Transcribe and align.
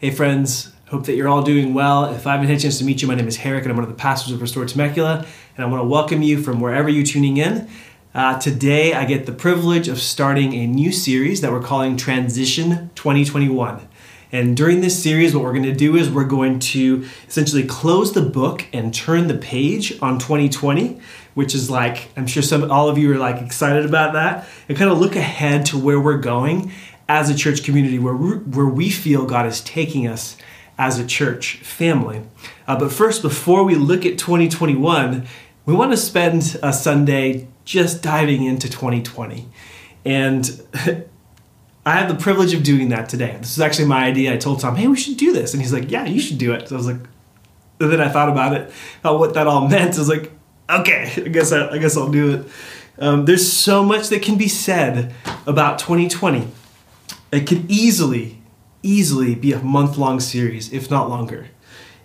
Hey, 0.00 0.10
friends. 0.10 0.72
Hope 0.88 1.04
that 1.04 1.14
you're 1.14 1.28
all 1.28 1.42
doing 1.42 1.74
well. 1.74 2.06
If 2.06 2.26
I 2.26 2.32
haven't 2.32 2.46
had 2.46 2.56
a 2.56 2.60
chance 2.60 2.78
to 2.78 2.84
meet 2.84 3.02
you, 3.02 3.08
my 3.08 3.14
name 3.14 3.28
is 3.28 3.36
Herrick, 3.36 3.64
and 3.64 3.70
I'm 3.70 3.76
one 3.76 3.84
of 3.84 3.90
the 3.90 4.00
pastors 4.00 4.32
of 4.32 4.40
Restore 4.40 4.64
Temecula, 4.64 5.26
and 5.54 5.62
I 5.62 5.68
want 5.68 5.82
to 5.82 5.86
welcome 5.86 6.22
you 6.22 6.42
from 6.42 6.58
wherever 6.58 6.88
you're 6.88 7.04
tuning 7.04 7.36
in. 7.36 7.68
Uh, 8.14 8.38
today, 8.38 8.94
I 8.94 9.04
get 9.04 9.26
the 9.26 9.32
privilege 9.32 9.88
of 9.88 10.00
starting 10.00 10.54
a 10.54 10.66
new 10.66 10.90
series 10.90 11.42
that 11.42 11.52
we're 11.52 11.60
calling 11.60 11.98
Transition 11.98 12.90
2021. 12.94 13.86
And 14.32 14.56
during 14.56 14.80
this 14.80 15.02
series, 15.02 15.34
what 15.34 15.44
we're 15.44 15.52
going 15.52 15.64
to 15.64 15.74
do 15.74 15.96
is 15.96 16.08
we're 16.08 16.24
going 16.24 16.60
to 16.60 17.04
essentially 17.28 17.66
close 17.66 18.14
the 18.14 18.22
book 18.22 18.64
and 18.72 18.94
turn 18.94 19.26
the 19.26 19.36
page 19.36 20.00
on 20.00 20.18
2020, 20.18 20.98
which 21.34 21.54
is 21.54 21.68
like 21.68 22.08
I'm 22.16 22.26
sure 22.26 22.42
some 22.42 22.70
all 22.70 22.88
of 22.88 22.96
you 22.96 23.12
are 23.12 23.18
like 23.18 23.42
excited 23.42 23.84
about 23.84 24.14
that, 24.14 24.48
and 24.66 24.78
kind 24.78 24.90
of 24.90 24.98
look 24.98 25.14
ahead 25.14 25.66
to 25.66 25.78
where 25.78 26.00
we're 26.00 26.18
going 26.18 26.72
as 27.10 27.28
a 27.28 27.34
church 27.34 27.64
community, 27.64 27.98
where 27.98 28.14
where 28.14 28.66
we 28.66 28.88
feel 28.88 29.26
God 29.26 29.44
is 29.44 29.60
taking 29.60 30.06
us 30.06 30.36
as 30.78 31.00
a 31.00 31.04
church 31.04 31.56
family. 31.56 32.22
Uh, 32.68 32.78
but 32.78 32.92
first, 32.92 33.20
before 33.20 33.64
we 33.64 33.74
look 33.74 34.06
at 34.06 34.16
2021, 34.16 35.26
we 35.66 35.74
want 35.74 35.90
to 35.90 35.96
spend 35.96 36.56
a 36.62 36.72
Sunday 36.72 37.48
just 37.64 38.00
diving 38.00 38.44
into 38.44 38.70
2020. 38.70 39.48
And 40.04 40.62
I 41.84 41.96
have 41.96 42.08
the 42.08 42.14
privilege 42.14 42.54
of 42.54 42.62
doing 42.62 42.90
that 42.90 43.08
today. 43.08 43.36
This 43.40 43.50
is 43.50 43.60
actually 43.60 43.88
my 43.88 44.04
idea. 44.04 44.32
I 44.32 44.36
told 44.36 44.60
Tom, 44.60 44.76
hey, 44.76 44.86
we 44.86 44.96
should 44.96 45.16
do 45.16 45.32
this. 45.32 45.52
And 45.52 45.60
he's 45.60 45.72
like, 45.72 45.90
yeah, 45.90 46.04
you 46.04 46.20
should 46.20 46.38
do 46.38 46.52
it. 46.52 46.68
So 46.68 46.76
I 46.76 46.78
was 46.78 46.86
like, 46.86 47.00
and 47.80 47.90
then 47.90 48.00
I 48.00 48.08
thought 48.08 48.28
about 48.28 48.52
it, 48.52 48.72
about 49.00 49.18
what 49.18 49.34
that 49.34 49.48
all 49.48 49.66
meant. 49.74 49.96
I 49.96 49.98
was 49.98 50.08
like, 50.08 50.30
okay, 50.70 51.12
I 51.16 51.28
guess, 51.28 51.50
I, 51.50 51.70
I 51.70 51.78
guess 51.78 51.96
I'll 51.96 52.12
do 52.12 52.34
it. 52.34 52.46
Um, 53.00 53.24
there's 53.24 53.52
so 53.52 53.82
much 53.82 54.10
that 54.10 54.22
can 54.22 54.38
be 54.38 54.46
said 54.46 55.12
about 55.48 55.80
2020. 55.80 56.46
It 57.32 57.46
could 57.46 57.70
easily 57.70 58.40
easily 58.82 59.34
be 59.34 59.52
a 59.52 59.60
month 59.60 59.96
long 59.96 60.20
series, 60.20 60.72
if 60.72 60.90
not 60.90 61.08
longer. 61.08 61.48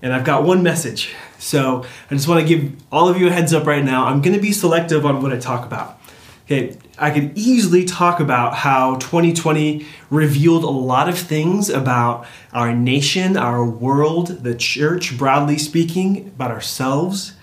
And 0.02 0.14
I've 0.14 0.26
got 0.26 0.44
one 0.44 0.62
message. 0.62 1.16
So 1.40 1.86
I 2.10 2.16
just 2.16 2.28
want 2.28 2.42
to 2.42 2.48
give 2.48 2.76
all 2.92 3.08
of 3.08 3.20
you 3.20 3.28
a 3.28 3.32
heads 3.32 3.54
up 3.54 3.66
right 3.66 3.84
now. 3.84 4.06
I'm 4.06 4.22
going 4.22 4.36
to 4.36 4.42
be 4.42 4.52
selective 4.52 5.06
on 5.06 5.22
what 5.22 5.32
I 5.32 5.38
talk 5.38 5.66
about. 5.66 6.00
Okay, 6.46 6.78
I 7.00 7.10
could 7.10 7.36
easily 7.36 7.86
talk 7.86 8.20
about 8.20 8.54
how 8.54 8.98
2020 8.98 9.86
revealed 10.12 10.64
a 10.64 10.70
lot 10.70 11.10
of 11.10 11.18
things 11.18 11.70
about 11.70 12.28
our 12.54 12.72
nation, 12.72 13.36
our 13.36 13.66
world, 13.66 14.44
the 14.44 14.54
church, 14.54 15.18
broadly 15.18 15.58
speaking, 15.58 16.28
about 16.28 16.52
ourselves. 16.52 17.34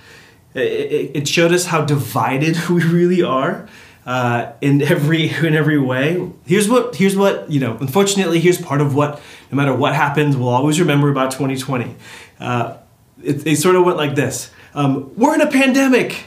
It 0.54 1.26
showed 1.26 1.52
us 1.52 1.66
how 1.66 1.84
divided 1.84 2.56
we 2.68 2.84
really 2.84 3.22
are 3.22 3.68
uh, 4.06 4.52
in 4.60 4.82
every 4.82 5.28
in 5.46 5.54
every 5.54 5.78
way. 5.78 6.30
Here's 6.44 6.68
what 6.68 6.96
here's 6.96 7.16
what 7.16 7.50
you 7.50 7.60
know. 7.60 7.76
Unfortunately, 7.80 8.40
here's 8.40 8.60
part 8.60 8.80
of 8.80 8.94
what 8.94 9.20
no 9.50 9.56
matter 9.56 9.74
what 9.74 9.94
happens, 9.94 10.36
we'll 10.36 10.48
always 10.48 10.80
remember 10.80 11.10
about 11.10 11.30
2020. 11.30 11.94
Uh, 12.40 12.76
it, 13.22 13.46
it, 13.46 13.56
sort 13.56 13.76
of 13.76 13.84
went 13.84 13.96
like 13.96 14.14
this: 14.14 14.50
um, 14.74 15.14
We're 15.16 15.34
in 15.34 15.40
a 15.40 15.50
pandemic. 15.50 16.24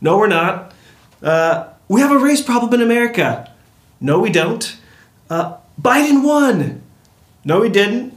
No, 0.00 0.16
we're 0.18 0.28
not. 0.28 0.72
Uh, 1.22 1.68
we 1.88 2.00
have 2.00 2.10
a 2.10 2.18
race 2.18 2.42
problem 2.42 2.72
in 2.74 2.80
America. 2.80 3.52
No, 4.00 4.18
we 4.18 4.30
don't. 4.30 4.76
Uh, 5.30 5.58
Biden 5.80 6.24
won. 6.24 6.82
No, 7.44 7.62
he 7.62 7.70
didn't. 7.70 8.14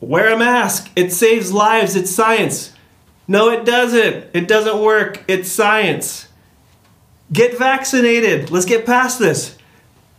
Wear 0.00 0.32
a 0.32 0.36
mask. 0.36 0.90
It 0.96 1.12
saves 1.12 1.52
lives. 1.52 1.94
It's 1.96 2.10
science. 2.10 2.72
No, 3.28 3.50
it 3.50 3.64
doesn't. 3.64 4.26
It 4.34 4.48
doesn't 4.48 4.82
work. 4.82 5.22
It's 5.28 5.50
science. 5.50 6.28
Get 7.32 7.56
vaccinated. 7.56 8.50
Let's 8.50 8.66
get 8.66 8.84
past 8.84 9.18
this. 9.18 9.56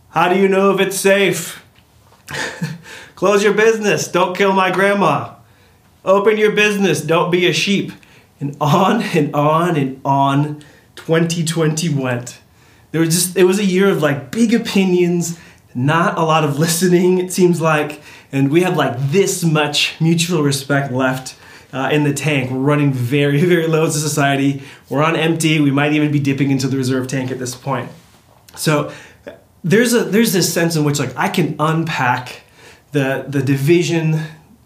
How 0.09 0.29
do 0.29 0.39
you 0.39 0.47
know 0.47 0.73
if 0.73 0.79
it's 0.79 0.97
safe? 0.97 1.63
Close 3.15 3.43
your 3.43 3.53
business. 3.53 4.07
Don't 4.07 4.35
kill 4.35 4.53
my 4.53 4.71
grandma. 4.71 5.35
Open 6.03 6.37
your 6.37 6.51
business. 6.51 7.01
Don't 7.01 7.31
be 7.31 7.45
a 7.45 7.53
sheep. 7.53 7.91
And 8.39 8.57
on 8.59 9.01
and 9.01 9.33
on 9.35 9.75
and 9.75 10.01
on 10.03 10.63
2020 10.95 11.89
went. 11.89 12.39
There 12.91 13.01
was 13.01 13.09
just 13.09 13.37
it 13.37 13.45
was 13.45 13.59
a 13.59 13.65
year 13.65 13.89
of 13.89 14.01
like 14.01 14.31
big 14.31 14.53
opinions, 14.53 15.39
not 15.73 16.17
a 16.17 16.23
lot 16.23 16.43
of 16.43 16.59
listening, 16.59 17.17
it 17.17 17.31
seems 17.31 17.59
like, 17.59 18.01
and 18.31 18.51
we 18.51 18.61
have 18.61 18.77
like 18.77 18.95
this 18.99 19.43
much 19.43 19.95
mutual 19.99 20.43
respect 20.43 20.91
left 20.91 21.35
uh, 21.73 21.89
in 21.91 22.03
the 22.03 22.13
tank. 22.13 22.51
We're 22.51 22.59
running 22.59 22.93
very, 22.93 23.41
very 23.45 23.67
low 23.67 23.85
as 23.85 23.95
a 23.95 23.99
society. 23.99 24.63
We're 24.89 25.03
on 25.03 25.15
empty. 25.15 25.59
We 25.59 25.71
might 25.71 25.93
even 25.93 26.11
be 26.11 26.19
dipping 26.19 26.51
into 26.51 26.67
the 26.67 26.77
reserve 26.77 27.07
tank 27.07 27.31
at 27.31 27.39
this 27.39 27.55
point. 27.55 27.89
So 28.55 28.93
there's 29.63 29.93
a 29.93 30.03
there's 30.03 30.33
this 30.33 30.53
sense 30.53 30.75
in 30.75 30.83
which 30.83 30.99
like 30.99 31.15
I 31.17 31.29
can 31.29 31.55
unpack 31.59 32.43
the 32.91 33.25
the 33.27 33.41
division 33.41 34.21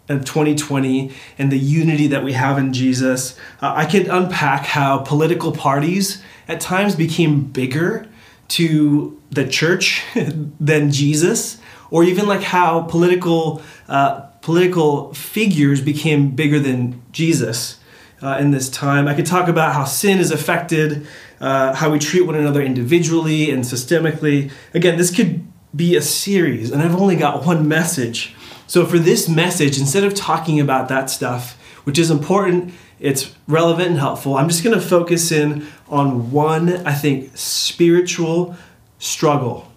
of 0.08 0.24
2020 0.24 1.12
and 1.38 1.52
the 1.52 1.58
unity 1.58 2.06
that 2.08 2.24
we 2.24 2.32
have 2.32 2.58
in 2.58 2.72
Jesus. 2.72 3.38
Uh, 3.60 3.72
I 3.76 3.84
can 3.84 4.10
unpack 4.10 4.64
how 4.64 4.98
political 4.98 5.52
parties 5.52 6.22
at 6.46 6.60
times 6.60 6.96
became 6.96 7.42
bigger 7.44 8.06
to 8.48 9.20
the 9.30 9.46
church 9.46 10.02
than 10.14 10.90
Jesus, 10.90 11.58
or 11.90 12.04
even 12.04 12.26
like 12.26 12.42
how 12.42 12.82
political 12.82 13.62
uh, 13.88 14.20
political 14.40 15.12
figures 15.14 15.80
became 15.80 16.30
bigger 16.30 16.58
than 16.58 17.02
Jesus 17.12 17.78
uh, 18.22 18.38
in 18.40 18.50
this 18.50 18.68
time. 18.68 19.08
I 19.08 19.14
could 19.14 19.26
talk 19.26 19.48
about 19.48 19.74
how 19.74 19.84
sin 19.84 20.18
is 20.18 20.30
affected 20.30 21.06
uh, 21.40 21.74
how 21.74 21.90
we 21.90 21.98
treat 21.98 22.22
one 22.22 22.34
another 22.34 22.62
individually 22.62 23.50
and 23.50 23.64
systemically. 23.64 24.50
Again, 24.74 24.96
this 24.96 25.14
could 25.14 25.46
be 25.74 25.96
a 25.96 26.02
series, 26.02 26.70
and 26.70 26.82
I've 26.82 26.96
only 26.96 27.16
got 27.16 27.44
one 27.44 27.68
message. 27.68 28.34
So, 28.66 28.84
for 28.84 28.98
this 28.98 29.28
message, 29.28 29.78
instead 29.78 30.04
of 30.04 30.14
talking 30.14 30.60
about 30.60 30.88
that 30.88 31.10
stuff, 31.10 31.60
which 31.84 31.98
is 31.98 32.10
important, 32.10 32.72
it's 33.00 33.34
relevant 33.46 33.90
and 33.90 33.98
helpful, 33.98 34.36
I'm 34.36 34.48
just 34.48 34.64
going 34.64 34.78
to 34.78 34.84
focus 34.84 35.30
in 35.30 35.66
on 35.88 36.32
one, 36.32 36.86
I 36.86 36.92
think, 36.92 37.30
spiritual 37.36 38.56
struggle 38.98 39.67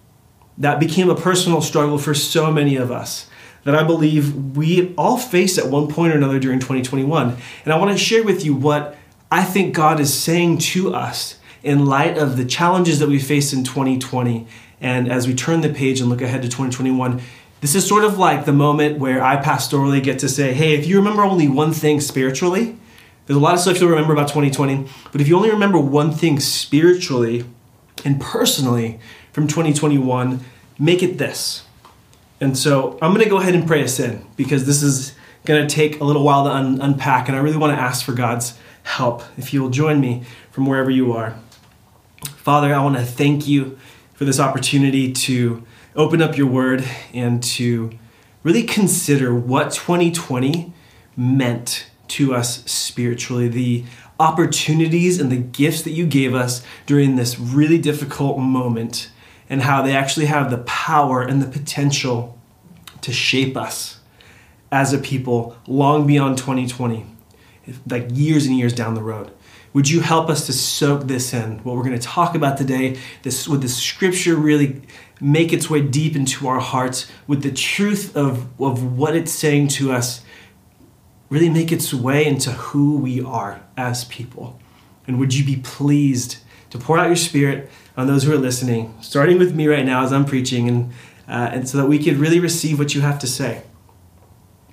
that 0.58 0.80
became 0.80 1.10
a 1.10 1.14
personal 1.14 1.60
struggle 1.60 1.98
for 1.98 2.14
so 2.14 2.52
many 2.52 2.76
of 2.76 2.90
us 2.90 3.28
that 3.64 3.74
I 3.74 3.84
believe 3.84 4.56
we 4.56 4.94
all 4.96 5.18
faced 5.18 5.58
at 5.58 5.68
one 5.68 5.88
point 5.88 6.12
or 6.12 6.16
another 6.16 6.38
during 6.38 6.58
2021. 6.58 7.36
And 7.64 7.72
I 7.72 7.78
want 7.78 7.92
to 7.92 7.98
share 7.98 8.24
with 8.24 8.44
you 8.44 8.54
what 8.54 8.96
I 9.30 9.44
think 9.44 9.74
God 9.74 10.00
is 10.00 10.12
saying 10.12 10.58
to 10.58 10.94
us 10.94 11.38
in 11.62 11.86
light 11.86 12.18
of 12.18 12.36
the 12.36 12.44
challenges 12.44 12.98
that 12.98 13.08
we 13.08 13.18
faced 13.18 13.52
in 13.52 13.62
2020. 13.62 14.46
And 14.80 15.10
as 15.10 15.28
we 15.28 15.34
turn 15.34 15.60
the 15.60 15.68
page 15.68 16.00
and 16.00 16.10
look 16.10 16.20
ahead 16.20 16.42
to 16.42 16.48
2021, 16.48 17.22
this 17.60 17.76
is 17.76 17.86
sort 17.86 18.02
of 18.02 18.18
like 18.18 18.44
the 18.44 18.52
moment 18.52 18.98
where 18.98 19.22
I 19.22 19.36
pastorally 19.36 20.02
get 20.02 20.18
to 20.18 20.28
say, 20.28 20.52
hey, 20.52 20.74
if 20.74 20.86
you 20.86 20.96
remember 20.96 21.22
only 21.22 21.48
one 21.48 21.72
thing 21.72 22.00
spiritually, 22.00 22.76
there's 23.26 23.36
a 23.36 23.40
lot 23.40 23.54
of 23.54 23.60
stuff 23.60 23.80
you'll 23.80 23.90
remember 23.90 24.12
about 24.12 24.26
2020, 24.26 24.88
but 25.12 25.20
if 25.20 25.28
you 25.28 25.36
only 25.36 25.50
remember 25.50 25.78
one 25.78 26.10
thing 26.10 26.40
spiritually 26.40 27.44
and 28.04 28.20
personally 28.20 28.98
from 29.32 29.46
2021, 29.46 30.40
make 30.78 31.02
it 31.02 31.18
this 31.18 31.64
and 32.42 32.58
so 32.58 32.98
I'm 33.00 33.12
going 33.12 33.22
to 33.22 33.30
go 33.30 33.38
ahead 33.38 33.54
and 33.54 33.64
pray 33.68 33.84
us 33.84 34.00
in 34.00 34.26
because 34.34 34.66
this 34.66 34.82
is 34.82 35.14
going 35.44 35.64
to 35.64 35.72
take 35.72 36.00
a 36.00 36.04
little 36.04 36.24
while 36.24 36.42
to 36.42 36.50
un- 36.50 36.80
unpack, 36.80 37.28
and 37.28 37.36
I 37.36 37.40
really 37.40 37.56
want 37.56 37.72
to 37.72 37.80
ask 37.80 38.04
for 38.04 38.14
God's 38.14 38.58
help 38.82 39.22
if 39.38 39.54
you 39.54 39.62
will 39.62 39.70
join 39.70 40.00
me 40.00 40.24
from 40.50 40.66
wherever 40.66 40.90
you 40.90 41.12
are. 41.12 41.36
Father, 42.34 42.74
I 42.74 42.82
want 42.82 42.96
to 42.96 43.04
thank 43.04 43.46
you 43.46 43.78
for 44.14 44.24
this 44.24 44.40
opportunity 44.40 45.12
to 45.12 45.62
open 45.94 46.20
up 46.20 46.36
your 46.36 46.48
word 46.48 46.84
and 47.14 47.40
to 47.44 47.92
really 48.42 48.64
consider 48.64 49.32
what 49.32 49.70
2020 49.70 50.72
meant 51.16 51.86
to 52.08 52.34
us 52.34 52.64
spiritually, 52.64 53.46
the 53.46 53.84
opportunities 54.18 55.20
and 55.20 55.30
the 55.30 55.36
gifts 55.36 55.82
that 55.82 55.92
you 55.92 56.06
gave 56.06 56.34
us 56.34 56.64
during 56.86 57.14
this 57.14 57.38
really 57.38 57.78
difficult 57.78 58.40
moment 58.40 59.12
and 59.52 59.60
how 59.60 59.82
they 59.82 59.94
actually 59.94 60.24
have 60.24 60.50
the 60.50 60.56
power 60.56 61.20
and 61.20 61.42
the 61.42 61.46
potential 61.46 62.38
to 63.02 63.12
shape 63.12 63.54
us 63.54 64.00
as 64.72 64.94
a 64.94 64.98
people 64.98 65.54
long 65.66 66.06
beyond 66.06 66.38
2020, 66.38 67.04
like 67.86 68.08
years 68.10 68.46
and 68.46 68.56
years 68.56 68.72
down 68.72 68.94
the 68.94 69.02
road. 69.02 69.30
Would 69.74 69.90
you 69.90 70.00
help 70.00 70.30
us 70.30 70.46
to 70.46 70.54
soak 70.54 71.02
this 71.02 71.34
in? 71.34 71.58
What 71.64 71.76
we're 71.76 71.84
going 71.84 71.98
to 71.98 72.06
talk 72.06 72.34
about 72.34 72.56
today, 72.56 72.98
this 73.24 73.46
would 73.46 73.60
the 73.60 73.68
scripture 73.68 74.36
really 74.36 74.80
make 75.20 75.52
its 75.52 75.68
way 75.68 75.82
deep 75.82 76.16
into 76.16 76.48
our 76.48 76.60
hearts 76.60 77.06
with 77.26 77.42
the 77.42 77.52
truth 77.52 78.16
of, 78.16 78.58
of 78.58 78.96
what 78.96 79.14
it's 79.14 79.32
saying 79.32 79.68
to 79.68 79.92
us, 79.92 80.22
really 81.28 81.50
make 81.50 81.70
its 81.70 81.92
way 81.92 82.24
into 82.24 82.52
who 82.52 82.96
we 82.96 83.20
are 83.20 83.60
as 83.76 84.06
people. 84.06 84.58
And 85.06 85.18
would 85.18 85.34
you 85.34 85.44
be 85.44 85.56
pleased 85.56 86.38
to 86.70 86.78
pour 86.78 86.96
out 86.96 87.08
your 87.08 87.16
spirit 87.16 87.70
on 87.96 88.06
those 88.06 88.24
who 88.24 88.32
are 88.32 88.38
listening, 88.38 88.94
starting 89.00 89.38
with 89.38 89.54
me 89.54 89.66
right 89.66 89.84
now 89.84 90.04
as 90.04 90.12
I'm 90.12 90.24
preaching, 90.24 90.68
and, 90.68 90.92
uh, 91.28 91.50
and 91.52 91.68
so 91.68 91.78
that 91.78 91.86
we 91.86 92.02
could 92.02 92.16
really 92.16 92.40
receive 92.40 92.78
what 92.78 92.94
you 92.94 93.00
have 93.02 93.18
to 93.20 93.26
say. 93.26 93.62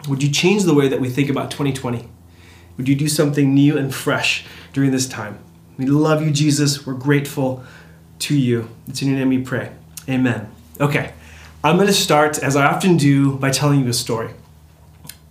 Would 0.08 0.24
you 0.24 0.32
change 0.32 0.64
the 0.64 0.74
way 0.74 0.88
that 0.88 1.02
we 1.02 1.10
think 1.10 1.30
about 1.30 1.52
2020? 1.52 2.08
Would 2.78 2.88
you 2.88 2.96
do 2.96 3.10
something 3.10 3.54
new 3.54 3.78
and 3.78 3.94
fresh 3.94 4.46
during 4.72 4.92
this 4.92 5.08
time? 5.08 5.40
We 5.78 5.86
love 5.86 6.22
you, 6.22 6.32
Jesus. 6.32 6.86
We're 6.86 6.94
grateful 6.94 7.64
to 8.20 8.38
you. 8.38 8.70
It's 8.88 9.02
in 9.02 9.10
your 9.10 9.18
name 9.18 9.30
we 9.30 9.42
pray. 9.42 9.72
Amen. 10.08 10.50
Okay, 10.80 11.14
I'm 11.64 11.76
going 11.76 11.88
to 11.88 11.94
start, 11.94 12.42
as 12.42 12.56
I 12.56 12.66
often 12.66 12.96
do, 12.96 13.36
by 13.36 13.52
telling 13.52 13.82
you 13.82 13.90
a 13.90 13.94
story. 13.94 14.32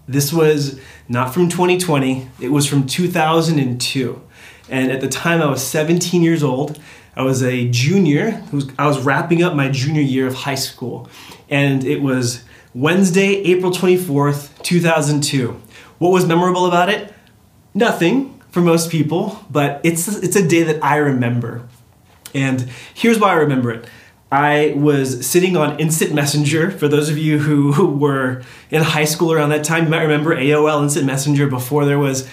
This 0.07 0.33
was 0.33 0.79
not 1.09 1.33
from 1.33 1.49
2020, 1.49 2.29
it 2.41 2.49
was 2.49 2.67
from 2.67 2.87
2002. 2.87 4.23
And 4.71 4.93
at 4.93 5.01
the 5.01 5.09
time, 5.09 5.41
I 5.41 5.47
was 5.47 5.67
17 5.67 6.23
years 6.23 6.43
old. 6.43 6.79
I 7.19 7.23
was 7.23 7.43
a 7.43 7.69
junior. 7.69 8.41
I 8.79 8.87
was 8.87 9.01
wrapping 9.01 9.43
up 9.43 9.53
my 9.53 9.69
junior 9.69 10.01
year 10.01 10.29
of 10.29 10.35
high 10.35 10.55
school. 10.55 11.09
And 11.51 11.83
it 11.83 12.01
was 12.01 12.45
Wednesday, 12.75 13.43
April 13.43 13.73
24th, 13.73 14.63
2002. 14.63 15.61
What 15.99 16.11
was 16.11 16.27
memorable 16.27 16.67
about 16.67 16.89
it? 16.89 17.13
Nothing 17.75 18.41
for 18.51 18.61
most 18.61 18.89
people, 18.89 19.45
but 19.51 19.81
it's, 19.83 20.07
it's 20.07 20.37
a 20.37 20.47
day 20.47 20.63
that 20.63 20.83
I 20.85 20.99
remember. 20.99 21.67
And 22.35 22.69
here's 22.95 23.19
why 23.19 23.31
I 23.31 23.35
remember 23.35 23.73
it. 23.73 23.89
I 24.31 24.75
was 24.77 25.27
sitting 25.27 25.57
on 25.57 25.81
Instant 25.81 26.15
Messenger. 26.15 26.71
For 26.71 26.87
those 26.87 27.09
of 27.09 27.19
you 27.19 27.41
who, 27.41 27.73
who 27.73 27.89
were 27.97 28.45
in 28.71 28.83
high 28.85 29.07
school 29.07 29.33
around 29.33 29.49
that 29.49 29.65
time, 29.65 29.85
you 29.85 29.91
might 29.91 30.03
remember 30.03 30.37
AOL 30.37 30.85
Instant 30.85 31.07
Messenger 31.07 31.49
before 31.49 31.85
there 31.85 31.99
was 31.99 32.29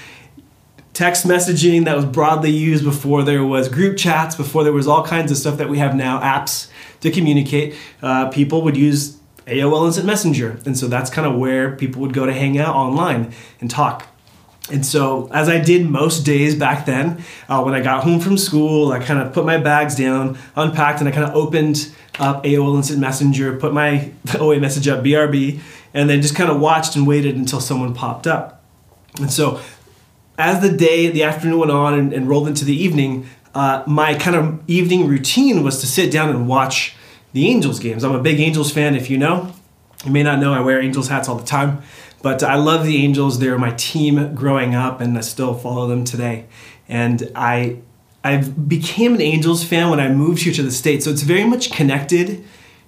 text 0.95 1.27
messaging 1.27 1.85
that 1.85 1.95
was 1.95 2.05
broadly 2.05 2.49
used, 2.49 2.83
before 2.83 3.21
there 3.21 3.43
was 3.43 3.67
group 3.67 3.97
chats, 3.97 4.33
before 4.33 4.63
there 4.63 4.73
was 4.73 4.87
all 4.87 5.05
kinds 5.05 5.29
of 5.29 5.37
stuff 5.37 5.57
that 5.57 5.69
we 5.69 5.77
have 5.77 5.93
now, 5.93 6.19
apps 6.21 6.69
to 7.01 7.11
communicate. 7.11 7.75
Uh, 8.01 8.29
people 8.29 8.61
would 8.63 8.77
use 8.77 9.17
AOL 9.45 9.85
Instant 9.85 10.07
Messenger. 10.07 10.59
And 10.65 10.77
so 10.77 10.87
that's 10.87 11.09
kind 11.09 11.27
of 11.27 11.37
where 11.37 11.75
people 11.75 12.01
would 12.01 12.13
go 12.13 12.25
to 12.25 12.33
hang 12.33 12.57
out 12.57 12.75
online 12.75 13.33
and 13.59 13.69
talk. 13.69 14.07
And 14.71 14.83
so, 14.83 15.29
as 15.31 15.47
I 15.47 15.59
did 15.59 15.87
most 15.87 16.21
days 16.21 16.55
back 16.55 16.87
then, 16.87 17.23
uh, 17.47 17.61
when 17.61 17.75
I 17.75 17.81
got 17.81 18.03
home 18.03 18.19
from 18.19 18.35
school, 18.35 18.91
I 18.91 18.97
kind 18.97 19.19
of 19.19 19.31
put 19.31 19.45
my 19.45 19.59
bags 19.59 19.95
down, 19.95 20.39
unpacked, 20.55 21.01
and 21.01 21.07
I 21.07 21.11
kind 21.11 21.29
of 21.29 21.35
opened 21.35 21.93
up 22.17 22.43
AOL 22.43 22.75
Instant 22.75 22.99
Messenger, 22.99 23.59
put 23.59 23.73
my 23.73 24.11
away 24.39 24.57
message 24.57 24.87
up, 24.87 25.03
BRB, 25.03 25.59
and 25.93 26.09
then 26.09 26.19
just 26.19 26.35
kind 26.35 26.49
of 26.49 26.59
watched 26.59 26.95
and 26.95 27.05
waited 27.05 27.35
until 27.35 27.61
someone 27.61 27.93
popped 27.93 28.25
up. 28.25 28.63
And 29.19 29.31
so, 29.31 29.61
as 30.37 30.61
the 30.61 30.75
day, 30.75 31.09
the 31.09 31.23
afternoon 31.23 31.59
went 31.59 31.71
on 31.71 31.93
and, 31.93 32.13
and 32.13 32.27
rolled 32.27 32.47
into 32.47 32.65
the 32.65 32.75
evening, 32.75 33.27
uh, 33.53 33.83
my 33.87 34.15
kind 34.15 34.35
of 34.35 34.61
evening 34.67 35.07
routine 35.07 35.63
was 35.63 35.79
to 35.79 35.87
sit 35.87 36.11
down 36.11 36.29
and 36.29 36.47
watch 36.47 36.95
the 37.33 37.47
Angels 37.47 37.79
games. 37.79 38.03
I'm 38.03 38.15
a 38.15 38.21
big 38.21 38.39
Angels 38.39 38.71
fan, 38.71 38.95
if 38.95 39.09
you 39.09 39.17
know. 39.17 39.53
You 40.05 40.11
may 40.11 40.23
not 40.23 40.39
know, 40.39 40.53
I 40.53 40.59
wear 40.59 40.81
Angels 40.81 41.07
hats 41.07 41.27
all 41.27 41.35
the 41.35 41.45
time. 41.45 41.81
But 42.21 42.43
I 42.43 42.55
love 42.55 42.85
the 42.85 43.03
Angels. 43.03 43.39
They're 43.39 43.57
my 43.57 43.71
team 43.71 44.33
growing 44.35 44.73
up, 44.73 44.99
and 44.99 45.17
I 45.17 45.21
still 45.21 45.53
follow 45.53 45.87
them 45.87 46.03
today. 46.03 46.45
And 46.89 47.31
I 47.35 47.77
I 48.23 48.37
became 48.37 49.13
an 49.13 49.21
Angels 49.21 49.63
fan 49.63 49.91
when 49.91 49.99
I 49.99 50.09
moved 50.09 50.41
here 50.41 50.53
to 50.53 50.63
the 50.63 50.71
States. 50.71 51.05
So 51.05 51.11
it's 51.11 51.21
very 51.21 51.43
much 51.43 51.71
connected 51.71 52.43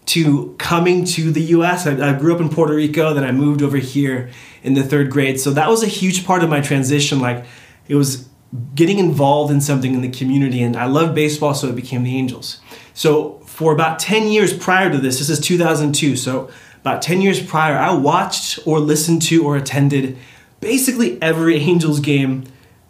to 0.07 0.55
coming 0.57 1.03
to 1.03 1.31
the 1.31 1.41
US. 1.41 1.85
I, 1.85 2.09
I, 2.09 2.17
grew 2.17 2.33
up 2.33 2.41
in 2.41 2.49
Puerto 2.49 2.73
Rico, 2.73 3.13
then 3.13 3.23
I 3.23 3.31
moved 3.31 3.61
over 3.61 3.77
here 3.77 4.29
in 4.63 4.73
the 4.73 4.83
third 4.83 5.11
grade. 5.11 5.39
So 5.39 5.51
that 5.51 5.69
was 5.69 5.83
a 5.83 5.87
huge 5.87 6.25
part 6.25 6.43
of 6.43 6.49
my 6.49 6.61
transition. 6.61 7.19
Like 7.19 7.45
it 7.87 7.95
was 7.95 8.27
getting 8.73 8.99
involved 8.99 9.51
in 9.51 9.59
something 9.59 9.93
in 9.93 10.01
the 10.01 10.09
community, 10.09 10.63
and 10.63 10.77
I 10.77 10.85
love 10.85 11.13
baseball, 11.13 11.53
so 11.53 11.67
it 11.67 11.75
became 11.75 12.03
the 12.03 12.15
Angels. 12.15 12.61
So 12.93 13.39
for 13.45 13.73
about 13.73 13.99
10 13.99 14.27
years 14.27 14.55
prior 14.55 14.89
to 14.89 14.97
this, 14.97 15.19
this 15.19 15.29
is 15.29 15.39
2002. 15.39 16.15
So 16.15 16.49
about 16.79 17.01
10 17.01 17.21
years 17.21 17.41
prior, 17.41 17.77
I 17.77 17.93
watched 17.93 18.59
or 18.65 18.79
listened 18.79 19.21
to 19.23 19.45
or 19.45 19.57
attended 19.57 20.17
basically 20.61 21.21
every 21.21 21.57
Angels 21.59 21.99
game 21.99 22.45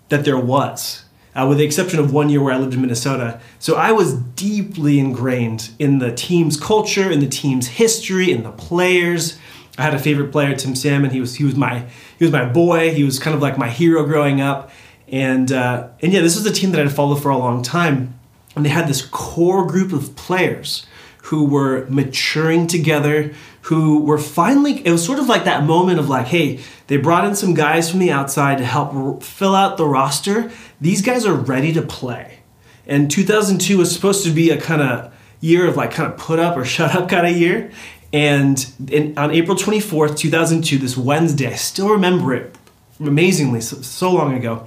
that 0.09 0.23
there 0.23 0.37
was, 0.37 1.03
uh, 1.37 1.45
with 1.47 1.59
the 1.59 1.63
exception 1.63 1.99
of 1.99 2.11
one 2.11 2.29
year 2.29 2.41
where 2.41 2.53
I 2.53 2.57
lived 2.57 2.73
in 2.73 2.81
Minnesota. 2.81 3.39
So 3.59 3.75
I 3.75 3.91
was 3.91 4.15
deeply 4.15 4.97
ingrained 4.97 5.69
in 5.77 5.99
the 5.99 6.11
team's 6.11 6.59
culture, 6.59 7.11
in 7.11 7.19
the 7.19 7.27
team's 7.27 7.67
history, 7.67 8.31
in 8.31 8.41
the 8.41 8.51
players. 8.51 9.37
I 9.77 9.83
had 9.83 9.93
a 9.93 9.99
favorite 9.99 10.31
player, 10.31 10.55
Tim 10.55 10.75
Salmon. 10.75 11.11
He 11.11 11.21
was 11.21 11.35
he 11.35 11.43
was 11.43 11.55
my 11.55 11.85
he 12.17 12.25
was 12.25 12.31
my 12.31 12.45
boy. 12.45 12.93
He 12.93 13.03
was 13.03 13.19
kind 13.19 13.35
of 13.35 13.41
like 13.41 13.57
my 13.57 13.69
hero 13.69 14.03
growing 14.03 14.41
up. 14.41 14.71
And 15.07 15.51
uh, 15.51 15.89
and 16.01 16.11
yeah, 16.11 16.21
this 16.21 16.35
was 16.35 16.45
a 16.47 16.51
team 16.51 16.71
that 16.71 16.81
I'd 16.81 16.91
followed 16.91 17.21
for 17.21 17.29
a 17.29 17.37
long 17.37 17.61
time. 17.61 18.19
And 18.55 18.65
they 18.65 18.69
had 18.69 18.87
this 18.87 19.05
core 19.05 19.67
group 19.67 19.93
of 19.93 20.15
players 20.15 20.87
who 21.27 21.43
were 21.43 21.85
maturing 21.89 22.67
together, 22.67 23.33
who 23.61 23.99
were 23.99 24.17
finally, 24.17 24.85
it 24.85 24.91
was 24.91 25.05
sort 25.05 25.19
of 25.19 25.27
like 25.27 25.43
that 25.43 25.65
moment 25.65 25.99
of 25.99 26.07
like, 26.07 26.27
hey, 26.27 26.59
they 26.87 26.95
brought 26.95 27.25
in 27.25 27.35
some 27.35 27.53
guys 27.53 27.91
from 27.91 27.99
the 27.99 28.09
outside 28.09 28.57
to 28.57 28.65
help 28.65 29.21
fill 29.21 29.53
out 29.53 29.75
the 29.75 29.85
roster. 29.85 30.49
These 30.79 31.01
guys 31.01 31.25
are 31.25 31.33
ready 31.33 31.73
to 31.73 31.81
play. 31.81 32.39
And 32.85 33.11
2002 33.11 33.77
was 33.77 33.93
supposed 33.93 34.23
to 34.23 34.31
be 34.31 34.51
a 34.51 34.61
kind 34.61 34.81
of 34.81 35.13
year 35.41 35.67
of 35.67 35.75
like 35.75 35.91
kind 35.91 36.09
of 36.09 36.17
put 36.17 36.39
up 36.39 36.55
or 36.55 36.63
shut 36.75 36.95
up 36.95 37.09
kind 37.09 37.27
of 37.27 37.35
year. 37.35 37.71
And 38.13 38.65
in, 38.89 39.17
on 39.17 39.31
April 39.31 39.57
24th, 39.57 40.17
2002, 40.17 40.77
this 40.77 40.95
Wednesday, 40.95 41.47
I 41.47 41.55
still 41.55 41.89
remember 41.89 42.33
it 42.33 42.55
amazingly, 43.01 43.59
so, 43.59 43.81
so 43.81 44.13
long 44.13 44.33
ago, 44.33 44.65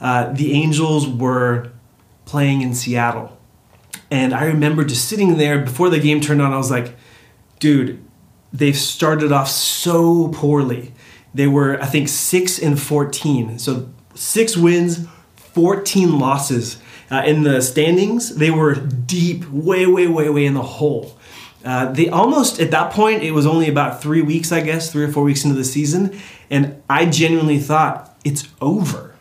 uh, 0.00 0.32
the 0.32 0.52
Angels 0.52 1.08
were 1.08 1.72
playing 2.26 2.62
in 2.62 2.74
Seattle. 2.74 3.35
And 4.10 4.32
I 4.32 4.44
remember 4.44 4.84
just 4.84 5.08
sitting 5.08 5.36
there 5.36 5.58
before 5.58 5.90
the 5.90 5.98
game 5.98 6.20
turned 6.20 6.40
on, 6.40 6.52
I 6.52 6.56
was 6.56 6.70
like, 6.70 6.94
dude, 7.58 8.02
they've 8.52 8.76
started 8.76 9.32
off 9.32 9.48
so 9.48 10.28
poorly. 10.28 10.92
They 11.34 11.46
were, 11.46 11.80
I 11.82 11.86
think, 11.86 12.08
6 12.08 12.58
and 12.58 12.80
14. 12.80 13.58
So 13.58 13.88
six 14.14 14.56
wins, 14.56 15.06
14 15.36 16.18
losses. 16.18 16.80
Uh, 17.10 17.22
in 17.24 17.42
the 17.44 17.60
standings, 17.60 18.36
they 18.36 18.50
were 18.50 18.74
deep, 18.74 19.48
way, 19.50 19.86
way, 19.86 20.08
way, 20.08 20.28
way 20.28 20.44
in 20.44 20.54
the 20.54 20.62
hole. 20.62 21.16
Uh, 21.64 21.90
they 21.92 22.08
almost, 22.08 22.60
at 22.60 22.70
that 22.70 22.92
point, 22.92 23.22
it 23.22 23.32
was 23.32 23.46
only 23.46 23.68
about 23.68 24.02
three 24.02 24.22
weeks, 24.22 24.52
I 24.52 24.60
guess, 24.60 24.90
three 24.90 25.04
or 25.04 25.12
four 25.12 25.24
weeks 25.24 25.44
into 25.44 25.56
the 25.56 25.64
season. 25.64 26.18
And 26.50 26.82
I 26.88 27.06
genuinely 27.06 27.58
thought, 27.58 28.16
it's 28.24 28.48
over. 28.60 29.14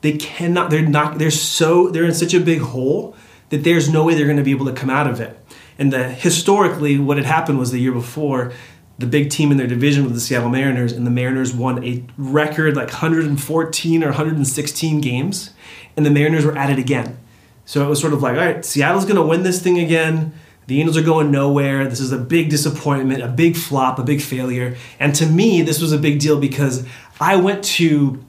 They 0.00 0.12
cannot, 0.12 0.70
they're 0.70 0.82
not, 0.82 1.18
they're 1.18 1.30
so, 1.30 1.90
they're 1.90 2.04
in 2.04 2.14
such 2.14 2.34
a 2.34 2.40
big 2.40 2.60
hole 2.60 3.16
that 3.50 3.64
there's 3.64 3.88
no 3.88 4.04
way 4.04 4.14
they're 4.14 4.24
going 4.24 4.36
to 4.36 4.42
be 4.42 4.50
able 4.50 4.66
to 4.66 4.72
come 4.72 4.90
out 4.90 5.06
of 5.06 5.20
it. 5.20 5.38
And 5.78 5.92
the, 5.92 6.08
historically, 6.08 6.98
what 6.98 7.16
had 7.16 7.26
happened 7.26 7.58
was 7.58 7.70
the 7.70 7.78
year 7.78 7.92
before, 7.92 8.52
the 8.98 9.06
big 9.06 9.30
team 9.30 9.50
in 9.50 9.58
their 9.58 9.66
division 9.66 10.04
was 10.04 10.14
the 10.14 10.20
Seattle 10.20 10.48
Mariners, 10.48 10.92
and 10.92 11.06
the 11.06 11.10
Mariners 11.10 11.52
won 11.54 11.84
a 11.84 12.02
record 12.16 12.76
like 12.76 12.88
114 12.88 14.02
or 14.02 14.06
116 14.06 15.00
games, 15.00 15.50
and 15.96 16.06
the 16.06 16.10
Mariners 16.10 16.44
were 16.44 16.56
at 16.56 16.70
it 16.70 16.78
again. 16.78 17.18
So 17.66 17.84
it 17.84 17.88
was 17.88 18.00
sort 18.00 18.12
of 18.12 18.22
like, 18.22 18.38
all 18.38 18.44
right, 18.44 18.64
Seattle's 18.64 19.04
going 19.04 19.16
to 19.16 19.22
win 19.22 19.42
this 19.42 19.60
thing 19.60 19.78
again. 19.78 20.32
The 20.66 20.80
Angels 20.80 20.96
are 20.96 21.02
going 21.02 21.30
nowhere. 21.30 21.86
This 21.86 22.00
is 22.00 22.10
a 22.10 22.18
big 22.18 22.48
disappointment, 22.48 23.22
a 23.22 23.28
big 23.28 23.56
flop, 23.56 23.98
a 23.98 24.02
big 24.02 24.20
failure. 24.20 24.76
And 24.98 25.14
to 25.16 25.26
me, 25.26 25.62
this 25.62 25.80
was 25.80 25.92
a 25.92 25.98
big 25.98 26.18
deal 26.18 26.40
because 26.40 26.86
I 27.20 27.36
went 27.36 27.64
to 27.64 28.24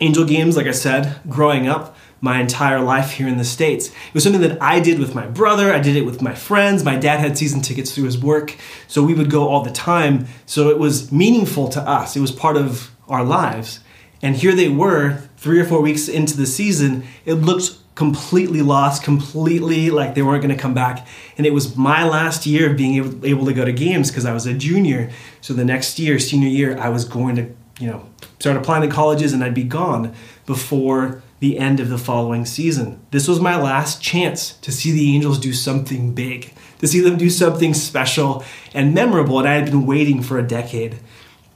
Angel 0.00 0.24
games, 0.24 0.56
like 0.56 0.66
I 0.66 0.72
said, 0.72 1.20
growing 1.28 1.66
up 1.66 1.96
my 2.20 2.40
entire 2.40 2.80
life 2.80 3.12
here 3.12 3.28
in 3.28 3.38
the 3.38 3.44
States. 3.44 3.88
It 3.88 4.14
was 4.14 4.22
something 4.22 4.42
that 4.42 4.60
I 4.60 4.80
did 4.80 4.98
with 4.98 5.14
my 5.14 5.26
brother, 5.26 5.72
I 5.72 5.80
did 5.80 5.96
it 5.96 6.04
with 6.04 6.20
my 6.20 6.34
friends. 6.34 6.84
My 6.84 6.96
dad 6.96 7.20
had 7.20 7.38
season 7.38 7.60
tickets 7.60 7.94
through 7.94 8.04
his 8.04 8.18
work, 8.18 8.56
so 8.86 9.02
we 9.02 9.14
would 9.14 9.30
go 9.30 9.48
all 9.48 9.62
the 9.62 9.70
time. 9.70 10.26
So 10.46 10.68
it 10.68 10.78
was 10.78 11.10
meaningful 11.10 11.68
to 11.68 11.80
us, 11.80 12.16
it 12.16 12.20
was 12.20 12.32
part 12.32 12.56
of 12.56 12.90
our 13.08 13.24
lives. 13.24 13.80
And 14.22 14.36
here 14.36 14.54
they 14.54 14.68
were, 14.68 15.22
three 15.38 15.58
or 15.58 15.64
four 15.64 15.80
weeks 15.80 16.08
into 16.08 16.36
the 16.36 16.46
season, 16.46 17.04
it 17.24 17.34
looked 17.34 17.78
completely 17.94 18.62
lost, 18.62 19.02
completely 19.02 19.90
like 19.90 20.14
they 20.14 20.22
weren't 20.22 20.42
going 20.42 20.54
to 20.54 20.60
come 20.60 20.74
back. 20.74 21.06
And 21.36 21.46
it 21.46 21.52
was 21.52 21.76
my 21.76 22.06
last 22.06 22.46
year 22.46 22.70
of 22.70 22.76
being 22.76 22.96
able, 22.96 23.26
able 23.26 23.46
to 23.46 23.52
go 23.52 23.64
to 23.64 23.72
games 23.72 24.10
because 24.10 24.26
I 24.26 24.32
was 24.32 24.46
a 24.46 24.54
junior. 24.54 25.10
So 25.40 25.54
the 25.54 25.64
next 25.64 25.98
year, 25.98 26.18
senior 26.18 26.48
year, 26.48 26.78
I 26.78 26.88
was 26.90 27.04
going 27.04 27.36
to, 27.36 27.54
you 27.78 27.90
know, 27.90 28.06
start 28.38 28.56
applying 28.56 28.88
to 28.88 28.94
colleges 28.94 29.32
and 29.32 29.42
I'd 29.42 29.54
be 29.54 29.64
gone 29.64 30.14
before 30.46 31.22
the 31.40 31.58
end 31.58 31.80
of 31.80 31.88
the 31.88 31.98
following 31.98 32.44
season. 32.44 33.04
This 33.10 33.26
was 33.26 33.40
my 33.40 33.60
last 33.60 34.00
chance 34.00 34.52
to 34.58 34.70
see 34.70 34.92
the 34.92 35.14
Angels 35.14 35.38
do 35.38 35.52
something 35.52 36.14
big, 36.14 36.52
to 36.78 36.86
see 36.86 37.00
them 37.00 37.16
do 37.16 37.30
something 37.30 37.74
special 37.74 38.44
and 38.74 38.94
memorable, 38.94 39.38
and 39.38 39.48
I 39.48 39.54
had 39.54 39.66
been 39.66 39.86
waiting 39.86 40.22
for 40.22 40.38
a 40.38 40.46
decade. 40.46 40.98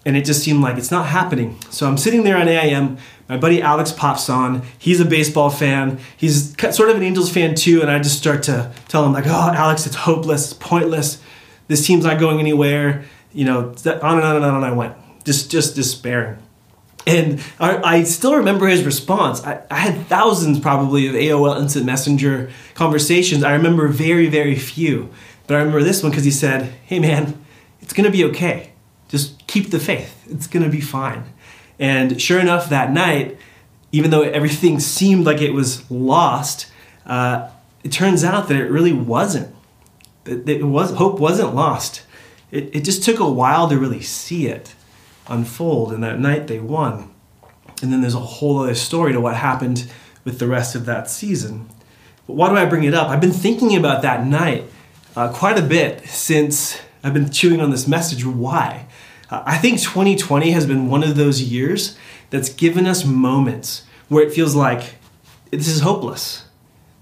And 0.06 0.16
it 0.18 0.24
just 0.26 0.42
seemed 0.42 0.62
like 0.62 0.76
it's 0.76 0.90
not 0.90 1.06
happening. 1.06 1.58
So 1.70 1.86
I'm 1.86 1.96
sitting 1.96 2.24
there 2.24 2.36
on 2.36 2.46
AIM. 2.46 2.98
My 3.26 3.38
buddy 3.38 3.62
Alex 3.62 3.90
pops 3.90 4.28
on. 4.28 4.62
He's 4.78 5.00
a 5.00 5.04
baseball 5.06 5.48
fan. 5.48 5.98
He's 6.14 6.54
sort 6.74 6.90
of 6.90 6.96
an 6.96 7.02
Angels 7.02 7.32
fan 7.32 7.54
too. 7.54 7.80
And 7.80 7.90
I 7.90 7.98
just 8.00 8.18
start 8.18 8.42
to 8.44 8.70
tell 8.88 9.06
him, 9.06 9.14
like, 9.14 9.26
oh, 9.26 9.52
Alex, 9.54 9.86
it's 9.86 9.96
hopeless, 9.96 10.50
it's 10.50 10.54
pointless. 10.54 11.22
This 11.68 11.86
team's 11.86 12.04
not 12.04 12.20
going 12.20 12.38
anywhere. 12.38 13.04
You 13.32 13.46
know, 13.46 13.58
on 13.86 14.18
and 14.18 14.26
on 14.26 14.36
and 14.36 14.44
on 14.44 14.56
and 14.56 14.64
I 14.64 14.72
went. 14.72 14.94
Just, 15.24 15.50
just 15.50 15.74
despairing. 15.74 16.36
And 17.06 17.42
I, 17.60 17.96
I, 17.98 18.02
still 18.04 18.34
remember 18.34 18.66
his 18.66 18.82
response. 18.82 19.44
I, 19.44 19.62
I, 19.70 19.76
had 19.76 20.06
thousands 20.06 20.58
probably 20.58 21.06
of 21.06 21.14
AOL 21.14 21.60
Instant 21.60 21.84
Messenger 21.84 22.50
conversations. 22.74 23.44
I 23.44 23.52
remember 23.52 23.88
very, 23.88 24.26
very 24.28 24.54
few. 24.54 25.10
But 25.46 25.56
I 25.56 25.58
remember 25.58 25.82
this 25.82 26.02
one 26.02 26.10
because 26.10 26.24
he 26.24 26.30
said, 26.30 26.72
Hey 26.84 26.98
man, 26.98 27.44
it's 27.82 27.92
going 27.92 28.06
to 28.06 28.10
be 28.10 28.24
okay. 28.24 28.72
Just 29.08 29.46
keep 29.46 29.70
the 29.70 29.78
faith. 29.78 30.26
It's 30.30 30.46
going 30.46 30.64
to 30.64 30.70
be 30.70 30.80
fine. 30.80 31.24
And 31.78 32.20
sure 32.20 32.40
enough, 32.40 32.70
that 32.70 32.90
night, 32.92 33.36
even 33.92 34.10
though 34.10 34.22
everything 34.22 34.80
seemed 34.80 35.26
like 35.26 35.42
it 35.42 35.52
was 35.52 35.88
lost, 35.90 36.68
uh, 37.06 37.50
it 37.82 37.92
turns 37.92 38.24
out 38.24 38.48
that 38.48 38.56
it 38.56 38.70
really 38.70 38.92
wasn't. 38.92 39.54
It 40.24 40.64
was, 40.64 40.92
hope 40.92 41.20
wasn't 41.20 41.54
lost. 41.54 42.02
It, 42.50 42.74
it 42.74 42.84
just 42.84 43.02
took 43.02 43.18
a 43.18 43.30
while 43.30 43.68
to 43.68 43.78
really 43.78 44.00
see 44.00 44.46
it. 44.46 44.73
Unfold. 45.28 45.92
And 45.92 46.02
that 46.02 46.18
night 46.18 46.46
they 46.46 46.58
won. 46.58 47.10
And 47.82 47.92
then 47.92 48.00
there's 48.00 48.14
a 48.14 48.20
whole 48.20 48.58
other 48.60 48.74
story 48.74 49.12
to 49.12 49.20
what 49.20 49.36
happened 49.36 49.90
with 50.24 50.38
the 50.38 50.48
rest 50.48 50.74
of 50.74 50.86
that 50.86 51.10
season. 51.10 51.68
But 52.26 52.34
why 52.34 52.48
do 52.48 52.56
I 52.56 52.64
bring 52.64 52.84
it 52.84 52.94
up? 52.94 53.08
I've 53.08 53.20
been 53.20 53.32
thinking 53.32 53.76
about 53.76 54.02
that 54.02 54.26
night 54.26 54.64
uh, 55.16 55.32
quite 55.32 55.58
a 55.58 55.62
bit 55.62 56.06
since 56.06 56.80
I've 57.02 57.14
been 57.14 57.30
chewing 57.30 57.60
on 57.60 57.70
this 57.70 57.86
message. 57.86 58.24
Why? 58.24 58.86
Uh, 59.30 59.42
I 59.44 59.58
think 59.58 59.80
2020 59.80 60.50
has 60.52 60.66
been 60.66 60.88
one 60.88 61.02
of 61.02 61.16
those 61.16 61.42
years 61.42 61.96
that's 62.30 62.48
given 62.48 62.86
us 62.86 63.04
moments 63.04 63.84
where 64.08 64.24
it 64.24 64.32
feels 64.32 64.54
like 64.54 64.94
this 65.50 65.68
is 65.68 65.80
hopeless. 65.80 66.44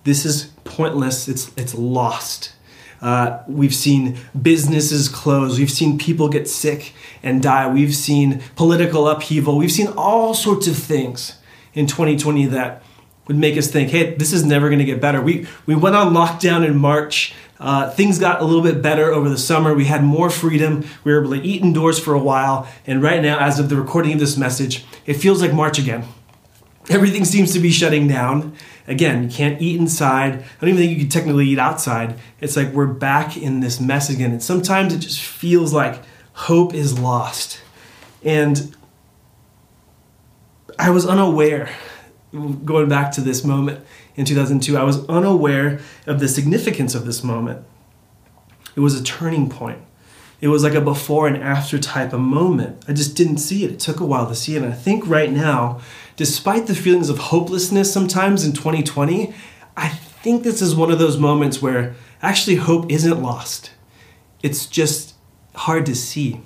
This 0.05 0.25
is 0.25 0.47
pointless. 0.65 1.29
It's, 1.29 1.53
it's 1.57 1.75
lost. 1.75 2.53
Uh, 3.03 3.43
we've 3.49 3.75
seen 3.75 4.17
businesses 4.41 5.09
close. 5.09 5.59
We've 5.59 5.71
seen 5.71 5.99
people 5.99 6.29
get 6.29 6.49
sick 6.49 6.95
and 7.23 7.43
die. 7.43 7.69
We've 7.71 7.95
seen 7.95 8.41
political 8.55 9.09
upheaval. 9.09 9.59
We've 9.59 9.73
seen 9.73 9.89
all 9.97 10.35
sorts 10.35 10.69
of 10.69 10.77
things 10.77 11.37
in 11.75 11.89
2020 11.89 12.47
that 12.47 12.83
would 13.27 13.37
make 13.37 13.57
us 13.57 13.69
think, 13.69 13.91
hey, 13.91 14.15
this 14.15 14.33
is 14.33 14.45
never 14.45 14.69
going 14.69 14.79
to 14.79 14.85
get 14.85 15.01
better. 15.01 15.21
We, 15.21 15.47
we 15.67 15.75
went 15.75 15.97
on 15.97 16.13
lockdown 16.13 16.65
in 16.65 16.77
March. 16.77 17.35
Uh, 17.59 17.91
things 17.91 18.19
got 18.19 18.41
a 18.41 18.45
little 18.45 18.63
bit 18.63 18.83
better 18.83 19.11
over 19.11 19.29
the 19.29 19.39
summer. 19.39 19.75
We 19.75 19.85
had 19.85 20.03
more 20.03 20.31
freedom. 20.31 20.85
We 21.05 21.13
were 21.13 21.21
able 21.21 21.31
to 21.33 21.43
eat 21.43 21.63
indoors 21.63 21.99
for 21.99 22.15
a 22.15 22.19
while. 22.19 22.69
And 22.87 23.03
right 23.03 23.23
now, 23.23 23.39
as 23.39 23.59
of 23.59 23.69
the 23.69 23.77
recording 23.77 24.13
of 24.15 24.21
this 24.21 24.37
message, 24.37 24.85
it 25.07 25.15
feels 25.15 25.41
like 25.41 25.53
March 25.53 25.79
again. 25.79 26.05
Everything 26.89 27.25
seems 27.25 27.53
to 27.53 27.61
be 27.61 27.71
shutting 27.71 28.09
down. 28.09 28.55
Again, 28.93 29.23
you 29.25 29.31
can't 29.31 29.61
eat 29.61 29.81
inside. 29.81 30.35
I 30.35 30.61
don't 30.61 30.69
even 30.69 30.77
think 30.77 30.93
you 30.93 30.99
can 30.99 31.09
technically 31.09 31.49
eat 31.49 31.59
outside. 31.59 32.19
It's 32.41 32.57
like 32.57 32.73
we're 32.73 32.87
back 32.87 33.39
in 33.39 33.61
this 33.61 33.81
mess 33.81 34.11
again. 34.11 34.33
And 34.33 34.43
sometimes 34.43 34.93
it 34.95 34.99
just 34.99 35.23
feels 35.23 35.73
like 35.73 36.03
hope 36.35 36.75
is 36.75 36.99
lost. 36.99 37.63
And 38.23 38.77
I 40.79 40.91
was 40.91 41.07
unaware, 41.07 41.71
going 42.33 42.91
back 42.91 43.13
to 43.13 43.23
this 43.23 43.45
moment 43.45 43.81
in 44.15 44.27
2002, 44.27 44.77
I 44.77 44.83
was 44.83 45.07
unaware 45.09 45.81
of 46.07 46.21
the 46.21 46.29
significance 46.29 46.95
of 46.95 47.07
this 47.07 47.25
moment. 47.25 47.65
It 48.77 48.81
was 48.81 48.99
a 48.99 49.03
turning 49.03 49.49
point. 49.49 49.79
It 50.43 50.49
was 50.49 50.63
like 50.65 50.75
a 50.75 50.83
before 50.83 51.29
and 51.29 51.37
after 51.37 51.79
type 51.79 52.13
of 52.13 52.21
moment. 52.21 52.85
I 52.87 52.93
just 52.93 53.17
didn't 53.17 53.39
see 53.39 53.65
it. 53.65 53.71
It 53.71 53.81
took 53.81 54.01
a 54.01 54.05
while 54.05 54.29
to 54.29 54.35
see 54.35 54.55
it. 54.55 54.63
And 54.63 54.73
I 54.73 54.77
think 54.77 55.07
right 55.07 55.31
now, 55.31 55.81
despite 56.17 56.67
the 56.67 56.75
feelings 56.75 57.09
of 57.09 57.19
hopelessness 57.19 57.93
sometimes 57.93 58.45
in 58.45 58.53
2020, 58.53 59.35
I 59.77 59.89
think 59.89 60.43
this 60.43 60.63
is 60.63 60.75
one 60.75 60.91
of 60.91 60.99
those 60.99 61.19
moments 61.19 61.61
where 61.61 61.95
actually 62.21 62.57
hope 62.57 62.91
isn't 62.91 63.23
lost. 63.23 63.73
It's 64.43 64.67
just 64.67 65.15
hard 65.55 65.87
to 65.87 65.95
see. 65.95 66.41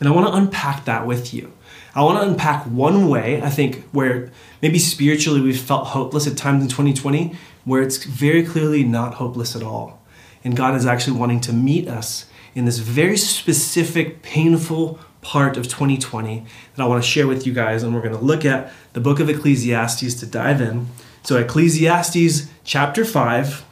And 0.00 0.08
I 0.08 0.12
want 0.12 0.26
to 0.26 0.34
unpack 0.34 0.84
that 0.84 1.06
with 1.06 1.32
you. 1.32 1.52
I 1.94 2.02
want 2.02 2.20
to 2.22 2.28
unpack 2.28 2.64
one 2.64 3.08
way, 3.08 3.42
I 3.42 3.50
think, 3.50 3.84
where 3.90 4.30
maybe 4.62 4.78
spiritually 4.78 5.40
we've 5.40 5.60
felt 5.60 5.88
hopeless 5.88 6.26
at 6.26 6.36
times 6.36 6.62
in 6.62 6.68
2020, 6.68 7.36
where 7.64 7.82
it's 7.82 8.02
very 8.02 8.42
clearly 8.44 8.82
not 8.82 9.14
hopeless 9.14 9.54
at 9.54 9.62
all. 9.62 10.02
And 10.42 10.56
God 10.56 10.74
is 10.74 10.86
actually 10.86 11.18
wanting 11.18 11.40
to 11.42 11.52
meet 11.52 11.88
us 11.88 12.26
in 12.54 12.64
this 12.64 12.78
very 12.78 13.16
specific, 13.16 14.22
painful 14.22 14.98
part 15.22 15.56
of 15.56 15.64
2020 15.64 16.44
that 16.74 16.82
I 16.82 16.86
want 16.86 17.02
to 17.02 17.08
share 17.08 17.26
with 17.26 17.46
you 17.46 17.54
guys. 17.54 17.82
And 17.82 17.94
we're 17.94 18.02
going 18.02 18.14
to 18.14 18.20
look 18.20 18.44
at 18.44 18.70
the 18.92 19.00
book 19.00 19.20
of 19.20 19.30
Ecclesiastes 19.30 20.14
to 20.14 20.26
dive 20.26 20.60
in. 20.60 20.88
So, 21.22 21.38
Ecclesiastes 21.38 22.50
chapter 22.64 23.04
5, 23.04 23.64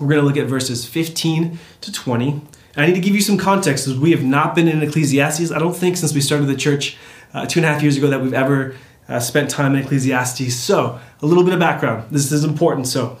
we're 0.00 0.08
going 0.08 0.20
to 0.20 0.26
look 0.26 0.36
at 0.36 0.46
verses 0.46 0.86
15 0.86 1.58
to 1.80 1.92
20. 1.92 2.30
And 2.30 2.42
I 2.76 2.86
need 2.86 2.94
to 2.94 3.00
give 3.00 3.14
you 3.14 3.20
some 3.20 3.38
context 3.38 3.86
because 3.86 3.98
we 3.98 4.10
have 4.10 4.24
not 4.24 4.54
been 4.54 4.68
in 4.68 4.82
Ecclesiastes. 4.82 5.52
I 5.52 5.58
don't 5.58 5.76
think 5.76 5.96
since 5.96 6.12
we 6.12 6.20
started 6.20 6.46
the 6.46 6.56
church 6.56 6.96
uh, 7.32 7.46
two 7.46 7.60
and 7.60 7.66
a 7.66 7.72
half 7.72 7.82
years 7.82 7.96
ago 7.96 8.08
that 8.08 8.20
we've 8.20 8.34
ever 8.34 8.76
uh, 9.08 9.20
spent 9.20 9.50
time 9.50 9.74
in 9.74 9.84
Ecclesiastes. 9.84 10.54
So, 10.54 11.00
a 11.22 11.26
little 11.26 11.44
bit 11.44 11.52
of 11.52 11.60
background. 11.60 12.10
This 12.10 12.30
is 12.32 12.44
important. 12.44 12.88
So, 12.88 13.18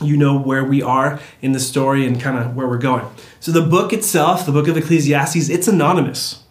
you 0.00 0.16
know 0.16 0.38
where 0.38 0.64
we 0.64 0.82
are 0.82 1.20
in 1.42 1.52
the 1.52 1.60
story 1.60 2.06
and 2.06 2.18
kind 2.18 2.38
of 2.38 2.56
where 2.56 2.66
we're 2.66 2.78
going. 2.78 3.06
So, 3.38 3.52
the 3.52 3.62
book 3.62 3.92
itself, 3.92 4.46
the 4.46 4.52
book 4.52 4.68
of 4.68 4.78
Ecclesiastes, 4.78 5.50
it's 5.50 5.68
anonymous. 5.68 6.42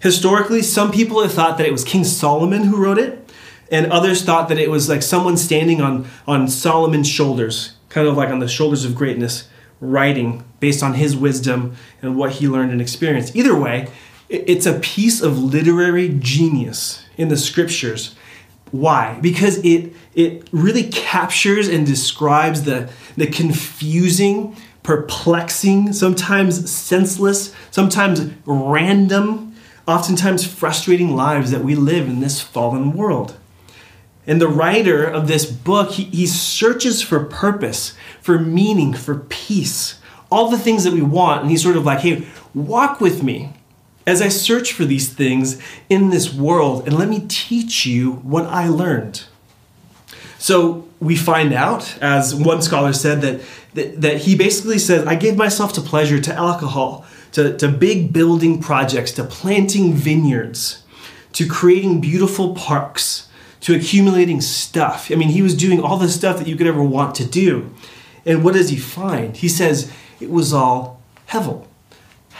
Historically, 0.00 0.62
some 0.62 0.92
people 0.92 1.22
have 1.22 1.32
thought 1.32 1.58
that 1.58 1.66
it 1.66 1.72
was 1.72 1.84
King 1.84 2.04
Solomon 2.04 2.64
who 2.64 2.76
wrote 2.76 2.98
it, 2.98 3.30
and 3.70 3.90
others 3.90 4.22
thought 4.22 4.48
that 4.48 4.58
it 4.58 4.70
was 4.70 4.88
like 4.88 5.02
someone 5.02 5.36
standing 5.36 5.80
on, 5.80 6.06
on 6.26 6.48
Solomon's 6.48 7.08
shoulders, 7.08 7.74
kind 7.88 8.06
of 8.06 8.16
like 8.16 8.28
on 8.28 8.38
the 8.38 8.48
shoulders 8.48 8.84
of 8.84 8.94
greatness, 8.94 9.48
writing 9.80 10.44
based 10.60 10.82
on 10.82 10.94
his 10.94 11.16
wisdom 11.16 11.74
and 12.00 12.16
what 12.16 12.32
he 12.32 12.48
learned 12.48 12.72
and 12.72 12.80
experienced. 12.80 13.34
Either 13.34 13.58
way, 13.58 13.88
it's 14.28 14.66
a 14.66 14.78
piece 14.80 15.20
of 15.20 15.38
literary 15.38 16.08
genius 16.18 17.04
in 17.16 17.28
the 17.28 17.36
scriptures. 17.36 18.14
Why? 18.72 19.18
Because 19.20 19.58
it 19.58 19.94
it 20.14 20.48
really 20.50 20.84
captures 20.84 21.68
and 21.68 21.86
describes 21.86 22.62
the, 22.62 22.90
the 23.16 23.26
confusing, 23.26 24.56
perplexing, 24.82 25.92
sometimes 25.92 26.70
senseless, 26.70 27.54
sometimes 27.70 28.30
random, 28.46 29.45
oftentimes 29.86 30.46
frustrating 30.46 31.14
lives 31.14 31.50
that 31.50 31.64
we 31.64 31.74
live 31.74 32.08
in 32.08 32.20
this 32.20 32.40
fallen 32.40 32.92
world. 32.92 33.36
And 34.26 34.40
the 34.40 34.48
writer 34.48 35.04
of 35.04 35.28
this 35.28 35.46
book, 35.46 35.92
he, 35.92 36.04
he 36.04 36.26
searches 36.26 37.00
for 37.00 37.24
purpose, 37.24 37.96
for 38.20 38.38
meaning, 38.38 38.92
for 38.92 39.20
peace, 39.28 40.00
all 40.30 40.50
the 40.50 40.58
things 40.58 40.82
that 40.84 40.92
we 40.92 41.02
want. 41.02 41.42
And 41.42 41.50
he's 41.50 41.62
sort 41.62 41.76
of 41.76 41.84
like, 41.84 42.00
hey, 42.00 42.26
walk 42.52 43.00
with 43.00 43.22
me 43.22 43.52
as 44.06 44.22
I 44.22 44.28
search 44.28 44.72
for 44.72 44.84
these 44.84 45.12
things 45.12 45.60
in 45.88 46.10
this 46.10 46.32
world, 46.32 46.86
and 46.86 46.96
let 46.96 47.08
me 47.08 47.24
teach 47.28 47.86
you 47.86 48.12
what 48.12 48.44
I 48.46 48.68
learned. 48.68 49.24
So 50.38 50.86
we 51.00 51.16
find 51.16 51.52
out, 51.52 51.98
as 52.00 52.34
one 52.34 52.62
scholar 52.62 52.92
said, 52.92 53.20
that, 53.22 53.40
that, 53.74 54.00
that 54.00 54.16
he 54.18 54.36
basically 54.36 54.78
says, 54.78 55.06
I 55.06 55.16
gave 55.16 55.36
myself 55.36 55.72
to 55.72 55.80
pleasure, 55.80 56.20
to 56.20 56.32
alcohol, 56.32 57.04
to, 57.36 57.56
to 57.56 57.68
big 57.68 58.12
building 58.12 58.60
projects, 58.60 59.12
to 59.12 59.24
planting 59.24 59.94
vineyards, 59.94 60.82
to 61.32 61.48
creating 61.48 62.00
beautiful 62.00 62.54
parks, 62.54 63.28
to 63.60 63.74
accumulating 63.74 64.40
stuff. 64.40 65.10
I 65.10 65.14
mean, 65.14 65.28
he 65.28 65.42
was 65.42 65.56
doing 65.56 65.80
all 65.80 65.96
the 65.96 66.08
stuff 66.08 66.38
that 66.38 66.46
you 66.46 66.56
could 66.56 66.66
ever 66.66 66.82
want 66.82 67.14
to 67.16 67.24
do. 67.24 67.72
And 68.24 68.42
what 68.42 68.54
does 68.54 68.70
he 68.70 68.76
find? 68.76 69.36
He 69.36 69.48
says 69.48 69.92
it 70.20 70.30
was 70.30 70.52
all 70.52 71.00
hevel 71.28 71.66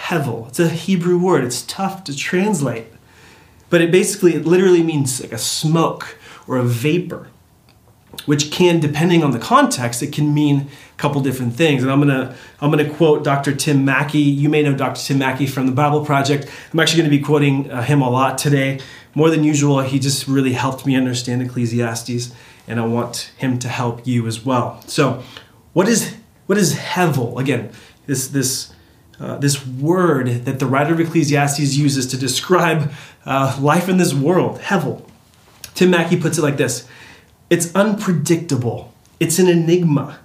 hevel. 0.07 0.49
It's 0.49 0.61
a 0.61 0.69
Hebrew 0.69 1.19
word. 1.19 1.45
It's 1.45 1.63
tough 1.63 2.05
to 2.05 2.17
translate. 2.17 2.87
But 3.71 3.81
it 3.81 3.91
basically, 3.91 4.35
it 4.35 4.47
literally 4.47 4.83
means 4.83 5.21
like 5.21 5.33
a 5.33 5.39
smoke 5.39 6.17
or 6.47 6.57
a 6.57 6.63
vapor, 6.63 7.29
which 8.25 8.53
can, 8.53 8.79
depending 8.79 9.25
on 9.25 9.33
the 9.33 9.39
context, 9.39 10.03
it 10.03 10.13
can 10.13 10.33
mean 10.33 10.69
couple 10.97 11.21
different 11.21 11.55
things. 11.55 11.83
And 11.83 11.93
I'm 11.93 12.01
gonna, 12.01 12.35
I'm 12.61 12.71
gonna 12.71 12.89
quote 12.89 13.25
Dr. 13.25 13.55
Tim 13.55 13.85
Mackie. 13.85 14.19
You 14.19 14.49
may 14.49 14.63
know 14.63 14.75
Dr. 14.75 15.01
Tim 15.01 15.19
Mackie 15.19 15.47
from 15.47 15.67
the 15.67 15.73
Bible 15.73 16.05
Project. 16.05 16.51
I'm 16.73 16.81
actually 16.81 17.03
gonna 17.03 17.11
be 17.11 17.21
quoting 17.21 17.71
uh, 17.71 17.83
him 17.83 18.03
a 18.03 18.11
lot 18.11 18.39
today, 18.39 18.81
more 19.15 19.31
than 19.31 19.45
usual. 19.45 19.81
He 19.81 19.99
just 19.99 20.27
really 20.27 20.53
helped 20.53 20.87
me 20.87 20.97
understand 20.97 21.43
Ecclesiastes, 21.43 22.33
and 22.67 22.81
I 22.81 22.87
want 22.87 23.33
him 23.37 23.59
to 23.61 23.69
help 23.69 24.07
you 24.07 24.27
as 24.27 24.45
well. 24.45 24.83
So, 24.87 25.23
what 25.73 25.89
is 25.89 26.17
what 26.47 26.59
is 26.59 26.75
hevel? 26.75 27.39
Again, 27.39 27.71
this 28.07 28.29
this 28.29 28.73
uh, 29.19 29.39
this 29.39 29.67
word 29.67 30.45
that 30.45 30.59
the 30.59 30.67
writer 30.67 30.93
of 30.93 31.01
Ecclesiastes 31.01 31.77
uses 31.77 32.07
to 32.09 32.17
describe 32.17 32.93
uh, 33.25 33.57
life 33.61 33.89
in 33.89 33.97
this 33.97 34.13
world, 34.13 34.61
Hevel. 34.61 35.09
Tim 35.75 35.91
Mackie 35.91 36.21
puts 36.21 36.39
it 36.39 36.43
like 36.43 36.57
this 36.57 36.87
It's 37.51 37.75
unpredictable, 37.75 38.93
it's 39.19 39.39
an 39.39 39.49
enigma, 39.49 40.19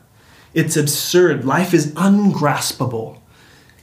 it's 0.53 0.75
absurd. 0.75 1.45
Life 1.45 1.73
is 1.73 1.93
ungraspable. 1.95 3.21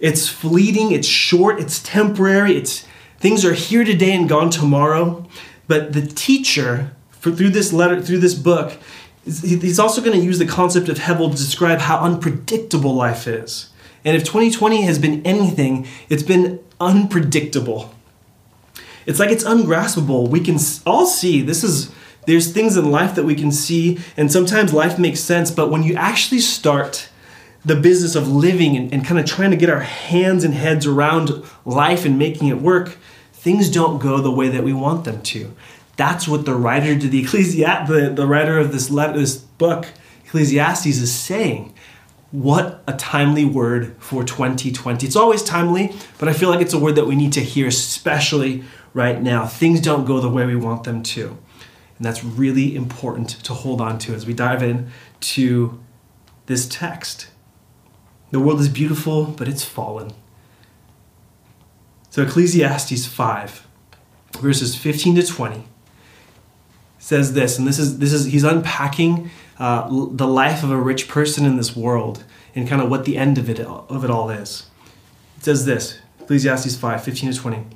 It's 0.01 0.29
fleeting, 0.29 0.93
it's 0.93 1.09
short, 1.09 1.59
it's 1.59 1.83
temporary, 1.83 2.57
it's 2.57 2.87
things 3.19 3.45
are 3.45 3.55
here 3.55 3.85
today 3.85 4.15
and 4.15 4.29
gone 4.29 4.51
tomorrow. 4.51 5.27
But 5.67 5.93
the 5.93 6.07
teacher, 6.07 6.93
for, 7.11 7.33
through 7.33 7.51
this 7.51 7.73
letter, 7.73 8.01
through 8.01 8.19
this 8.19 8.35
book, 8.35 8.79
he's 9.25 9.79
also 9.79 10.01
going 10.01 10.19
to 10.19 10.25
use 10.25 10.39
the 10.39 10.47
concept 10.47 10.89
of 10.89 10.99
Hevel 10.99 11.31
to 11.31 11.37
describe 11.37 11.81
how 11.81 11.99
unpredictable 11.99 12.95
life 12.95 13.27
is. 13.27 13.71
And 14.05 14.17
if 14.17 14.25
2020 14.25 14.83
has 14.83 14.99
been 14.99 15.25
anything, 15.27 15.87
it's 16.09 16.23
been 16.23 16.61
unpredictable. 16.81 17.93
It's 19.05 19.19
like 19.19 19.31
it's 19.31 19.45
ungraspable. 19.45 20.29
We 20.29 20.41
can 20.41 20.59
all 20.87 21.07
see 21.07 21.43
this 21.43 21.65
is 21.65 21.93
there's 22.29 22.53
things 22.53 22.77
in 22.77 22.91
life 22.91 23.15
that 23.15 23.25
we 23.25 23.35
can 23.35 23.51
see, 23.51 23.99
and 24.15 24.31
sometimes 24.31 24.75
life 24.75 24.99
makes 24.99 25.19
sense, 25.19 25.51
but 25.51 25.71
when 25.71 25.83
you 25.83 25.95
actually 25.95 26.41
start 26.41 27.09
the 27.65 27.75
business 27.75 28.15
of 28.15 28.29
living 28.29 28.77
and, 28.77 28.93
and 28.93 29.03
kind 29.03 29.19
of 29.19 29.25
trying 29.25 29.51
to 29.51 29.57
get 29.57 29.71
our 29.71 29.81
hands 29.81 30.45
and 30.45 30.53
heads 30.53 30.87
around 30.87 31.43
life 31.65 32.05
and 32.05 32.19
making 32.19 32.49
it 32.49 32.61
work, 32.61 32.99
things 33.33 33.71
don't 33.71 33.99
go 33.99 34.19
the 34.19 34.31
way 34.31 34.49
that 34.51 34.63
we 34.63 34.75
want 34.75 35.07
them 35.07 35.23
to. 35.23 35.57
That's 35.97 36.29
what 36.29 36.45
the 36.45 36.55
writer 36.55 36.99
to 36.99 37.09
the 37.09 37.23
Ecclesiastes, 37.25 37.91
the, 37.91 38.11
the 38.11 38.27
writer 38.27 38.59
of 38.59 38.73
this, 38.73 38.91
letter, 38.91 39.19
this 39.19 39.37
book, 39.37 39.87
Ecclesiastes, 40.27 40.85
is 40.85 41.11
saying. 41.11 41.73
What 42.31 42.83
a 42.87 42.93
timely 42.93 43.47
word 43.47 43.97
for 44.01 44.23
2020. 44.23 45.07
It's 45.07 45.17
always 45.17 45.43
timely, 45.43 45.95
but 46.19 46.29
I 46.29 46.35
feel 46.35 46.51
like 46.51 46.61
it's 46.61 46.75
a 46.75 46.79
word 46.79 46.97
that 46.97 47.07
we 47.07 47.17
need 47.17 47.33
to 47.33 47.41
hear, 47.41 47.69
especially 47.69 48.65
right 48.93 49.23
now. 49.23 49.47
Things 49.47 49.81
don't 49.81 50.05
go 50.05 50.21
the 50.21 50.29
way 50.29 50.45
we 50.45 50.57
want 50.57 50.85
them 50.85 51.03
to. 51.05 51.39
And 51.99 52.07
that's 52.07 52.25
really 52.25 52.77
important 52.77 53.29
to 53.45 53.53
hold 53.53 53.81
on 53.81 53.99
to 54.01 54.15
as 54.15 54.25
we 54.25 54.33
dive 54.33 54.63
in 54.63 54.91
to 55.21 55.81
this 56.47 56.67
text. 56.69 57.29
The 58.31 58.41
world 58.41 58.61
is 58.61 58.69
beautiful, 58.69 59.25
but 59.25 59.49
it's 59.49 59.65
fallen. 59.65 60.13
So 62.11 62.23
Ecclesiastes 62.23 63.07
5, 63.07 63.67
verses 64.41 64.77
15 64.77 65.17
to 65.17 65.27
20 65.27 65.65
says 66.99 67.33
this, 67.33 67.59
and 67.59 67.67
this 67.67 67.79
is 67.79 67.99
this 67.99 68.13
is 68.13 68.27
he's 68.27 68.45
unpacking 68.45 69.31
uh, 69.59 69.89
the 69.89 70.27
life 70.27 70.63
of 70.63 70.71
a 70.71 70.77
rich 70.77 71.09
person 71.09 71.45
in 71.47 71.57
this 71.57 71.77
world 71.77 72.25
and 72.55 72.69
kind 72.69 72.83
of 72.83 72.91
what 72.91 73.05
the 73.05 73.17
end 73.17 73.39
of 73.39 73.49
it 73.49 73.61
of 73.61 74.05
it 74.05 74.11
all 74.11 74.31
is. 74.31 74.69
It 75.39 75.45
says 75.45 75.65
this, 75.65 76.01
Ecclesiastes 76.21 76.77
5, 76.77 77.03
15 77.03 77.33
to 77.33 77.39
20. 77.39 77.67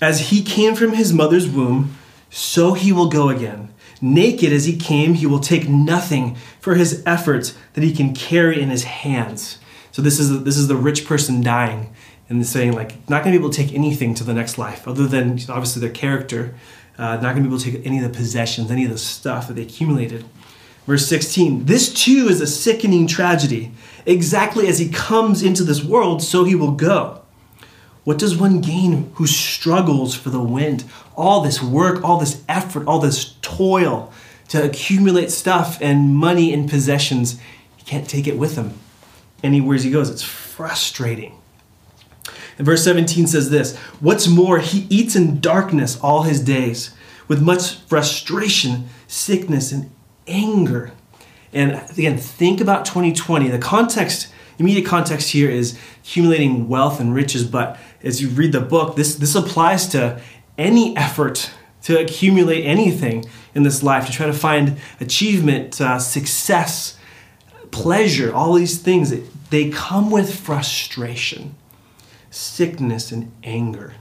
As 0.00 0.30
he 0.30 0.42
came 0.42 0.74
from 0.74 0.92
his 0.92 1.12
mother's 1.12 1.48
womb, 1.48 1.96
so 2.34 2.72
he 2.72 2.92
will 2.92 3.08
go 3.08 3.28
again. 3.28 3.72
Naked 4.00 4.52
as 4.52 4.64
he 4.64 4.76
came, 4.76 5.14
he 5.14 5.24
will 5.24 5.38
take 5.38 5.68
nothing 5.68 6.36
for 6.58 6.74
his 6.74 7.00
efforts 7.06 7.56
that 7.74 7.84
he 7.84 7.94
can 7.94 8.12
carry 8.12 8.60
in 8.60 8.70
his 8.70 8.82
hands. 8.82 9.58
So 9.92 10.02
this 10.02 10.18
is 10.18 10.42
this 10.42 10.56
is 10.56 10.66
the 10.66 10.74
rich 10.74 11.06
person 11.06 11.42
dying 11.42 11.94
and 12.28 12.44
saying 12.44 12.72
like 12.72 13.08
not 13.08 13.22
going 13.22 13.32
to 13.32 13.38
be 13.38 13.44
able 13.44 13.50
to 13.52 13.64
take 13.64 13.72
anything 13.72 14.14
to 14.16 14.24
the 14.24 14.34
next 14.34 14.58
life 14.58 14.88
other 14.88 15.06
than 15.06 15.38
obviously 15.48 15.80
their 15.80 15.90
character, 15.90 16.56
uh, 16.98 17.18
not 17.18 17.34
going 17.34 17.36
to 17.36 17.42
be 17.42 17.48
able 17.48 17.58
to 17.58 17.70
take 17.70 17.86
any 17.86 17.98
of 17.98 18.12
the 18.12 18.18
possessions, 18.18 18.68
any 18.68 18.84
of 18.84 18.90
the 18.90 18.98
stuff 18.98 19.46
that 19.46 19.54
they 19.54 19.62
accumulated. 19.62 20.24
Verse 20.88 21.06
16, 21.06 21.66
this 21.66 21.94
too 21.94 22.26
is 22.28 22.40
a 22.40 22.48
sickening 22.48 23.06
tragedy. 23.06 23.70
Exactly 24.06 24.66
as 24.66 24.80
he 24.80 24.88
comes 24.88 25.40
into 25.40 25.62
this 25.62 25.84
world, 25.84 26.20
so 26.20 26.42
he 26.42 26.56
will 26.56 26.72
go. 26.72 27.23
What 28.04 28.18
does 28.18 28.36
one 28.36 28.60
gain 28.60 29.10
who 29.14 29.26
struggles 29.26 30.14
for 30.14 30.30
the 30.30 30.42
wind? 30.42 30.84
All 31.16 31.40
this 31.40 31.62
work, 31.62 32.04
all 32.04 32.18
this 32.18 32.42
effort, 32.48 32.86
all 32.86 32.98
this 32.98 33.34
toil 33.40 34.12
to 34.48 34.62
accumulate 34.62 35.30
stuff 35.30 35.78
and 35.80 36.14
money 36.14 36.52
and 36.52 36.68
possessions, 36.68 37.40
he 37.76 37.84
can't 37.84 38.08
take 38.08 38.26
it 38.26 38.38
with 38.38 38.56
him 38.56 38.74
anywhere 39.42 39.76
he 39.76 39.90
goes. 39.90 40.10
It's 40.10 40.22
frustrating. 40.22 41.38
And 42.56 42.66
verse 42.66 42.84
17 42.84 43.26
says 43.26 43.50
this 43.50 43.76
What's 44.00 44.28
more, 44.28 44.58
he 44.58 44.86
eats 44.90 45.16
in 45.16 45.40
darkness 45.40 45.98
all 46.00 46.22
his 46.22 46.40
days, 46.40 46.94
with 47.26 47.42
much 47.42 47.76
frustration, 47.80 48.88
sickness, 49.06 49.72
and 49.72 49.90
anger. 50.26 50.92
And 51.52 51.82
again, 51.90 52.18
think 52.18 52.60
about 52.60 52.84
2020. 52.84 53.48
The 53.48 53.58
context, 53.58 54.28
immediate 54.58 54.86
context 54.86 55.30
here 55.30 55.50
is 55.50 55.78
accumulating 56.02 56.68
wealth 56.68 57.00
and 57.00 57.14
riches, 57.14 57.44
but 57.44 57.78
as 58.02 58.20
you 58.20 58.28
read 58.28 58.52
the 58.52 58.60
book, 58.60 58.96
this, 58.96 59.16
this 59.16 59.34
applies 59.34 59.88
to 59.88 60.20
any 60.58 60.96
effort 60.96 61.50
to 61.82 62.00
accumulate 62.00 62.64
anything 62.64 63.26
in 63.54 63.62
this 63.62 63.82
life, 63.82 64.06
to 64.06 64.12
try 64.12 64.26
to 64.26 64.32
find 64.32 64.78
achievement, 65.00 65.80
uh, 65.80 65.98
success, 65.98 66.98
pleasure, 67.70 68.32
all 68.32 68.54
these 68.54 68.78
things, 68.78 69.12
they 69.50 69.70
come 69.70 70.10
with 70.10 70.34
frustration, 70.34 71.54
sickness, 72.30 73.12
and 73.12 73.30
anger. 73.42 73.94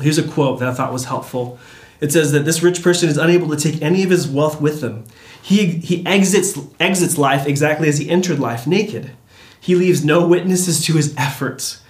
Here's 0.00 0.18
a 0.18 0.26
quote 0.26 0.60
that 0.60 0.68
I 0.68 0.74
thought 0.74 0.92
was 0.92 1.06
helpful. 1.06 1.58
It 2.00 2.12
says 2.12 2.30
that 2.32 2.44
this 2.44 2.62
rich 2.62 2.82
person 2.82 3.08
is 3.08 3.16
unable 3.16 3.48
to 3.48 3.56
take 3.56 3.82
any 3.82 4.04
of 4.04 4.10
his 4.10 4.28
wealth 4.28 4.60
with 4.60 4.82
him. 4.82 5.04
He, 5.48 5.66
he 5.78 6.04
exits, 6.04 6.58
exits 6.78 7.16
life 7.16 7.46
exactly 7.46 7.88
as 7.88 7.96
he 7.96 8.10
entered 8.10 8.38
life, 8.38 8.66
naked. 8.66 9.12
He 9.58 9.74
leaves 9.74 10.04
no 10.04 10.26
witnesses 10.26 10.84
to 10.84 10.92
his 10.92 11.14
efforts. 11.16 11.80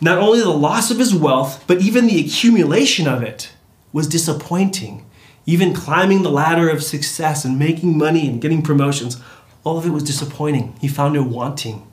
Not 0.00 0.18
only 0.18 0.38
the 0.38 0.50
loss 0.50 0.92
of 0.92 1.00
his 1.00 1.12
wealth, 1.12 1.64
but 1.66 1.80
even 1.80 2.06
the 2.06 2.24
accumulation 2.24 3.08
of 3.08 3.24
it 3.24 3.50
was 3.92 4.06
disappointing. 4.06 5.04
Even 5.46 5.74
climbing 5.74 6.22
the 6.22 6.30
ladder 6.30 6.68
of 6.68 6.84
success 6.84 7.44
and 7.44 7.58
making 7.58 7.98
money 7.98 8.28
and 8.28 8.40
getting 8.40 8.62
promotions, 8.62 9.20
all 9.64 9.78
of 9.78 9.84
it 9.84 9.90
was 9.90 10.04
disappointing. 10.04 10.76
He 10.80 10.86
found 10.86 11.16
it 11.16 11.22
wanting 11.22 11.84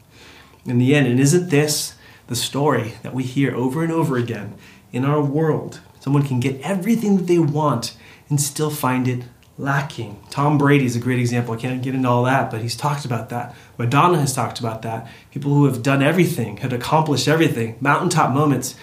in 0.63 0.77
the 0.77 0.93
end. 0.93 1.07
And 1.07 1.19
isn't 1.19 1.49
this 1.49 1.95
the 2.27 2.35
story 2.35 2.93
that 3.01 3.15
we 3.15 3.23
hear 3.23 3.55
over 3.55 3.81
and 3.81 3.91
over 3.91 4.15
again 4.15 4.53
in 4.93 5.03
our 5.03 5.23
world? 5.23 5.79
Someone 5.99 6.21
can 6.21 6.39
get 6.39 6.61
everything 6.61 7.17
that 7.17 7.25
they 7.25 7.39
want 7.39 7.97
and 8.29 8.39
still 8.39 8.69
find 8.69 9.07
it 9.07 9.23
lacking. 9.57 10.21
Tom 10.29 10.57
Brady 10.57 10.85
is 10.85 10.95
a 10.95 10.99
great 10.99 11.19
example. 11.19 11.53
I 11.53 11.57
can't 11.57 11.81
get 11.81 11.95
into 11.95 12.09
all 12.09 12.23
that, 12.23 12.51
but 12.51 12.61
he's 12.61 12.75
talked 12.75 13.05
about 13.05 13.29
that. 13.29 13.55
Madonna 13.77 14.19
has 14.19 14.33
talked 14.33 14.59
about 14.59 14.81
that. 14.81 15.07
People 15.31 15.53
who 15.53 15.65
have 15.65 15.81
done 15.81 16.03
everything, 16.03 16.57
have 16.57 16.73
accomplished 16.73 17.27
everything, 17.27 17.77
mountaintop 17.79 18.33
moments, 18.33 18.75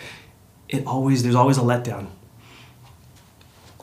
it 0.68 0.86
always 0.86 1.22
there's 1.22 1.34
always 1.34 1.58
a 1.58 1.62
letdown. 1.62 2.06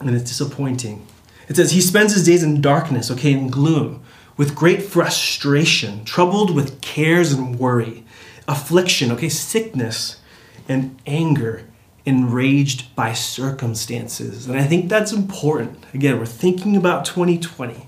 And 0.00 0.10
it's 0.10 0.30
disappointing. 0.30 1.06
It 1.48 1.56
says 1.56 1.72
he 1.72 1.80
spends 1.80 2.14
his 2.14 2.24
days 2.24 2.42
in 2.42 2.60
darkness, 2.60 3.10
okay, 3.10 3.32
in 3.32 3.48
gloom 3.48 4.02
with 4.40 4.54
great 4.54 4.82
frustration, 4.82 6.02
troubled 6.06 6.54
with 6.54 6.80
cares 6.80 7.30
and 7.30 7.58
worry, 7.58 8.02
affliction, 8.48 9.12
okay, 9.12 9.28
sickness, 9.28 10.18
and 10.66 10.98
anger, 11.06 11.66
enraged 12.04 12.94
by 12.94 13.12
circumstances. 13.12 14.46
And 14.46 14.58
I 14.58 14.64
think 14.64 14.88
that's 14.88 15.12
important. 15.12 15.84
Again, 15.92 16.18
we're 16.18 16.26
thinking 16.26 16.76
about 16.76 17.04
2020. 17.04 17.86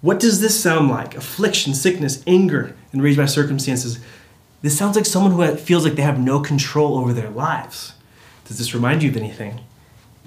What 0.00 0.20
does 0.20 0.40
this 0.40 0.60
sound 0.60 0.88
like? 0.88 1.14
Affliction, 1.14 1.74
sickness, 1.74 2.22
anger, 2.26 2.76
enraged 2.92 3.18
by 3.18 3.26
circumstances. 3.26 3.98
This 4.62 4.78
sounds 4.78 4.96
like 4.96 5.06
someone 5.06 5.32
who 5.32 5.56
feels 5.56 5.84
like 5.84 5.96
they 5.96 6.02
have 6.02 6.18
no 6.18 6.40
control 6.40 6.98
over 6.98 7.12
their 7.12 7.30
lives. 7.30 7.94
Does 8.46 8.58
this 8.58 8.74
remind 8.74 9.02
you 9.02 9.10
of 9.10 9.16
anything? 9.16 9.60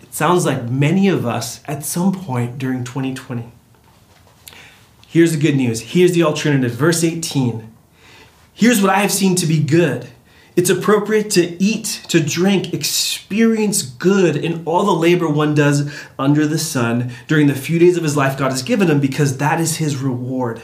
It 0.01 0.13
sounds 0.13 0.45
like 0.45 0.69
many 0.69 1.07
of 1.07 1.25
us 1.25 1.61
at 1.65 1.83
some 1.83 2.11
point 2.11 2.57
during 2.57 2.83
2020 2.83 3.51
Here's 5.13 5.31
the 5.31 5.37
good 5.37 5.55
news. 5.55 5.79
Here's 5.79 6.13
the 6.13 6.23
alternative. 6.23 6.71
Verse 6.71 7.03
18. 7.03 7.71
Here's 8.55 8.81
what 8.81 8.89
I 8.89 8.97
have 8.97 9.11
seen 9.11 9.35
to 9.35 9.45
be 9.45 9.61
good. 9.61 10.07
It's 10.55 10.69
appropriate 10.69 11.31
to 11.31 11.61
eat, 11.61 12.03
to 12.09 12.19
drink, 12.19 12.73
experience 12.73 13.81
good 13.81 14.35
in 14.35 14.63
all 14.65 14.83
the 14.83 14.91
labor 14.91 15.27
one 15.27 15.55
does 15.55 15.91
under 16.19 16.45
the 16.45 16.59
sun 16.59 17.11
during 17.27 17.47
the 17.47 17.55
few 17.55 17.79
days 17.79 17.97
of 17.97 18.03
his 18.03 18.15
life 18.15 18.37
God 18.37 18.51
has 18.51 18.61
given 18.61 18.89
him 18.89 18.99
because 18.99 19.37
that 19.37 19.59
is 19.59 19.77
his 19.77 19.97
reward. 19.97 20.61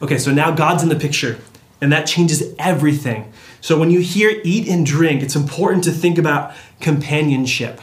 Okay, 0.00 0.18
so 0.18 0.32
now 0.32 0.52
God's 0.52 0.82
in 0.82 0.88
the 0.88 0.96
picture, 0.96 1.38
and 1.80 1.92
that 1.92 2.06
changes 2.06 2.54
everything. 2.58 3.32
So 3.60 3.78
when 3.78 3.90
you 3.90 4.00
hear 4.00 4.40
eat 4.44 4.68
and 4.68 4.86
drink, 4.86 5.22
it's 5.22 5.36
important 5.36 5.84
to 5.84 5.90
think 5.90 6.18
about 6.18 6.54
companionship, 6.80 7.80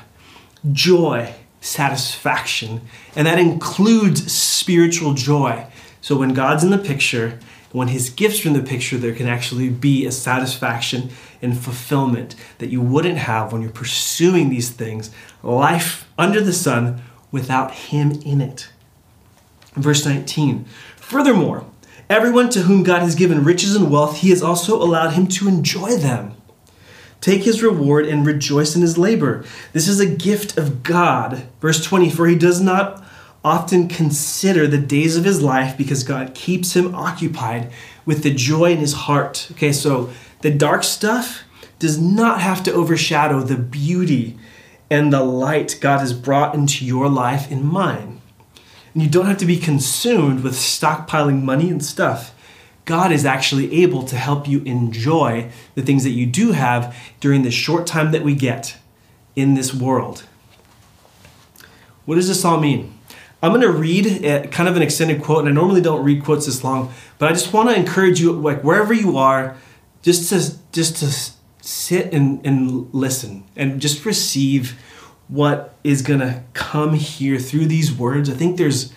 joy, 0.71 1.33
satisfaction, 1.61 2.81
and 3.15 3.27
that 3.27 3.39
includes 3.39 4.31
spiritual 4.31 5.13
joy. 5.13 5.65
So 6.01 6.17
when 6.17 6.33
God's 6.33 6.63
in 6.63 6.69
the 6.69 6.77
picture, 6.77 7.39
when 7.71 7.89
His 7.89 8.09
gifts 8.09 8.45
are 8.45 8.49
in 8.49 8.53
the 8.53 8.63
picture, 8.63 8.97
there 8.97 9.13
can 9.13 9.27
actually 9.27 9.69
be 9.69 10.05
a 10.05 10.11
satisfaction 10.11 11.09
and 11.41 11.57
fulfillment 11.57 12.35
that 12.57 12.69
you 12.69 12.81
wouldn't 12.81 13.17
have 13.17 13.51
when 13.51 13.61
you're 13.61 13.71
pursuing 13.71 14.49
these 14.49 14.69
things, 14.69 15.11
life 15.43 16.07
under 16.17 16.41
the 16.41 16.53
sun, 16.53 17.01
without 17.31 17.71
Him 17.71 18.11
in 18.25 18.41
it. 18.41 18.69
Verse 19.73 20.05
19 20.05 20.65
Furthermore, 20.97 21.65
everyone 22.09 22.49
to 22.49 22.61
whom 22.61 22.83
God 22.83 23.01
has 23.01 23.15
given 23.15 23.43
riches 23.43 23.75
and 23.75 23.91
wealth, 23.91 24.17
He 24.17 24.29
has 24.29 24.41
also 24.41 24.81
allowed 24.81 25.11
him 25.11 25.27
to 25.27 25.47
enjoy 25.47 25.95
them. 25.95 26.35
Take 27.21 27.43
his 27.43 27.61
reward 27.61 28.07
and 28.07 28.25
rejoice 28.25 28.75
in 28.75 28.81
his 28.81 28.97
labor. 28.97 29.43
This 29.73 29.87
is 29.87 29.99
a 29.99 30.05
gift 30.05 30.57
of 30.57 30.83
God. 30.83 31.47
Verse 31.59 31.83
20 31.83 32.09
For 32.09 32.27
he 32.27 32.35
does 32.35 32.61
not 32.61 33.03
often 33.43 33.87
consider 33.87 34.67
the 34.67 34.77
days 34.77 35.15
of 35.15 35.23
his 35.23 35.41
life 35.41 35.77
because 35.77 36.03
God 36.03 36.35
keeps 36.35 36.75
him 36.75 36.93
occupied 36.93 37.71
with 38.05 38.23
the 38.23 38.33
joy 38.33 38.71
in 38.71 38.79
his 38.79 38.93
heart. 38.93 39.47
Okay, 39.51 39.71
so 39.71 40.09
the 40.41 40.51
dark 40.51 40.83
stuff 40.83 41.43
does 41.79 41.97
not 41.97 42.41
have 42.41 42.63
to 42.63 42.73
overshadow 42.73 43.41
the 43.41 43.55
beauty 43.55 44.37
and 44.89 45.13
the 45.13 45.23
light 45.23 45.77
God 45.79 45.99
has 45.99 46.13
brought 46.13 46.55
into 46.55 46.85
your 46.85 47.07
life 47.07 47.49
and 47.49 47.63
mine. 47.63 48.21
And 48.93 49.03
you 49.03 49.09
don't 49.09 49.27
have 49.27 49.37
to 49.37 49.45
be 49.45 49.57
consumed 49.57 50.43
with 50.43 50.53
stockpiling 50.53 51.43
money 51.43 51.69
and 51.69 51.83
stuff. 51.83 52.33
God 52.85 53.11
is 53.11 53.23
actually 53.23 53.83
able 53.83 54.03
to 54.03 54.15
help 54.15 54.47
you 54.47 54.61
enjoy 54.63 55.51
the 55.75 55.83
things 55.83 56.03
that 56.03 56.09
you 56.09 56.25
do 56.25 56.53
have 56.53 56.95
during 57.19 57.43
the 57.43 57.51
short 57.51 57.85
time 57.85 58.11
that 58.11 58.23
we 58.23 58.33
get 58.33 58.77
in 59.35 59.53
this 59.53 59.73
world. 59.73 60.23
What 62.05 62.15
does 62.15 62.27
this 62.27 62.43
all 62.43 62.59
mean? 62.59 62.98
I'm 63.41 63.51
going 63.51 63.61
to 63.61 63.71
read 63.71 64.05
a, 64.25 64.47
kind 64.47 64.67
of 64.67 64.75
an 64.75 64.81
extended 64.81 65.23
quote, 65.23 65.39
and 65.39 65.49
I 65.49 65.51
normally 65.51 65.81
don't 65.81 66.03
read 66.03 66.23
quotes 66.23 66.45
this 66.45 66.63
long, 66.63 66.93
but 67.17 67.29
I 67.29 67.33
just 67.33 67.53
want 67.53 67.69
to 67.69 67.75
encourage 67.75 68.19
you, 68.19 68.33
like 68.33 68.63
wherever 68.63 68.93
you 68.93 69.17
are, 69.17 69.55
just 70.01 70.29
to 70.29 70.57
just 70.71 70.97
to 70.97 71.39
sit 71.61 72.13
and, 72.13 72.45
and 72.45 72.93
listen 72.93 73.43
and 73.55 73.81
just 73.81 74.05
receive 74.05 74.79
what 75.27 75.75
is 75.83 76.01
going 76.01 76.19
to 76.19 76.43
come 76.53 76.93
here 76.93 77.37
through 77.37 77.65
these 77.67 77.93
words. 77.93 78.29
I 78.29 78.33
think 78.33 78.57
there's 78.57 78.93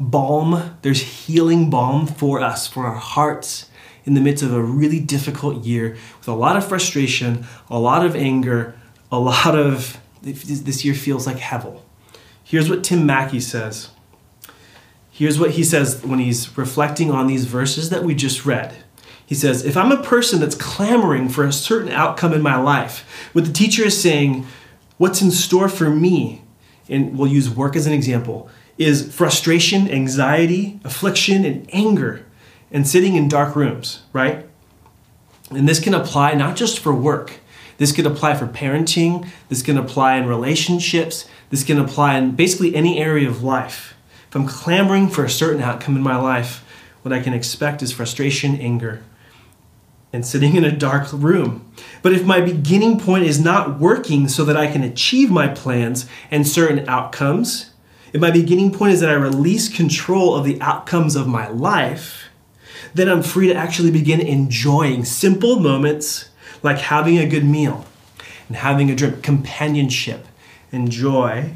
balm, 0.00 0.76
there's 0.82 1.00
healing 1.00 1.70
balm 1.70 2.06
for 2.06 2.40
us, 2.40 2.66
for 2.66 2.86
our 2.86 2.96
hearts 2.96 3.70
in 4.04 4.14
the 4.14 4.20
midst 4.20 4.42
of 4.42 4.52
a 4.52 4.62
really 4.62 5.00
difficult 5.00 5.64
year 5.64 5.96
with 6.18 6.28
a 6.28 6.34
lot 6.34 6.56
of 6.56 6.66
frustration, 6.66 7.46
a 7.70 7.78
lot 7.78 8.04
of 8.04 8.16
anger, 8.16 8.78
a 9.10 9.18
lot 9.18 9.58
of 9.58 9.98
this 10.22 10.84
year 10.84 10.94
feels 10.94 11.26
like 11.26 11.36
hevel. 11.36 11.80
Here's 12.44 12.68
what 12.68 12.84
Tim 12.84 13.06
Mackie 13.06 13.40
says. 13.40 13.88
Here's 15.10 15.38
what 15.38 15.52
he 15.52 15.64
says 15.64 16.04
when 16.04 16.18
he's 16.18 16.56
reflecting 16.56 17.10
on 17.10 17.26
these 17.26 17.46
verses 17.46 17.90
that 17.90 18.04
we 18.04 18.14
just 18.14 18.44
read. 18.44 18.76
He 19.26 19.34
says, 19.34 19.64
If 19.64 19.76
I'm 19.76 19.92
a 19.92 20.02
person 20.02 20.40
that's 20.40 20.54
clamoring 20.54 21.30
for 21.30 21.44
a 21.44 21.52
certain 21.52 21.90
outcome 21.90 22.32
in 22.32 22.42
my 22.42 22.56
life, 22.56 23.30
what 23.32 23.46
the 23.46 23.52
teacher 23.52 23.84
is 23.84 24.00
saying, 24.00 24.46
what's 24.98 25.22
in 25.22 25.30
store 25.30 25.68
for 25.68 25.88
me, 25.88 26.42
and 26.88 27.18
we'll 27.18 27.30
use 27.30 27.48
work 27.48 27.74
as 27.76 27.86
an 27.86 27.92
example, 27.92 28.50
is 28.76 29.14
frustration, 29.14 29.90
anxiety, 29.90 30.80
affliction, 30.84 31.44
and 31.44 31.68
anger, 31.72 32.26
and 32.70 32.86
sitting 32.86 33.16
in 33.16 33.28
dark 33.28 33.56
rooms, 33.56 34.02
right? 34.12 34.46
And 35.50 35.68
this 35.68 35.80
can 35.80 35.94
apply 35.94 36.34
not 36.34 36.56
just 36.56 36.78
for 36.80 36.94
work, 36.94 37.38
this 37.76 37.92
can 37.92 38.06
apply 38.06 38.34
for 38.34 38.46
parenting, 38.46 39.28
this 39.48 39.62
can 39.62 39.78
apply 39.78 40.16
in 40.16 40.26
relationships, 40.26 41.26
this 41.54 41.62
can 41.62 41.78
apply 41.78 42.18
in 42.18 42.32
basically 42.32 42.74
any 42.74 42.98
area 42.98 43.28
of 43.28 43.44
life. 43.44 43.94
If 44.28 44.34
I'm 44.34 44.44
clamoring 44.44 45.08
for 45.08 45.24
a 45.24 45.30
certain 45.30 45.62
outcome 45.62 45.94
in 45.94 46.02
my 46.02 46.16
life, 46.16 46.64
what 47.02 47.12
I 47.12 47.20
can 47.20 47.32
expect 47.32 47.80
is 47.80 47.92
frustration, 47.92 48.56
anger, 48.56 49.04
and 50.12 50.26
sitting 50.26 50.56
in 50.56 50.64
a 50.64 50.76
dark 50.76 51.12
room. 51.12 51.72
But 52.02 52.12
if 52.12 52.26
my 52.26 52.40
beginning 52.40 52.98
point 52.98 53.26
is 53.26 53.38
not 53.38 53.78
working 53.78 54.26
so 54.26 54.44
that 54.44 54.56
I 54.56 54.66
can 54.66 54.82
achieve 54.82 55.30
my 55.30 55.46
plans 55.46 56.06
and 56.28 56.44
certain 56.44 56.88
outcomes, 56.88 57.70
if 58.12 58.20
my 58.20 58.32
beginning 58.32 58.72
point 58.72 58.94
is 58.94 58.98
that 58.98 59.10
I 59.10 59.14
release 59.14 59.68
control 59.68 60.34
of 60.34 60.44
the 60.44 60.60
outcomes 60.60 61.14
of 61.14 61.28
my 61.28 61.46
life, 61.46 62.30
then 62.94 63.08
I'm 63.08 63.22
free 63.22 63.46
to 63.46 63.54
actually 63.54 63.92
begin 63.92 64.20
enjoying 64.20 65.04
simple 65.04 65.60
moments 65.60 66.30
like 66.64 66.78
having 66.78 67.16
a 67.16 67.28
good 67.28 67.44
meal 67.44 67.86
and 68.48 68.56
having 68.56 68.90
a 68.90 68.96
drink, 68.96 69.22
companionship 69.22 70.26
and 70.74 70.90
joy 70.90 71.54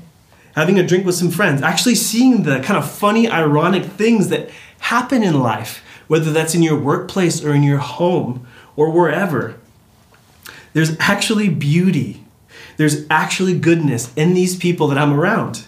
having 0.59 0.77
a 0.77 0.87
drink 0.87 1.07
with 1.07 1.15
some 1.15 1.31
friends, 1.31 1.63
actually 1.63 1.95
seeing 1.95 2.43
the 2.43 2.59
kind 2.59 2.77
of 2.77 2.91
funny, 2.91 3.29
ironic 3.29 3.85
things 3.85 4.29
that 4.29 4.51
happen 4.81 5.23
in 5.23 5.39
life, 5.39 5.85
whether 6.09 6.33
that's 6.33 6.53
in 6.53 6.65
your 6.65 6.77
workplace 6.77 7.45
or 7.45 7.55
in 7.55 7.63
your 7.63 7.79
home 7.79 8.45
or 8.75 8.91
wherever. 8.91 9.55
There's 10.73 10.99
actually 10.99 11.49
beauty. 11.49 12.25
There's 12.77 13.07
actually 13.09 13.57
goodness 13.57 14.13
in 14.17 14.35
these 14.35 14.57
people 14.57 14.89
that 14.89 14.99
I'm 14.99 15.13
around. 15.13 15.65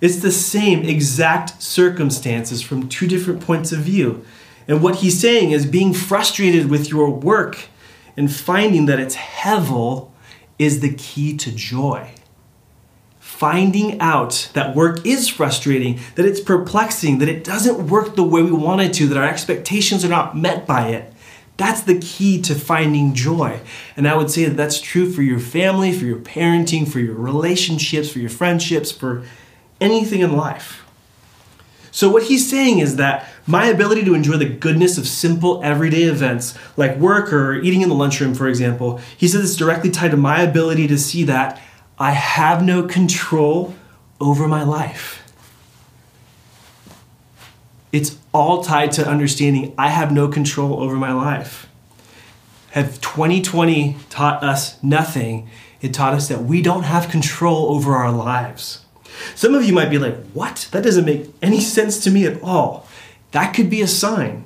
It's 0.00 0.20
the 0.20 0.32
same 0.32 0.84
exact 0.84 1.62
circumstances 1.62 2.62
from 2.62 2.88
two 2.88 3.06
different 3.06 3.42
points 3.42 3.72
of 3.72 3.80
view. 3.80 4.24
And 4.66 4.82
what 4.82 4.96
he's 4.96 5.20
saying 5.20 5.50
is 5.50 5.66
being 5.66 5.92
frustrated 5.92 6.70
with 6.70 6.88
your 6.88 7.10
work 7.10 7.68
and 8.16 8.32
finding 8.32 8.86
that 8.86 9.00
it's 9.00 9.16
hevel 9.16 10.12
is 10.58 10.80
the 10.80 10.94
key 10.94 11.36
to 11.36 11.52
joy 11.52 12.14
finding 13.40 13.98
out 14.00 14.50
that 14.52 14.76
work 14.76 15.06
is 15.06 15.26
frustrating, 15.26 15.98
that 16.14 16.26
it's 16.26 16.40
perplexing, 16.40 17.20
that 17.20 17.28
it 17.30 17.42
doesn't 17.42 17.88
work 17.88 18.14
the 18.14 18.22
way 18.22 18.42
we 18.42 18.52
want 18.52 18.82
it 18.82 18.92
to, 18.92 19.06
that 19.06 19.16
our 19.16 19.26
expectations 19.26 20.04
are 20.04 20.10
not 20.10 20.36
met 20.36 20.66
by 20.66 20.88
it. 20.88 21.10
That's 21.56 21.80
the 21.80 21.98
key 21.98 22.42
to 22.42 22.54
finding 22.54 23.14
joy. 23.14 23.60
And 23.96 24.06
I 24.06 24.14
would 24.14 24.30
say 24.30 24.44
that 24.44 24.58
that's 24.58 24.78
true 24.78 25.10
for 25.10 25.22
your 25.22 25.38
family, 25.38 25.90
for 25.90 26.04
your 26.04 26.18
parenting, 26.18 26.86
for 26.86 27.00
your 27.00 27.14
relationships, 27.14 28.10
for 28.10 28.18
your 28.18 28.28
friendships, 28.28 28.92
for 28.92 29.24
anything 29.80 30.20
in 30.20 30.36
life. 30.36 30.84
So, 31.90 32.10
what 32.10 32.24
he's 32.24 32.48
saying 32.48 32.80
is 32.80 32.96
that 32.96 33.26
my 33.46 33.66
ability 33.66 34.04
to 34.04 34.14
enjoy 34.14 34.36
the 34.36 34.50
goodness 34.50 34.98
of 34.98 35.08
simple 35.08 35.64
everyday 35.64 36.02
events 36.02 36.58
like 36.76 36.98
work 36.98 37.32
or 37.32 37.54
eating 37.54 37.80
in 37.80 37.88
the 37.88 37.94
lunchroom, 37.94 38.34
for 38.34 38.48
example, 38.48 39.00
he 39.16 39.26
says 39.26 39.42
it's 39.42 39.56
directly 39.56 39.90
tied 39.90 40.10
to 40.10 40.18
my 40.18 40.42
ability 40.42 40.86
to 40.88 40.98
see 40.98 41.24
that 41.24 41.58
I 42.00 42.12
have 42.12 42.64
no 42.64 42.84
control 42.84 43.74
over 44.18 44.48
my 44.48 44.64
life. 44.64 45.22
It's 47.92 48.16
all 48.32 48.64
tied 48.64 48.92
to 48.92 49.06
understanding 49.06 49.74
I 49.76 49.88
have 49.88 50.10
no 50.10 50.26
control 50.28 50.82
over 50.82 50.96
my 50.96 51.12
life. 51.12 51.68
Have 52.70 53.00
2020 53.02 53.96
taught 54.08 54.42
us 54.42 54.82
nothing? 54.82 55.50
It 55.82 55.92
taught 55.92 56.14
us 56.14 56.28
that 56.28 56.44
we 56.44 56.62
don't 56.62 56.84
have 56.84 57.10
control 57.10 57.70
over 57.74 57.94
our 57.94 58.12
lives. 58.12 58.86
Some 59.34 59.54
of 59.54 59.64
you 59.64 59.74
might 59.74 59.90
be 59.90 59.98
like, 59.98 60.16
What? 60.32 60.68
That 60.72 60.84
doesn't 60.84 61.04
make 61.04 61.28
any 61.42 61.60
sense 61.60 62.02
to 62.04 62.10
me 62.10 62.24
at 62.24 62.40
all. 62.42 62.86
That 63.32 63.52
could 63.52 63.68
be 63.68 63.82
a 63.82 63.86
sign. 63.86 64.44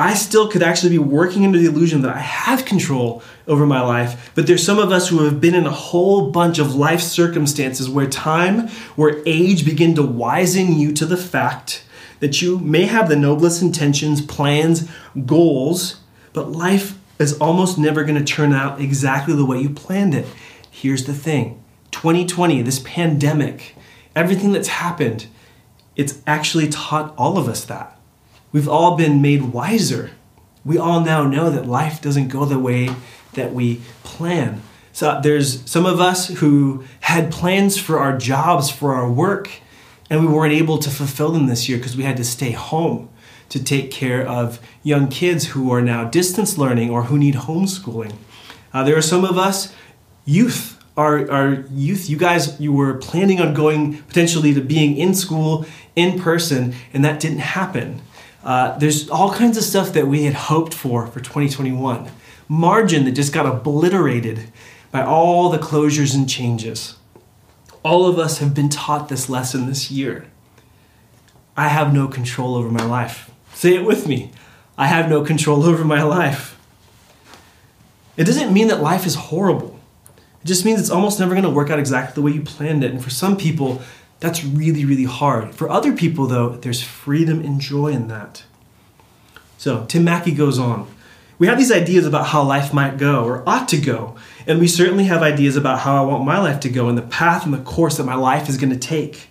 I 0.00 0.14
still 0.14 0.48
could 0.48 0.62
actually 0.62 0.92
be 0.92 0.98
working 0.98 1.44
under 1.44 1.58
the 1.58 1.66
illusion 1.66 2.00
that 2.02 2.16
I 2.16 2.20
have 2.20 2.64
control 2.64 3.22
over 3.46 3.66
my 3.66 3.82
life. 3.82 4.32
But 4.34 4.46
there's 4.46 4.64
some 4.64 4.78
of 4.78 4.90
us 4.90 5.08
who 5.08 5.24
have 5.24 5.42
been 5.42 5.54
in 5.54 5.66
a 5.66 5.70
whole 5.70 6.30
bunch 6.30 6.58
of 6.58 6.74
life 6.74 7.02
circumstances 7.02 7.86
where 7.86 8.06
time, 8.06 8.68
where 8.96 9.22
age 9.26 9.66
begin 9.66 9.94
to 9.96 10.02
wizen 10.02 10.78
you 10.78 10.92
to 10.94 11.04
the 11.04 11.18
fact 11.18 11.84
that 12.20 12.40
you 12.40 12.58
may 12.60 12.86
have 12.86 13.10
the 13.10 13.16
noblest 13.16 13.60
intentions, 13.60 14.24
plans, 14.24 14.88
goals, 15.26 16.00
but 16.32 16.50
life 16.50 16.98
is 17.18 17.36
almost 17.38 17.76
never 17.76 18.02
going 18.02 18.18
to 18.18 18.24
turn 18.24 18.54
out 18.54 18.80
exactly 18.80 19.34
the 19.34 19.44
way 19.44 19.60
you 19.60 19.68
planned 19.68 20.14
it. 20.14 20.26
Here's 20.70 21.04
the 21.04 21.12
thing 21.12 21.62
2020, 21.90 22.62
this 22.62 22.78
pandemic, 22.78 23.76
everything 24.16 24.52
that's 24.52 24.68
happened, 24.68 25.26
it's 25.94 26.22
actually 26.26 26.70
taught 26.70 27.14
all 27.18 27.36
of 27.36 27.48
us 27.48 27.66
that. 27.66 27.99
We've 28.52 28.68
all 28.68 28.96
been 28.96 29.22
made 29.22 29.52
wiser. 29.52 30.10
We 30.64 30.78
all 30.78 31.00
now 31.00 31.24
know 31.24 31.50
that 31.50 31.66
life 31.66 32.02
doesn't 32.02 32.28
go 32.28 32.44
the 32.44 32.58
way 32.58 32.90
that 33.34 33.52
we 33.52 33.80
plan. 34.02 34.62
So 34.92 35.20
there's 35.22 35.68
some 35.70 35.86
of 35.86 36.00
us 36.00 36.28
who 36.28 36.84
had 37.00 37.30
plans 37.30 37.78
for 37.78 37.98
our 37.98 38.18
jobs, 38.18 38.70
for 38.70 38.94
our 38.94 39.10
work, 39.10 39.50
and 40.10 40.20
we 40.20 40.32
weren't 40.32 40.52
able 40.52 40.78
to 40.78 40.90
fulfill 40.90 41.30
them 41.30 41.46
this 41.46 41.68
year 41.68 41.78
because 41.78 41.96
we 41.96 42.02
had 42.02 42.16
to 42.16 42.24
stay 42.24 42.50
home 42.50 43.08
to 43.48 43.62
take 43.62 43.90
care 43.90 44.26
of 44.26 44.60
young 44.82 45.08
kids 45.08 45.48
who 45.48 45.72
are 45.72 45.82
now 45.82 46.04
distance 46.04 46.58
learning 46.58 46.90
or 46.90 47.04
who 47.04 47.18
need 47.18 47.34
homeschooling. 47.34 48.14
Uh, 48.72 48.82
there 48.84 48.96
are 48.96 49.02
some 49.02 49.24
of 49.24 49.38
us, 49.38 49.74
youth, 50.24 50.82
our, 50.96 51.30
our 51.30 51.64
youth, 51.70 52.10
you 52.10 52.16
guys, 52.16 52.60
you 52.60 52.72
were 52.72 52.94
planning 52.94 53.40
on 53.40 53.54
going 53.54 54.02
potentially 54.02 54.52
to 54.54 54.60
being 54.60 54.96
in 54.96 55.14
school 55.14 55.64
in 55.96 56.20
person, 56.20 56.74
and 56.92 57.04
that 57.04 57.20
didn't 57.20 57.38
happen. 57.38 58.02
Uh, 58.42 58.78
there's 58.78 59.08
all 59.10 59.32
kinds 59.32 59.56
of 59.56 59.64
stuff 59.64 59.92
that 59.92 60.06
we 60.06 60.24
had 60.24 60.34
hoped 60.34 60.72
for 60.72 61.06
for 61.06 61.20
2021. 61.20 62.10
Margin 62.48 63.04
that 63.04 63.12
just 63.12 63.32
got 63.32 63.46
obliterated 63.46 64.50
by 64.90 65.02
all 65.02 65.50
the 65.50 65.58
closures 65.58 66.14
and 66.14 66.28
changes. 66.28 66.96
All 67.82 68.06
of 68.06 68.18
us 68.18 68.38
have 68.38 68.54
been 68.54 68.68
taught 68.68 69.08
this 69.08 69.28
lesson 69.28 69.66
this 69.66 69.90
year. 69.90 70.26
I 71.56 71.68
have 71.68 71.92
no 71.92 72.08
control 72.08 72.54
over 72.54 72.70
my 72.70 72.84
life. 72.84 73.30
Say 73.52 73.74
it 73.74 73.84
with 73.84 74.06
me. 74.06 74.32
I 74.76 74.86
have 74.86 75.10
no 75.10 75.22
control 75.22 75.64
over 75.64 75.84
my 75.84 76.02
life. 76.02 76.58
It 78.16 78.24
doesn't 78.24 78.52
mean 78.52 78.68
that 78.68 78.82
life 78.82 79.06
is 79.06 79.14
horrible. 79.14 79.78
It 80.42 80.46
just 80.46 80.64
means 80.64 80.80
it's 80.80 80.90
almost 80.90 81.20
never 81.20 81.32
going 81.32 81.44
to 81.44 81.50
work 81.50 81.70
out 81.70 81.78
exactly 81.78 82.14
the 82.14 82.22
way 82.22 82.32
you 82.32 82.42
planned 82.42 82.82
it. 82.82 82.92
And 82.92 83.02
for 83.02 83.10
some 83.10 83.36
people, 83.36 83.82
that's 84.20 84.44
really, 84.44 84.84
really 84.84 85.04
hard. 85.04 85.54
For 85.54 85.68
other 85.68 85.92
people, 85.92 86.26
though, 86.26 86.50
there's 86.50 86.82
freedom 86.82 87.40
and 87.40 87.60
joy 87.60 87.88
in 87.88 88.08
that. 88.08 88.44
So, 89.56 89.84
Tim 89.86 90.04
Mackie 90.04 90.32
goes 90.32 90.58
on. 90.58 90.86
We 91.38 91.46
have 91.46 91.58
these 91.58 91.72
ideas 91.72 92.06
about 92.06 92.26
how 92.26 92.42
life 92.42 92.74
might 92.74 92.98
go 92.98 93.24
or 93.24 93.42
ought 93.48 93.66
to 93.68 93.78
go, 93.78 94.14
and 94.46 94.60
we 94.60 94.68
certainly 94.68 95.04
have 95.04 95.22
ideas 95.22 95.56
about 95.56 95.80
how 95.80 96.02
I 96.02 96.06
want 96.06 96.24
my 96.24 96.38
life 96.38 96.60
to 96.60 96.68
go 96.68 96.88
and 96.88 96.98
the 96.98 97.02
path 97.02 97.46
and 97.46 97.54
the 97.54 97.58
course 97.58 97.96
that 97.96 98.04
my 98.04 98.14
life 98.14 98.48
is 98.48 98.58
going 98.58 98.72
to 98.72 98.78
take. 98.78 99.28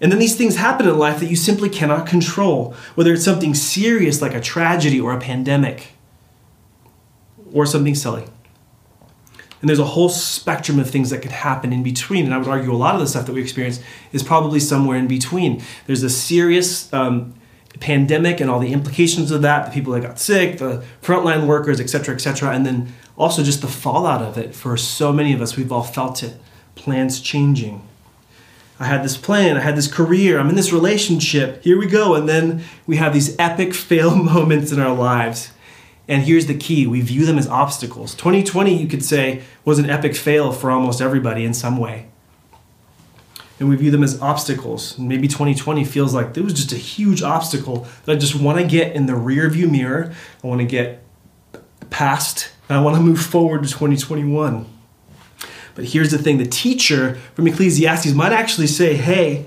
And 0.00 0.10
then 0.10 0.18
these 0.18 0.36
things 0.36 0.56
happen 0.56 0.88
in 0.88 0.98
life 0.98 1.20
that 1.20 1.30
you 1.30 1.36
simply 1.36 1.68
cannot 1.68 2.06
control, 2.06 2.74
whether 2.94 3.12
it's 3.12 3.24
something 3.24 3.54
serious 3.54 4.22
like 4.22 4.34
a 4.34 4.40
tragedy 4.40 4.98
or 4.98 5.12
a 5.12 5.20
pandemic, 5.20 5.88
or 7.52 7.66
something 7.66 7.94
silly. 7.94 8.24
And 9.64 9.68
there's 9.70 9.78
a 9.78 9.84
whole 9.86 10.10
spectrum 10.10 10.78
of 10.78 10.90
things 10.90 11.08
that 11.08 11.22
could 11.22 11.32
happen 11.32 11.72
in 11.72 11.82
between. 11.82 12.26
And 12.26 12.34
I 12.34 12.36
would 12.36 12.48
argue 12.48 12.70
a 12.70 12.76
lot 12.76 12.94
of 12.96 13.00
the 13.00 13.06
stuff 13.06 13.24
that 13.24 13.32
we 13.32 13.40
experience 13.40 13.80
is 14.12 14.22
probably 14.22 14.60
somewhere 14.60 14.98
in 14.98 15.06
between. 15.06 15.62
There's 15.86 16.02
a 16.02 16.10
serious 16.10 16.92
um, 16.92 17.32
pandemic 17.80 18.42
and 18.42 18.50
all 18.50 18.60
the 18.60 18.74
implications 18.74 19.30
of 19.30 19.40
that, 19.40 19.64
the 19.64 19.72
people 19.72 19.94
that 19.94 20.02
got 20.02 20.18
sick, 20.18 20.58
the 20.58 20.84
frontline 21.00 21.46
workers, 21.46 21.80
et 21.80 21.88
cetera, 21.88 22.14
et 22.14 22.18
cetera. 22.18 22.50
And 22.50 22.66
then 22.66 22.92
also 23.16 23.42
just 23.42 23.62
the 23.62 23.66
fallout 23.66 24.20
of 24.20 24.36
it 24.36 24.54
for 24.54 24.76
so 24.76 25.14
many 25.14 25.32
of 25.32 25.40
us. 25.40 25.56
We've 25.56 25.72
all 25.72 25.82
felt 25.82 26.22
it. 26.22 26.36
Plans 26.74 27.18
changing. 27.18 27.88
I 28.78 28.84
had 28.84 29.02
this 29.02 29.16
plan, 29.16 29.56
I 29.56 29.60
had 29.60 29.76
this 29.76 29.88
career, 29.88 30.38
I'm 30.38 30.50
in 30.50 30.56
this 30.56 30.74
relationship, 30.74 31.62
here 31.62 31.78
we 31.78 31.86
go. 31.86 32.16
And 32.16 32.28
then 32.28 32.64
we 32.86 32.96
have 32.96 33.14
these 33.14 33.34
epic 33.38 33.72
fail 33.72 34.14
moments 34.34 34.72
in 34.72 34.78
our 34.78 34.94
lives 34.94 35.53
and 36.08 36.22
here's 36.22 36.46
the 36.46 36.56
key 36.56 36.86
we 36.86 37.00
view 37.00 37.24
them 37.24 37.38
as 37.38 37.48
obstacles. 37.48 38.14
2020, 38.14 38.76
you 38.76 38.86
could 38.86 39.04
say, 39.04 39.42
was 39.64 39.78
an 39.78 39.88
epic 39.88 40.14
fail 40.14 40.52
for 40.52 40.70
almost 40.70 41.00
everybody 41.00 41.44
in 41.44 41.54
some 41.54 41.78
way. 41.78 42.06
And 43.60 43.68
we 43.68 43.76
view 43.76 43.90
them 43.90 44.02
as 44.02 44.20
obstacles. 44.20 44.98
Maybe 44.98 45.28
2020 45.28 45.84
feels 45.84 46.12
like 46.12 46.36
it 46.36 46.42
was 46.42 46.54
just 46.54 46.72
a 46.72 46.76
huge 46.76 47.22
obstacle 47.22 47.86
that 48.04 48.12
I 48.12 48.16
just 48.16 48.34
want 48.34 48.58
to 48.58 48.66
get 48.66 48.96
in 48.96 49.06
the 49.06 49.14
rear 49.14 49.48
view 49.48 49.68
mirror. 49.68 50.12
I 50.42 50.46
want 50.46 50.60
to 50.60 50.66
get 50.66 51.04
past, 51.90 52.50
I 52.68 52.80
want 52.80 52.96
to 52.96 53.02
move 53.02 53.20
forward 53.20 53.62
to 53.62 53.68
2021. 53.68 54.66
But 55.74 55.84
here's 55.86 56.10
the 56.10 56.18
thing 56.18 56.38
the 56.38 56.46
teacher 56.46 57.14
from 57.34 57.46
Ecclesiastes 57.46 58.12
might 58.12 58.32
actually 58.32 58.66
say, 58.66 58.94
hey, 58.94 59.46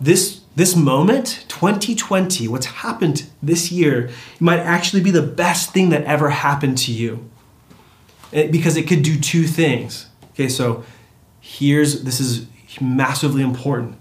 this, 0.00 0.40
this 0.56 0.76
moment, 0.76 1.44
2020, 1.48 2.46
what's 2.48 2.66
happened 2.66 3.26
this 3.42 3.72
year, 3.72 4.10
might 4.38 4.60
actually 4.60 5.02
be 5.02 5.10
the 5.10 5.22
best 5.22 5.72
thing 5.72 5.90
that 5.90 6.04
ever 6.04 6.30
happened 6.30 6.78
to 6.78 6.92
you. 6.92 7.28
Because 8.30 8.76
it 8.76 8.88
could 8.88 9.02
do 9.02 9.18
two 9.18 9.44
things. 9.44 10.08
Okay, 10.32 10.48
so 10.48 10.84
here's 11.40 12.02
this 12.02 12.20
is 12.20 12.46
massively 12.80 13.42
important. 13.42 13.96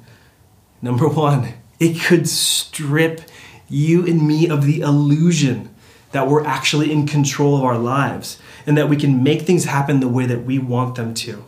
Number 0.81 1.07
one, 1.07 1.53
it 1.79 1.99
could 2.01 2.27
strip 2.27 3.21
you 3.69 4.05
and 4.05 4.27
me 4.27 4.47
of 4.47 4.65
the 4.65 4.81
illusion 4.81 5.73
that 6.11 6.27
we're 6.27 6.45
actually 6.45 6.91
in 6.91 7.07
control 7.07 7.57
of 7.57 7.63
our 7.63 7.77
lives 7.77 8.39
and 8.65 8.77
that 8.77 8.89
we 8.89 8.95
can 8.95 9.23
make 9.23 9.41
things 9.41 9.65
happen 9.65 9.99
the 9.99 10.07
way 10.07 10.25
that 10.25 10.43
we 10.43 10.59
want 10.59 10.95
them 10.95 11.13
to. 11.13 11.43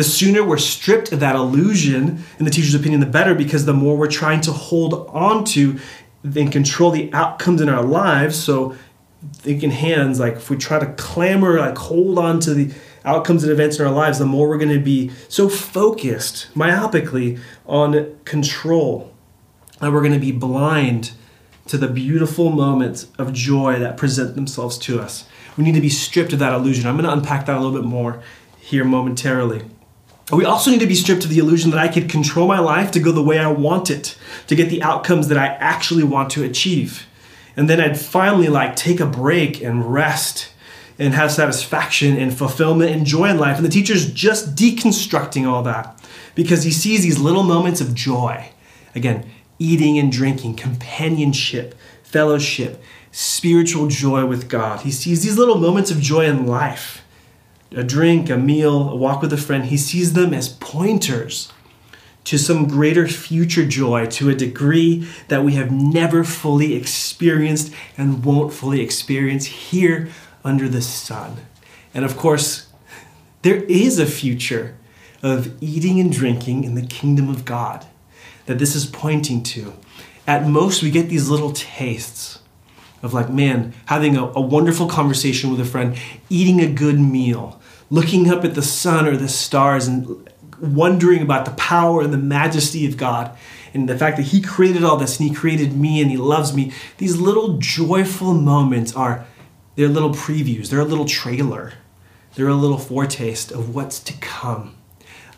The 0.00 0.04
sooner 0.04 0.42
we're 0.42 0.56
stripped 0.56 1.12
of 1.12 1.20
that 1.20 1.36
illusion, 1.36 2.24
in 2.38 2.46
the 2.46 2.50
teacher's 2.50 2.74
opinion, 2.74 3.00
the 3.00 3.06
better, 3.06 3.34
because 3.34 3.66
the 3.66 3.74
more 3.74 3.98
we're 3.98 4.10
trying 4.10 4.40
to 4.40 4.50
hold 4.50 4.94
on 5.10 5.44
to 5.52 5.78
and 6.24 6.50
control 6.50 6.90
the 6.90 7.12
outcomes 7.12 7.60
in 7.60 7.68
our 7.68 7.82
lives. 7.82 8.42
So, 8.42 8.76
thinking 9.34 9.70
hands, 9.70 10.18
like 10.18 10.36
if 10.36 10.48
we 10.48 10.56
try 10.56 10.78
to 10.78 10.86
clamor, 10.94 11.58
like 11.58 11.76
hold 11.76 12.18
on 12.18 12.40
to 12.40 12.54
the 12.54 12.72
outcomes 13.04 13.44
and 13.44 13.52
events 13.52 13.78
in 13.78 13.84
our 13.84 13.92
lives, 13.92 14.18
the 14.18 14.24
more 14.24 14.48
we're 14.48 14.56
going 14.56 14.72
to 14.72 14.82
be 14.82 15.10
so 15.28 15.50
focused 15.50 16.48
myopically 16.54 17.38
on 17.66 18.18
control 18.24 19.12
that 19.80 19.92
we're 19.92 20.00
going 20.00 20.14
to 20.14 20.18
be 20.18 20.32
blind 20.32 21.10
to 21.66 21.76
the 21.76 21.88
beautiful 21.88 22.48
moments 22.48 23.08
of 23.18 23.34
joy 23.34 23.78
that 23.78 23.98
present 23.98 24.34
themselves 24.34 24.78
to 24.78 24.98
us. 24.98 25.26
We 25.58 25.64
need 25.64 25.74
to 25.74 25.82
be 25.82 25.90
stripped 25.90 26.32
of 26.32 26.38
that 26.38 26.54
illusion. 26.54 26.86
I'm 26.86 26.96
going 26.96 27.04
to 27.04 27.12
unpack 27.12 27.44
that 27.44 27.58
a 27.58 27.60
little 27.60 27.78
bit 27.78 27.86
more 27.86 28.22
here 28.58 28.84
momentarily. 28.84 29.62
We 30.32 30.44
also 30.44 30.70
need 30.70 30.80
to 30.80 30.86
be 30.86 30.94
stripped 30.94 31.24
of 31.24 31.30
the 31.30 31.38
illusion 31.38 31.70
that 31.70 31.80
I 31.80 31.88
could 31.88 32.08
control 32.08 32.46
my 32.46 32.60
life 32.60 32.92
to 32.92 33.00
go 33.00 33.10
the 33.10 33.22
way 33.22 33.38
I 33.38 33.48
want 33.48 33.90
it, 33.90 34.16
to 34.46 34.54
get 34.54 34.70
the 34.70 34.82
outcomes 34.82 35.28
that 35.28 35.38
I 35.38 35.46
actually 35.46 36.04
want 36.04 36.30
to 36.30 36.44
achieve. 36.44 37.06
And 37.56 37.68
then 37.68 37.80
I'd 37.80 37.98
finally 37.98 38.48
like 38.48 38.76
take 38.76 39.00
a 39.00 39.06
break 39.06 39.60
and 39.60 39.92
rest 39.92 40.52
and 40.98 41.14
have 41.14 41.32
satisfaction 41.32 42.16
and 42.16 42.36
fulfillment 42.36 42.90
and 42.90 43.04
joy 43.04 43.30
in 43.30 43.38
life. 43.38 43.56
And 43.56 43.64
the 43.64 43.70
teacher's 43.70 44.12
just 44.12 44.54
deconstructing 44.54 45.48
all 45.48 45.62
that 45.64 46.00
because 46.34 46.62
he 46.62 46.70
sees 46.70 47.02
these 47.02 47.18
little 47.18 47.42
moments 47.42 47.80
of 47.80 47.94
joy. 47.94 48.50
Again, 48.94 49.28
eating 49.58 49.98
and 49.98 50.12
drinking, 50.12 50.56
companionship, 50.56 51.74
fellowship, 52.02 52.82
spiritual 53.12 53.88
joy 53.88 54.26
with 54.26 54.48
God. 54.48 54.80
He 54.80 54.90
sees 54.90 55.22
these 55.22 55.38
little 55.38 55.58
moments 55.58 55.90
of 55.90 56.00
joy 56.00 56.26
in 56.26 56.46
life 56.46 57.02
a 57.72 57.84
drink, 57.84 58.28
a 58.28 58.36
meal, 58.36 58.90
a 58.90 58.96
walk 58.96 59.22
with 59.22 59.32
a 59.32 59.36
friend. 59.36 59.66
He 59.66 59.76
sees 59.76 60.12
them 60.12 60.34
as 60.34 60.48
pointers 60.48 61.52
to 62.24 62.38
some 62.38 62.68
greater 62.68 63.08
future 63.08 63.66
joy 63.66 64.06
to 64.06 64.28
a 64.28 64.34
degree 64.34 65.08
that 65.28 65.44
we 65.44 65.54
have 65.54 65.70
never 65.70 66.22
fully 66.22 66.74
experienced 66.74 67.72
and 67.96 68.24
won't 68.24 68.52
fully 68.52 68.80
experience 68.80 69.46
here 69.46 70.08
under 70.44 70.68
the 70.68 70.82
sun. 70.82 71.38
And 71.94 72.04
of 72.04 72.16
course, 72.16 72.66
there 73.42 73.62
is 73.64 73.98
a 73.98 74.06
future 74.06 74.76
of 75.22 75.60
eating 75.62 76.00
and 76.00 76.12
drinking 76.12 76.64
in 76.64 76.74
the 76.74 76.86
kingdom 76.86 77.28
of 77.28 77.44
God 77.44 77.86
that 78.46 78.58
this 78.58 78.74
is 78.74 78.86
pointing 78.86 79.42
to. 79.44 79.72
At 80.26 80.46
most, 80.46 80.82
we 80.82 80.90
get 80.90 81.08
these 81.08 81.28
little 81.28 81.52
tastes 81.52 82.38
of 83.02 83.14
like, 83.14 83.30
man, 83.30 83.72
having 83.86 84.16
a, 84.16 84.26
a, 84.26 84.40
wonderful 84.40 84.86
conversation 84.86 85.50
with 85.50 85.60
a 85.60 85.64
friend, 85.64 85.96
eating 86.28 86.60
a 86.60 86.66
good 86.66 87.00
meal, 87.00 87.59
looking 87.90 88.30
up 88.30 88.44
at 88.44 88.54
the 88.54 88.62
sun 88.62 89.06
or 89.06 89.16
the 89.16 89.28
stars 89.28 89.86
and 89.86 90.28
wondering 90.60 91.22
about 91.22 91.44
the 91.44 91.50
power 91.52 92.02
and 92.02 92.12
the 92.12 92.18
majesty 92.18 92.86
of 92.86 92.96
God 92.96 93.36
and 93.74 93.88
the 93.88 93.98
fact 93.98 94.16
that 94.16 94.24
He 94.26 94.40
created 94.40 94.84
all 94.84 94.96
this 94.96 95.18
and 95.18 95.28
He 95.28 95.34
created 95.34 95.76
me 95.76 96.00
and 96.00 96.10
He 96.10 96.16
loves 96.16 96.54
me. 96.54 96.72
These 96.98 97.18
little 97.18 97.58
joyful 97.58 98.34
moments 98.34 98.94
are 98.94 99.26
they're 99.76 99.88
little 99.88 100.10
previews, 100.10 100.68
they're 100.68 100.80
a 100.80 100.84
little 100.84 101.04
trailer, 101.04 101.74
they're 102.34 102.48
a 102.48 102.54
little 102.54 102.78
foretaste 102.78 103.50
of 103.50 103.74
what's 103.74 104.00
to 104.00 104.12
come, 104.18 104.76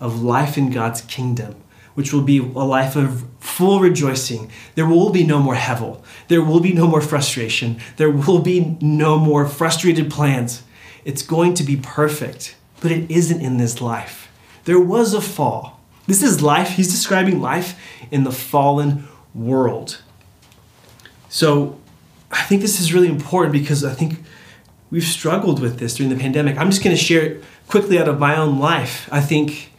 of 0.01 0.23
life 0.23 0.59
in 0.59 0.71
God's 0.71 1.01
kingdom, 1.03 1.57
which 1.95 2.12
will 2.12 2.23
be 2.23 2.38
a 2.38 2.43
life 2.43 2.97
of 2.97 3.25
full 3.38 3.81
rejoicing. 3.81 4.51
There 4.75 4.87
will 4.87 5.11
be 5.11 5.25
no 5.25 5.38
more 5.38 5.55
hevel. 5.55 6.03
There 6.29 6.43
will 6.43 6.61
be 6.61 6.73
no 6.73 6.87
more 6.87 7.01
frustration. 7.01 7.81
There 7.97 8.11
will 8.11 8.41
be 8.41 8.77
no 8.81 9.19
more 9.19 9.47
frustrated 9.47 10.11
plans. 10.11 10.62
It's 11.05 11.23
going 11.23 11.55
to 11.55 11.62
be 11.62 11.77
perfect, 11.77 12.57
but 12.81 12.93
it 12.93 13.11
isn't 13.11 13.41
in 13.41 13.57
this 13.57 13.81
life. 13.81 14.31
There 14.65 14.81
was 14.81 15.15
a 15.15 15.21
fall. 15.21 15.81
This 16.07 16.23
is 16.23 16.43
life. 16.43 16.71
He's 16.71 16.91
describing 16.91 17.41
life 17.41 17.79
in 18.11 18.25
the 18.25 18.33
fallen 18.33 19.09
world. 19.35 20.03
So 21.29 21.79
I 22.31 22.43
think 22.43 22.61
this 22.61 22.81
is 22.81 22.93
really 22.93 23.09
important 23.09 23.53
because 23.53 23.85
I 23.85 23.95
think 23.95 24.21
we've 24.91 25.03
struggled 25.03 25.61
with 25.61 25.79
this 25.79 25.95
during 25.95 26.11
the 26.11 26.21
pandemic. 26.21 26.59
I'm 26.59 26.71
just 26.71 26.83
going 26.83 26.97
to 26.97 27.03
share 27.03 27.23
it 27.23 27.45
quickly 27.69 27.99
out 27.99 28.09
of 28.09 28.19
my 28.19 28.37
own 28.37 28.59
life. 28.59 29.09
I 29.11 29.21
think 29.21 29.73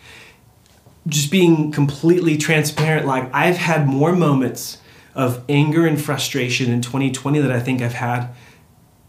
just 1.08 1.32
being 1.32 1.72
completely 1.72 2.38
transparent, 2.38 3.06
like 3.06 3.30
I've 3.34 3.58
had 3.58 3.88
more 3.88 4.14
moments 4.14 4.78
of 5.16 5.44
anger 5.48 5.86
and 5.86 6.02
frustration 6.02 6.72
in 6.72 6.82
2020 6.82 7.40
that 7.40 7.52
I 7.52 7.60
think 7.60 7.82
I've 7.82 7.94
had 7.94 8.30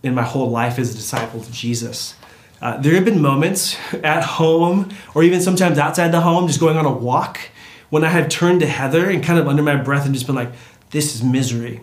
in 0.05 0.15
my 0.15 0.23
whole 0.23 0.51
life 0.51 0.79
as 0.79 0.93
a 0.93 0.95
disciple 0.95 1.41
of 1.41 1.51
Jesus. 1.51 2.15
Uh, 2.61 2.77
there 2.77 2.95
have 2.95 3.05
been 3.05 3.21
moments 3.21 3.77
at 4.05 4.23
home 4.23 4.91
or 5.15 5.23
even 5.23 5.41
sometimes 5.41 5.79
outside 5.79 6.13
the 6.13 6.21
home, 6.21 6.47
just 6.47 6.61
going 6.61 6.77
on 6.77 6.87
a 6.87 6.93
walk, 6.93 7.41
when 7.91 8.05
I 8.05 8.09
have 8.09 8.29
turned 8.29 8.61
to 8.61 8.67
Heather 8.67 9.09
and 9.11 9.23
kind 9.23 9.39
of 9.39 9.49
under 9.49 9.63
my 9.63 9.77
breath 9.77 10.05
and 10.05 10.15
just 10.15 10.27
been 10.27 10.37
like, 10.37 10.53
this 10.91 11.15
is 11.15 11.23
misery. 11.23 11.81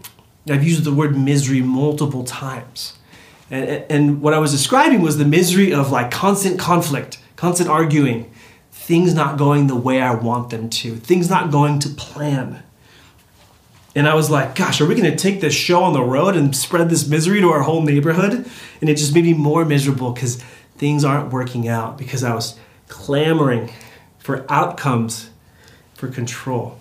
I've 0.50 0.64
used 0.64 0.84
the 0.84 0.94
word 0.94 1.18
misery 1.18 1.62
multiple 1.62 2.24
times. 2.24 2.98
And, 3.50 3.86
and 3.90 4.22
what 4.22 4.34
I 4.34 4.40
was 4.40 4.52
describing 4.52 5.02
was 5.02 5.18
the 5.18 5.26
misery 5.26 5.74
of 5.74 5.92
like 5.92 6.12
constant 6.12 6.60
conflict, 6.60 7.20
constant 7.36 7.70
arguing, 7.70 8.32
things 8.72 9.14
not 9.14 9.38
going 9.38 9.68
the 9.68 9.76
way 9.76 10.02
I 10.02 10.16
want 10.16 10.50
them 10.50 10.70
to, 10.70 10.96
things 10.96 11.30
not 11.30 11.52
going 11.52 11.80
to 11.80 11.90
plan. 11.90 12.64
And 13.94 14.08
I 14.08 14.14
was 14.14 14.30
like, 14.30 14.56
gosh, 14.56 14.80
are 14.80 14.86
we 14.86 14.96
going 14.96 15.12
to 15.12 15.18
take 15.18 15.42
this 15.42 15.54
show 15.54 15.84
on 15.84 15.94
the 15.94 16.04
road 16.04 16.36
and 16.36 16.56
spread 16.56 16.90
this 16.90 17.08
misery 17.08 17.42
to 17.42 17.50
our 17.50 17.62
whole 17.62 17.82
neighborhood? 17.82 18.50
And 18.80 18.90
it 18.90 18.96
just 18.96 19.14
made 19.14 19.26
me 19.26 19.34
more 19.34 19.66
miserable 19.66 20.12
because 20.12 20.42
things 20.78 21.04
aren't 21.04 21.32
working 21.32 21.68
out 21.68 21.98
because 21.98 22.24
I 22.24 22.34
was 22.34 22.58
clamoring 22.88 23.72
for 24.18 24.46
outcomes, 24.50 25.30
for 25.94 26.08
control. 26.08 26.80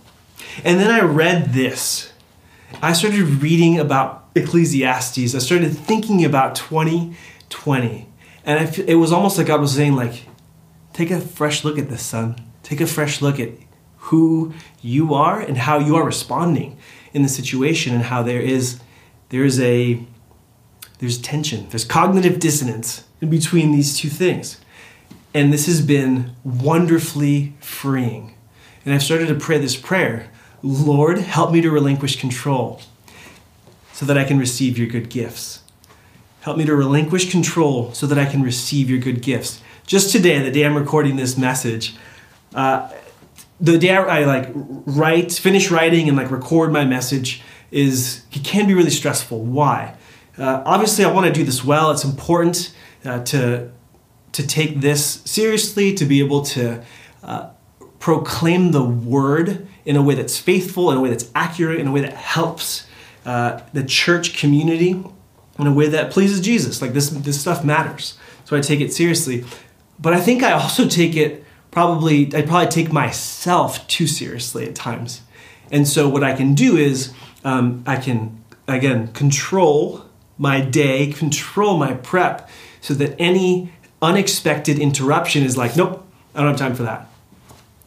And 0.64 0.78
then 0.78 0.90
I 0.90 1.00
read 1.00 1.52
this. 1.52 2.12
I 2.80 2.92
started 2.92 3.42
reading 3.42 3.78
about 3.78 4.28
Ecclesiastes, 4.36 5.34
I 5.34 5.38
started 5.38 5.76
thinking 5.76 6.24
about 6.24 6.54
2020. 6.54 8.06
And 8.44 8.78
it 8.78 8.94
was 8.94 9.12
almost 9.12 9.36
like 9.36 9.48
God 9.48 9.60
was 9.60 9.74
saying, 9.74 9.96
like, 9.96 10.26
take 10.92 11.10
a 11.10 11.20
fresh 11.20 11.64
look 11.64 11.78
at 11.78 11.90
this, 11.90 12.02
son. 12.02 12.36
Take 12.62 12.80
a 12.80 12.86
fresh 12.86 13.20
look 13.20 13.40
at 13.40 13.50
who 13.96 14.54
you 14.80 15.14
are 15.14 15.40
and 15.40 15.58
how 15.58 15.78
you 15.78 15.96
are 15.96 16.04
responding 16.04 16.78
in 17.12 17.22
the 17.22 17.28
situation 17.28 17.94
and 17.94 18.04
how 18.04 18.22
there 18.22 18.40
is 18.40 18.80
there 19.30 19.44
is 19.44 19.60
a 19.60 20.04
there's 20.98 21.18
tension 21.18 21.68
there's 21.70 21.84
cognitive 21.84 22.38
dissonance 22.38 23.04
in 23.20 23.30
between 23.30 23.72
these 23.72 23.98
two 23.98 24.08
things 24.08 24.60
and 25.32 25.52
this 25.52 25.66
has 25.66 25.80
been 25.80 26.32
wonderfully 26.44 27.54
freeing 27.60 28.34
and 28.84 28.94
i've 28.94 29.02
started 29.02 29.28
to 29.28 29.34
pray 29.34 29.58
this 29.58 29.76
prayer 29.76 30.30
lord 30.62 31.18
help 31.18 31.52
me 31.52 31.60
to 31.60 31.70
relinquish 31.70 32.20
control 32.20 32.80
so 34.00 34.06
that 34.06 34.16
I 34.16 34.24
can 34.24 34.38
receive 34.38 34.78
your 34.78 34.86
good 34.86 35.10
gifts. 35.10 35.60
Help 36.40 36.56
me 36.56 36.64
to 36.64 36.74
relinquish 36.74 37.30
control 37.30 37.92
so 37.92 38.06
that 38.06 38.18
I 38.18 38.24
can 38.24 38.40
receive 38.40 38.88
your 38.88 38.98
good 38.98 39.20
gifts. 39.20 39.60
Just 39.86 40.10
today, 40.10 40.42
the 40.42 40.50
day 40.50 40.64
I'm 40.64 40.74
recording 40.74 41.16
this 41.16 41.36
message, 41.36 41.94
uh, 42.54 42.90
the 43.60 43.78
day 43.78 43.90
I, 43.90 44.20
I 44.20 44.24
like 44.24 44.48
write, 44.54 45.32
finish 45.32 45.70
writing, 45.70 46.08
and 46.08 46.16
like 46.16 46.30
record 46.30 46.72
my 46.72 46.84
message 46.84 47.42
is 47.70 48.24
it 48.32 48.42
can 48.44 48.66
be 48.66 48.74
really 48.74 48.90
stressful. 48.90 49.42
Why? 49.42 49.94
Uh, 50.38 50.62
obviously, 50.64 51.04
I 51.04 51.12
want 51.12 51.26
to 51.26 51.32
do 51.32 51.44
this 51.44 51.64
well. 51.64 51.90
It's 51.90 52.04
important 52.04 52.74
uh, 53.04 53.22
to 53.24 53.70
to 54.32 54.46
take 54.46 54.80
this 54.80 55.22
seriously, 55.24 55.92
to 55.94 56.04
be 56.04 56.20
able 56.20 56.42
to 56.42 56.82
uh, 57.22 57.50
proclaim 57.98 58.72
the 58.72 58.84
word 58.84 59.66
in 59.84 59.96
a 59.96 60.02
way 60.02 60.14
that's 60.14 60.38
faithful, 60.38 60.90
in 60.90 60.96
a 60.96 61.00
way 61.00 61.10
that's 61.10 61.30
accurate, 61.34 61.80
in 61.80 61.88
a 61.88 61.92
way 61.92 62.00
that 62.00 62.14
helps 62.14 62.86
uh, 63.26 63.60
the 63.72 63.84
church 63.84 64.38
community 64.38 65.02
in 65.60 65.66
a 65.66 65.72
way 65.72 65.88
that 65.88 66.10
pleases 66.10 66.40
Jesus. 66.40 66.80
Like 66.80 66.92
this, 66.92 67.10
this 67.10 67.40
stuff 67.40 67.64
matters. 67.64 68.16
So 68.44 68.56
I 68.56 68.60
take 68.60 68.80
it 68.80 68.92
seriously. 68.92 69.44
But 69.98 70.14
I 70.14 70.20
think 70.20 70.42
I 70.42 70.52
also 70.52 70.88
take 70.88 71.16
it 71.16 71.44
probably, 71.70 72.34
I 72.34 72.42
probably 72.42 72.68
take 72.68 72.92
myself 72.92 73.86
too 73.86 74.06
seriously 74.06 74.66
at 74.68 74.74
times. 74.74 75.22
And 75.70 75.86
so 75.86 76.08
what 76.08 76.24
I 76.24 76.34
can 76.34 76.54
do 76.54 76.76
is 76.76 77.12
um, 77.44 77.84
I 77.86 77.96
can, 77.96 78.42
again, 78.66 79.08
control 79.12 80.04
my 80.36 80.60
day, 80.60 81.12
control 81.12 81.76
my 81.76 81.94
prep 81.94 82.48
so 82.80 82.94
that 82.94 83.14
any 83.18 83.72
unexpected 84.02 84.78
interruption 84.78 85.44
is 85.44 85.56
like, 85.56 85.76
nope, 85.76 86.06
I 86.34 86.40
don't 86.40 86.48
have 86.50 86.58
time 86.58 86.74
for 86.74 86.82
that. 86.84 87.08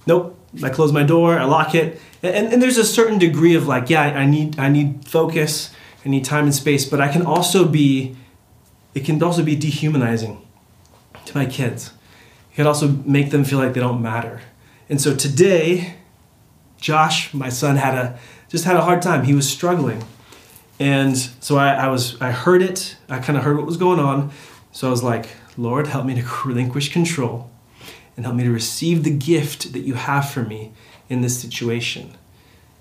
Nope. 0.06 0.40
I 0.62 0.70
close 0.70 0.92
my 0.92 1.04
door, 1.04 1.40
I 1.40 1.46
lock 1.46 1.74
it. 1.74 2.00
And, 2.22 2.54
and 2.54 2.62
there's 2.62 2.78
a 2.78 2.86
certain 2.86 3.18
degree 3.18 3.56
of 3.56 3.66
like, 3.66 3.90
yeah, 3.90 4.02
I 4.02 4.26
need 4.26 4.60
I 4.60 4.70
need 4.70 5.08
focus, 5.08 5.74
I 6.06 6.10
need 6.10 6.26
time 6.26 6.46
and 6.46 6.54
space, 6.54 6.86
but 6.86 7.02
I 7.02 7.12
can 7.12 7.26
also 7.26 7.68
be 7.68 8.16
it 8.94 9.04
can 9.06 9.22
also 9.24 9.44
be 9.44 9.56
dehumanizing 9.56 10.46
to 11.26 11.38
my 11.38 11.46
kids. 11.46 11.92
It 12.54 12.58
can 12.58 12.68
also 12.68 12.88
make 12.88 13.32
them 13.32 13.44
feel 13.44 13.58
like 13.58 13.74
they 13.74 13.80
don't 13.80 14.02
matter. 14.02 14.42
And 14.88 15.02
so 15.02 15.16
today, 15.16 15.96
Josh, 16.80 17.34
my 17.34 17.50
son, 17.50 17.78
had 17.78 17.96
a 17.96 18.20
just 18.48 18.66
had 18.66 18.76
a 18.76 18.82
hard 18.82 19.02
time. 19.02 19.24
He 19.24 19.34
was 19.34 19.50
struggling. 19.50 20.04
And 20.80 21.18
so 21.18 21.58
I, 21.58 21.74
I 21.74 21.88
was 21.88 22.22
I 22.22 22.30
heard 22.30 22.62
it, 22.62 22.96
I 23.10 23.18
kind 23.20 23.38
of 23.40 23.44
heard 23.44 23.58
what 23.58 23.66
was 23.66 23.78
going 23.78 24.00
on. 24.00 24.32
So 24.72 24.88
I 24.88 24.92
was 24.92 25.02
like, 25.02 25.30
Lord, 25.58 25.88
help 25.88 26.06
me 26.06 26.14
to 26.22 26.28
relinquish 26.46 26.94
control 26.94 27.50
and 28.16 28.24
help 28.24 28.36
me 28.38 28.44
to 28.44 28.52
receive 28.52 29.04
the 29.04 29.16
gift 29.18 29.74
that 29.74 29.80
you 29.80 29.96
have 29.96 30.30
for 30.30 30.44
me 30.44 30.74
in 31.10 31.22
this 31.22 31.40
situation. 31.40 32.14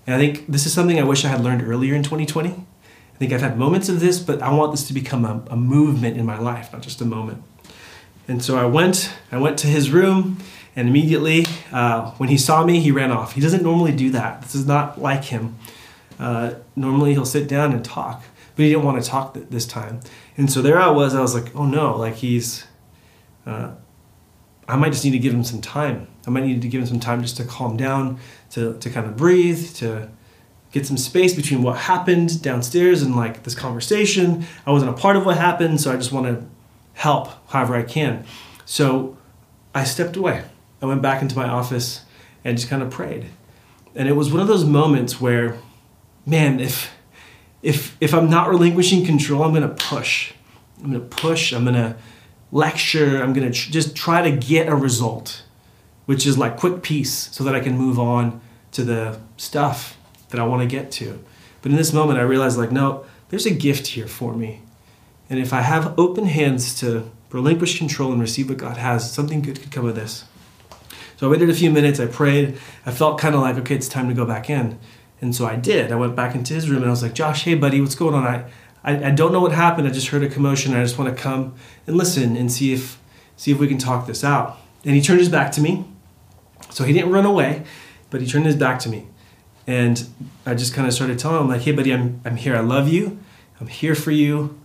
And 0.05 0.15
I 0.15 0.19
think 0.19 0.45
this 0.45 0.67
is 0.67 0.73
something 0.73 0.99
I 0.99 1.03
wish 1.03 1.25
I 1.25 1.29
had 1.29 1.43
learned 1.43 1.63
earlier 1.63 1.95
in 1.95 2.03
2020. 2.03 2.49
I 2.49 3.17
think 3.17 3.33
I've 3.33 3.41
had 3.41 3.57
moments 3.57 3.89
of 3.89 3.99
this, 3.99 4.19
but 4.19 4.39
I 4.43 4.51
want 4.53 4.71
this 4.71 4.87
to 4.87 4.93
become 4.93 5.25
a, 5.25 5.43
a 5.49 5.55
movement 5.55 6.17
in 6.17 6.27
my 6.27 6.37
life, 6.37 6.71
not 6.71 6.83
just 6.83 7.01
a 7.01 7.05
moment. 7.05 7.43
And 8.27 8.43
so 8.43 8.57
I 8.57 8.65
went, 8.65 9.13
I 9.31 9.37
went 9.37 9.57
to 9.59 9.67
his 9.67 9.91
room, 9.91 10.37
and 10.75 10.87
immediately 10.87 11.45
uh, 11.71 12.11
when 12.11 12.29
he 12.29 12.37
saw 12.37 12.65
me, 12.65 12.79
he 12.79 12.91
ran 12.91 13.11
off. 13.11 13.33
He 13.33 13.41
doesn't 13.41 13.63
normally 13.63 13.91
do 13.91 14.09
that. 14.11 14.41
This 14.41 14.55
is 14.55 14.65
not 14.65 15.01
like 15.01 15.25
him. 15.25 15.57
Uh, 16.19 16.55
normally 16.75 17.13
he'll 17.13 17.25
sit 17.25 17.47
down 17.47 17.73
and 17.73 17.83
talk, 17.83 18.23
but 18.55 18.63
he 18.63 18.69
didn't 18.71 18.85
want 18.85 19.03
to 19.03 19.09
talk 19.09 19.33
th- 19.33 19.47
this 19.49 19.65
time. 19.65 19.99
And 20.37 20.51
so 20.51 20.61
there 20.61 20.79
I 20.79 20.89
was. 20.89 21.15
I 21.15 21.21
was 21.21 21.33
like, 21.33 21.55
oh 21.55 21.65
no, 21.65 21.97
like 21.97 22.15
he's. 22.15 22.65
Uh, 23.45 23.71
I 24.67 24.77
might 24.77 24.91
just 24.93 25.03
need 25.03 25.11
to 25.11 25.19
give 25.19 25.33
him 25.33 25.43
some 25.43 25.59
time. 25.59 26.07
I 26.25 26.29
might 26.29 26.45
need 26.45 26.61
to 26.61 26.69
give 26.69 26.81
him 26.81 26.87
some 26.87 26.99
time 27.01 27.21
just 27.21 27.35
to 27.37 27.43
calm 27.43 27.75
down, 27.75 28.19
to, 28.51 28.77
to 28.79 28.89
kind 28.89 29.05
of 29.05 29.17
breathe, 29.17 29.73
to 29.75 30.09
get 30.71 30.87
some 30.87 30.95
space 30.97 31.35
between 31.35 31.61
what 31.61 31.77
happened 31.77 32.41
downstairs 32.41 33.01
and 33.01 33.15
like 33.15 33.43
this 33.43 33.55
conversation. 33.55 34.45
I 34.65 34.71
wasn't 34.71 34.91
a 34.91 34.93
part 34.93 35.17
of 35.17 35.25
what 35.25 35.37
happened, 35.37 35.81
so 35.81 35.91
I 35.91 35.97
just 35.97 36.13
want 36.13 36.27
to 36.27 36.47
help 36.93 37.29
however 37.49 37.75
I 37.75 37.83
can. 37.83 38.25
So 38.65 39.17
I 39.75 39.83
stepped 39.83 40.15
away. 40.15 40.43
I 40.81 40.85
went 40.85 41.01
back 41.01 41.21
into 41.21 41.35
my 41.35 41.47
office 41.47 42.01
and 42.43 42.57
just 42.57 42.69
kind 42.69 42.83
of 42.83 42.89
prayed. 42.89 43.27
And 43.95 44.07
it 44.07 44.13
was 44.13 44.31
one 44.31 44.41
of 44.41 44.47
those 44.47 44.65
moments 44.65 45.21
where, 45.21 45.57
man, 46.25 46.59
if 46.59 46.91
if 47.61 47.95
if 48.01 48.13
I'm 48.13 48.29
not 48.29 48.49
relinquishing 48.49 49.05
control, 49.05 49.43
I'm 49.43 49.53
gonna 49.53 49.69
push. 49.69 50.33
I'm 50.79 50.91
gonna 50.91 50.99
push. 50.99 51.53
I'm 51.53 51.63
gonna 51.63 51.95
lecture. 52.51 53.21
I'm 53.21 53.33
gonna 53.33 53.51
tr- 53.51 53.71
just 53.71 53.95
try 53.95 54.21
to 54.29 54.35
get 54.35 54.67
a 54.67 54.75
result, 54.75 55.43
which 56.05 56.25
is 56.25 56.37
like 56.37 56.57
quick 56.57 56.81
peace, 56.83 57.29
so 57.31 57.43
that 57.43 57.55
I 57.55 57.59
can 57.59 57.77
move 57.77 57.99
on 57.99 58.41
to 58.73 58.83
the 58.83 59.19
stuff 59.37 59.97
that 60.29 60.39
I 60.39 60.43
want 60.43 60.61
to 60.61 60.67
get 60.67 60.91
to. 60.93 61.23
But 61.61 61.71
in 61.71 61.77
this 61.77 61.93
moment, 61.93 62.19
I 62.19 62.23
realized 62.23 62.57
like, 62.57 62.71
no, 62.71 63.05
there's 63.29 63.45
a 63.45 63.53
gift 63.53 63.87
here 63.87 64.07
for 64.07 64.33
me, 64.33 64.61
and 65.33 65.41
if 65.41 65.51
I 65.51 65.61
have 65.61 65.97
open 65.97 66.25
hands 66.25 66.75
to 66.81 67.09
relinquish 67.31 67.79
control 67.79 68.11
and 68.11 68.21
receive 68.21 68.49
what 68.49 68.59
God 68.59 68.77
has, 68.77 69.11
something 69.11 69.41
good 69.41 69.59
could 69.59 69.71
come 69.71 69.87
of 69.87 69.95
this. 69.95 70.25
So 71.17 71.27
I 71.27 71.31
waited 71.31 71.49
a 71.49 71.55
few 71.55 71.71
minutes. 71.71 71.99
I 71.99 72.05
prayed. 72.05 72.59
I 72.85 72.91
felt 72.91 73.19
kind 73.19 73.33
of 73.33 73.41
like, 73.41 73.55
okay, 73.55 73.73
it's 73.73 73.87
time 73.87 74.07
to 74.09 74.13
go 74.13 74.27
back 74.27 74.47
in. 74.47 74.77
And 75.21 75.35
so 75.35 75.47
I 75.47 75.55
did. 75.55 75.91
I 75.91 75.95
went 75.95 76.15
back 76.15 76.35
into 76.35 76.53
his 76.53 76.69
room 76.69 76.83
and 76.83 76.85
I 76.85 76.91
was 76.91 77.01
like, 77.01 77.15
Josh, 77.15 77.45
hey, 77.45 77.55
buddy, 77.55 77.81
what's 77.81 77.95
going 77.95 78.13
on? 78.13 78.27
I, 78.27 78.45
I, 78.83 79.05
I 79.05 79.09
don't 79.09 79.31
know 79.31 79.39
what 79.39 79.53
happened. 79.53 79.87
I 79.87 79.89
just 79.89 80.09
heard 80.09 80.21
a 80.21 80.29
commotion. 80.29 80.75
I 80.75 80.83
just 80.83 80.99
want 80.99 81.09
to 81.09 81.19
come 81.19 81.55
and 81.87 81.97
listen 81.97 82.37
and 82.37 82.51
see 82.51 82.71
if, 82.71 82.99
see 83.35 83.49
if 83.49 83.57
we 83.57 83.67
can 83.67 83.79
talk 83.79 84.05
this 84.05 84.23
out. 84.23 84.59
And 84.85 84.93
he 84.93 85.01
turned 85.01 85.19
his 85.19 85.29
back 85.29 85.51
to 85.53 85.61
me. 85.61 85.85
So 86.69 86.83
he 86.83 86.93
didn't 86.93 87.09
run 87.09 87.25
away, 87.25 87.63
but 88.11 88.21
he 88.21 88.27
turned 88.27 88.45
his 88.45 88.55
back 88.55 88.77
to 88.81 88.89
me. 88.89 89.07
And 89.65 90.05
I 90.45 90.53
just 90.53 90.75
kind 90.75 90.87
of 90.87 90.93
started 90.93 91.17
telling 91.17 91.41
him, 91.41 91.47
like, 91.47 91.61
hey, 91.61 91.71
buddy, 91.71 91.91
I'm, 91.91 92.21
I'm 92.23 92.35
here. 92.35 92.55
I 92.55 92.59
love 92.59 92.87
you. 92.87 93.17
I'm 93.59 93.67
here 93.67 93.95
for 93.95 94.11
you. 94.11 94.59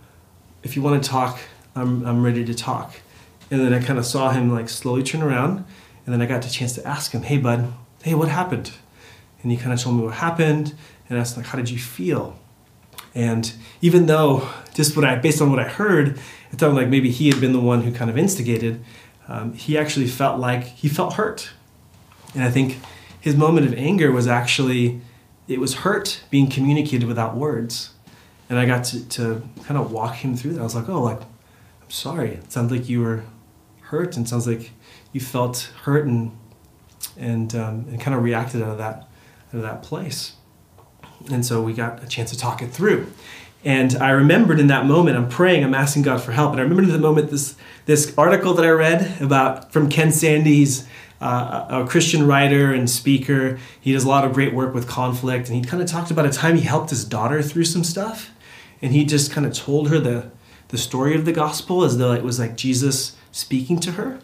If 0.63 0.75
you 0.75 0.81
want 0.81 1.03
to 1.03 1.09
talk, 1.09 1.39
I'm, 1.75 2.05
I'm 2.05 2.23
ready 2.23 2.45
to 2.45 2.53
talk. 2.53 2.93
And 3.51 3.61
then 3.61 3.73
I 3.73 3.81
kind 3.83 3.97
of 3.97 4.05
saw 4.05 4.31
him 4.31 4.51
like 4.51 4.69
slowly 4.69 5.03
turn 5.03 5.21
around. 5.21 5.65
And 6.05 6.13
then 6.13 6.21
I 6.21 6.25
got 6.25 6.41
the 6.41 6.49
chance 6.49 6.73
to 6.73 6.87
ask 6.87 7.11
him, 7.11 7.23
hey, 7.23 7.37
bud, 7.37 7.73
hey, 8.03 8.13
what 8.13 8.29
happened? 8.29 8.71
and 9.41 9.51
he 9.51 9.57
kind 9.57 9.73
of 9.73 9.79
told 9.79 9.95
me 9.97 10.03
what 10.03 10.15
happened 10.15 10.73
and 11.09 11.17
asked 11.17 11.37
like 11.37 11.45
how 11.47 11.57
did 11.57 11.69
you 11.69 11.77
feel 11.77 12.37
and 13.15 13.53
even 13.81 14.05
though 14.05 14.47
just 14.73 14.95
what 14.95 15.05
i 15.05 15.15
based 15.15 15.41
on 15.41 15.49
what 15.49 15.59
i 15.59 15.63
heard 15.63 16.19
it 16.51 16.59
sounded 16.59 16.75
like 16.75 16.89
maybe 16.89 17.09
he 17.09 17.29
had 17.29 17.39
been 17.39 17.53
the 17.53 17.59
one 17.59 17.81
who 17.83 17.91
kind 17.91 18.09
of 18.09 18.17
instigated 18.17 18.83
um, 19.27 19.53
he 19.53 19.77
actually 19.77 20.07
felt 20.07 20.39
like 20.39 20.63
he 20.63 20.87
felt 20.87 21.13
hurt 21.13 21.51
and 22.33 22.43
i 22.43 22.51
think 22.51 22.77
his 23.19 23.35
moment 23.35 23.65
of 23.65 23.73
anger 23.75 24.11
was 24.11 24.27
actually 24.27 25.01
it 25.47 25.59
was 25.59 25.75
hurt 25.75 26.23
being 26.29 26.49
communicated 26.49 27.07
without 27.07 27.35
words 27.35 27.91
and 28.49 28.59
i 28.59 28.65
got 28.65 28.83
to, 28.83 29.07
to 29.07 29.41
kind 29.63 29.79
of 29.79 29.91
walk 29.91 30.15
him 30.15 30.35
through 30.35 30.53
that 30.53 30.61
i 30.61 30.63
was 30.63 30.75
like 30.75 30.89
oh 30.89 31.01
like 31.01 31.21
i'm 31.21 31.89
sorry 31.89 32.31
it 32.31 32.51
sounds 32.51 32.71
like 32.71 32.89
you 32.89 33.01
were 33.01 33.23
hurt 33.81 34.17
and 34.17 34.27
sounds 34.27 34.47
like 34.47 34.71
you 35.13 35.19
felt 35.19 35.71
hurt 35.83 36.05
and 36.05 36.31
and, 37.17 37.53
um, 37.55 37.85
and 37.89 37.99
kind 37.99 38.15
of 38.15 38.23
reacted 38.23 38.61
out 38.61 38.69
of 38.69 38.77
that 38.77 39.07
out 39.49 39.55
of 39.55 39.61
that 39.61 39.83
place. 39.83 40.33
And 41.31 41.45
so 41.45 41.61
we 41.61 41.73
got 41.73 42.03
a 42.03 42.07
chance 42.07 42.31
to 42.31 42.37
talk 42.37 42.61
it 42.61 42.71
through. 42.71 43.11
And 43.65 43.95
I 43.97 44.11
remembered 44.11 44.59
in 44.59 44.67
that 44.67 44.85
moment, 44.85 45.17
I'm 45.17 45.27
praying, 45.27 45.63
I'm 45.63 45.73
asking 45.73 46.03
God 46.03 46.21
for 46.21 46.31
help. 46.31 46.51
And 46.51 46.61
I 46.61 46.63
remembered 46.63 46.85
in 46.85 46.91
the 46.91 46.99
moment 46.99 47.29
this, 47.29 47.55
this 47.85 48.13
article 48.17 48.53
that 48.53 48.65
I 48.65 48.69
read 48.69 49.21
about 49.21 49.73
from 49.73 49.89
Ken 49.89 50.11
Sande's 50.11 50.87
uh, 51.19 51.65
a 51.69 51.85
Christian 51.85 52.25
writer 52.25 52.71
and 52.71 52.89
speaker. 52.89 53.59
He 53.81 53.91
does 53.91 54.05
a 54.05 54.07
lot 54.07 54.23
of 54.23 54.31
great 54.31 54.53
work 54.53 54.73
with 54.73 54.87
conflict. 54.87 55.49
And 55.49 55.57
he 55.57 55.69
kind 55.69 55.83
of 55.83 55.89
talked 55.89 56.09
about 56.09 56.25
a 56.25 56.31
time 56.31 56.55
he 56.55 56.61
helped 56.61 56.91
his 56.91 57.03
daughter 57.03 57.41
through 57.41 57.65
some 57.65 57.83
stuff. 57.83 58.31
And 58.81 58.93
he 58.93 59.05
just 59.05 59.31
kind 59.31 59.45
of 59.45 59.53
told 59.53 59.89
her 59.89 59.99
the, 59.99 60.31
the 60.69 60.77
story 60.77 61.15
of 61.15 61.25
the 61.25 61.33
gospel 61.33 61.83
as 61.83 61.97
though 61.97 62.13
it 62.13 62.23
was 62.23 62.39
like 62.39 62.55
Jesus 62.55 63.15
speaking 63.31 63.79
to 63.81 63.93
her. 63.93 64.19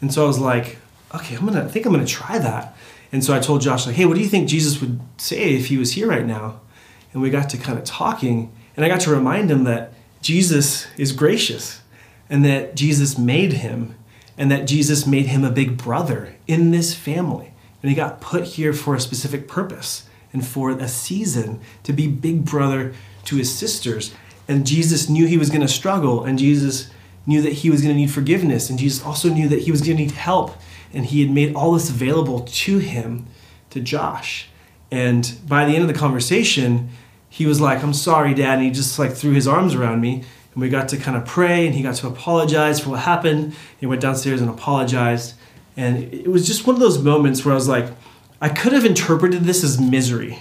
And 0.00 0.12
so 0.12 0.24
I 0.24 0.26
was 0.26 0.38
like, 0.38 0.78
okay, 1.14 1.36
I'm 1.36 1.46
gonna 1.46 1.64
I 1.64 1.68
think 1.68 1.86
I'm 1.86 1.92
gonna 1.92 2.06
try 2.06 2.38
that. 2.38 2.76
And 3.12 3.24
so 3.24 3.34
I 3.34 3.40
told 3.40 3.62
Josh, 3.62 3.86
like, 3.86 3.96
hey, 3.96 4.04
what 4.04 4.16
do 4.16 4.22
you 4.22 4.28
think 4.28 4.48
Jesus 4.48 4.80
would 4.80 5.00
say 5.16 5.54
if 5.54 5.66
he 5.66 5.76
was 5.76 5.92
here 5.92 6.08
right 6.08 6.26
now? 6.26 6.60
And 7.12 7.22
we 7.22 7.30
got 7.30 7.48
to 7.50 7.56
kind 7.56 7.78
of 7.78 7.84
talking, 7.84 8.52
and 8.76 8.84
I 8.84 8.88
got 8.88 9.00
to 9.02 9.10
remind 9.10 9.50
him 9.50 9.64
that 9.64 9.92
Jesus 10.20 10.86
is 10.98 11.12
gracious 11.12 11.80
and 12.28 12.44
that 12.44 12.74
Jesus 12.74 13.16
made 13.16 13.54
him 13.54 13.94
and 14.36 14.50
that 14.50 14.66
Jesus 14.66 15.06
made 15.06 15.26
him 15.26 15.44
a 15.44 15.50
big 15.50 15.76
brother 15.76 16.34
in 16.46 16.72
this 16.72 16.94
family. 16.94 17.52
And 17.82 17.90
he 17.90 17.94
got 17.94 18.20
put 18.20 18.44
here 18.44 18.72
for 18.72 18.94
a 18.94 19.00
specific 19.00 19.48
purpose 19.48 20.08
and 20.32 20.44
for 20.46 20.70
a 20.70 20.88
season 20.88 21.60
to 21.84 21.92
be 21.92 22.08
big 22.08 22.44
brother 22.44 22.92
to 23.26 23.36
his 23.36 23.54
sisters. 23.54 24.14
And 24.48 24.66
Jesus 24.66 25.08
knew 25.08 25.26
he 25.26 25.38
was 25.38 25.50
going 25.50 25.60
to 25.60 25.68
struggle, 25.68 26.24
and 26.24 26.38
Jesus 26.38 26.90
knew 27.26 27.42
that 27.42 27.52
he 27.52 27.70
was 27.70 27.82
going 27.82 27.94
to 27.94 28.00
need 28.00 28.10
forgiveness, 28.10 28.70
and 28.70 28.78
Jesus 28.78 29.04
also 29.04 29.28
knew 29.28 29.48
that 29.48 29.62
he 29.62 29.70
was 29.70 29.80
going 29.80 29.96
to 29.96 30.02
need 30.04 30.12
help 30.12 30.56
and 30.96 31.06
he 31.06 31.20
had 31.20 31.30
made 31.30 31.54
all 31.54 31.72
this 31.72 31.90
available 31.90 32.40
to 32.40 32.78
him, 32.78 33.26
to 33.70 33.80
Josh. 33.80 34.48
And 34.90 35.36
by 35.46 35.64
the 35.66 35.74
end 35.74 35.82
of 35.82 35.88
the 35.88 35.98
conversation, 35.98 36.88
he 37.28 37.44
was 37.44 37.60
like, 37.60 37.82
I'm 37.82 37.92
sorry, 37.92 38.34
Dad. 38.34 38.54
And 38.54 38.62
he 38.62 38.70
just 38.70 38.98
like 38.98 39.12
threw 39.12 39.32
his 39.32 39.46
arms 39.46 39.74
around 39.74 40.00
me. 40.00 40.24
And 40.54 40.62
we 40.62 40.68
got 40.68 40.88
to 40.90 40.96
kind 40.96 41.16
of 41.16 41.26
pray 41.26 41.66
and 41.66 41.74
he 41.74 41.82
got 41.82 41.96
to 41.96 42.06
apologize 42.06 42.80
for 42.80 42.90
what 42.90 43.00
happened. 43.00 43.54
He 43.78 43.86
went 43.86 44.00
downstairs 44.00 44.40
and 44.40 44.48
apologized. 44.48 45.34
And 45.76 46.14
it 46.14 46.28
was 46.28 46.46
just 46.46 46.66
one 46.66 46.76
of 46.76 46.80
those 46.80 47.02
moments 47.02 47.44
where 47.44 47.52
I 47.52 47.56
was 47.56 47.68
like, 47.68 47.90
I 48.40 48.48
could 48.48 48.72
have 48.72 48.86
interpreted 48.86 49.42
this 49.42 49.62
as 49.62 49.78
misery. 49.78 50.38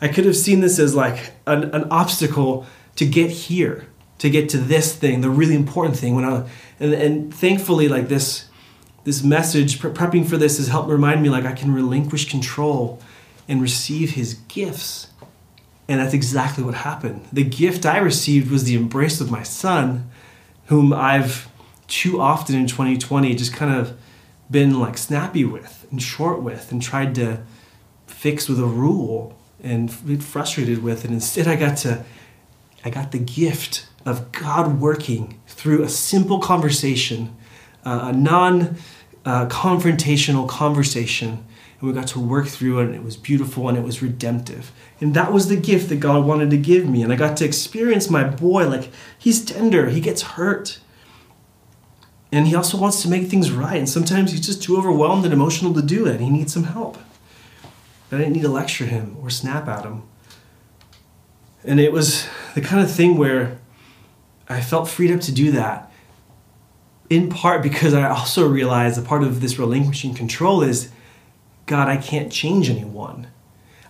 I 0.00 0.08
could 0.08 0.24
have 0.24 0.36
seen 0.36 0.60
this 0.60 0.78
as 0.78 0.94
like 0.94 1.32
an, 1.46 1.74
an 1.74 1.84
obstacle 1.90 2.66
to 2.96 3.06
get 3.06 3.30
here, 3.30 3.86
to 4.18 4.30
get 4.30 4.48
to 4.50 4.58
this 4.58 4.94
thing, 4.94 5.20
the 5.20 5.30
really 5.30 5.54
important 5.54 5.96
thing. 5.96 6.14
When 6.14 6.24
I 6.24 6.48
and, 6.78 6.92
and 6.94 7.34
thankfully, 7.34 7.88
like 7.88 8.08
this 8.08 8.48
this 9.04 9.22
message, 9.22 9.78
prepping 9.78 10.28
for 10.28 10.36
this, 10.36 10.58
has 10.58 10.66
helped 10.68 10.88
remind 10.88 11.22
me 11.22 11.30
like 11.30 11.44
I 11.44 11.52
can 11.52 11.72
relinquish 11.72 12.28
control 12.28 13.00
and 13.48 13.62
receive 13.62 14.12
his 14.12 14.34
gifts. 14.48 15.08
And 15.88 16.00
that's 16.00 16.12
exactly 16.12 16.64
what 16.64 16.74
happened. 16.74 17.28
The 17.32 17.44
gift 17.44 17.86
I 17.86 17.98
received 17.98 18.50
was 18.50 18.64
the 18.64 18.74
embrace 18.74 19.20
of 19.20 19.30
my 19.30 19.44
son, 19.44 20.10
whom 20.66 20.92
I've 20.92 21.48
too 21.86 22.20
often 22.20 22.56
in 22.56 22.66
2020 22.66 23.34
just 23.36 23.52
kind 23.52 23.72
of 23.72 23.96
been 24.50 24.80
like 24.80 24.98
snappy 24.98 25.44
with 25.44 25.86
and 25.92 26.02
short 26.02 26.42
with 26.42 26.72
and 26.72 26.82
tried 26.82 27.14
to 27.14 27.42
fix 28.08 28.48
with 28.48 28.58
a 28.58 28.66
rule 28.66 29.38
and 29.66 30.22
frustrated 30.22 30.82
with. 30.82 31.04
And 31.04 31.12
instead, 31.12 31.48
I 31.48 31.56
got 31.56 31.76
to, 31.78 32.04
I 32.84 32.90
got 32.90 33.12
the 33.12 33.18
gift 33.18 33.86
of 34.04 34.30
God 34.32 34.80
working 34.80 35.40
through 35.46 35.82
a 35.82 35.88
simple 35.88 36.38
conversation, 36.38 37.36
uh, 37.84 38.12
a 38.12 38.16
non 38.16 38.76
uh, 39.24 39.46
confrontational 39.46 40.48
conversation. 40.48 41.44
And 41.80 41.88
we 41.88 41.92
got 41.92 42.06
to 42.08 42.20
work 42.20 42.46
through 42.46 42.78
it, 42.78 42.84
and 42.86 42.94
it 42.94 43.02
was 43.02 43.16
beautiful 43.16 43.68
and 43.68 43.76
it 43.76 43.84
was 43.84 44.00
redemptive. 44.00 44.72
And 45.00 45.12
that 45.14 45.32
was 45.32 45.48
the 45.48 45.56
gift 45.56 45.90
that 45.90 45.96
God 45.96 46.24
wanted 46.24 46.50
to 46.50 46.56
give 46.56 46.88
me. 46.88 47.02
And 47.02 47.12
I 47.12 47.16
got 47.16 47.36
to 47.38 47.44
experience 47.44 48.08
my 48.08 48.24
boy 48.24 48.66
like 48.68 48.90
he's 49.18 49.44
tender, 49.44 49.90
he 49.90 50.00
gets 50.00 50.22
hurt. 50.22 50.78
And 52.32 52.48
he 52.48 52.54
also 52.54 52.76
wants 52.76 53.02
to 53.02 53.08
make 53.08 53.28
things 53.28 53.50
right. 53.50 53.76
And 53.76 53.88
sometimes 53.88 54.32
he's 54.32 54.44
just 54.44 54.62
too 54.62 54.76
overwhelmed 54.76 55.24
and 55.24 55.32
emotional 55.32 55.72
to 55.74 55.82
do 55.82 56.06
it. 56.06 56.20
He 56.20 56.28
needs 56.28 56.52
some 56.52 56.64
help. 56.64 56.98
I 58.10 58.18
didn't 58.18 58.34
need 58.34 58.42
to 58.42 58.48
lecture 58.48 58.86
him 58.86 59.16
or 59.20 59.30
snap 59.30 59.68
at 59.68 59.84
him. 59.84 60.02
And 61.64 61.80
it 61.80 61.92
was 61.92 62.26
the 62.54 62.60
kind 62.60 62.82
of 62.82 62.90
thing 62.90 63.16
where 63.16 63.58
I 64.48 64.60
felt 64.60 64.88
freed 64.88 65.10
up 65.10 65.20
to 65.22 65.32
do 65.32 65.50
that. 65.52 65.90
In 67.10 67.28
part 67.28 67.62
because 67.62 67.94
I 67.94 68.08
also 68.08 68.48
realized 68.48 68.98
a 68.98 69.02
part 69.02 69.22
of 69.22 69.40
this 69.40 69.58
relinquishing 69.58 70.14
control 70.14 70.62
is 70.62 70.90
God, 71.66 71.88
I 71.88 71.96
can't 71.96 72.30
change 72.30 72.70
anyone. 72.70 73.26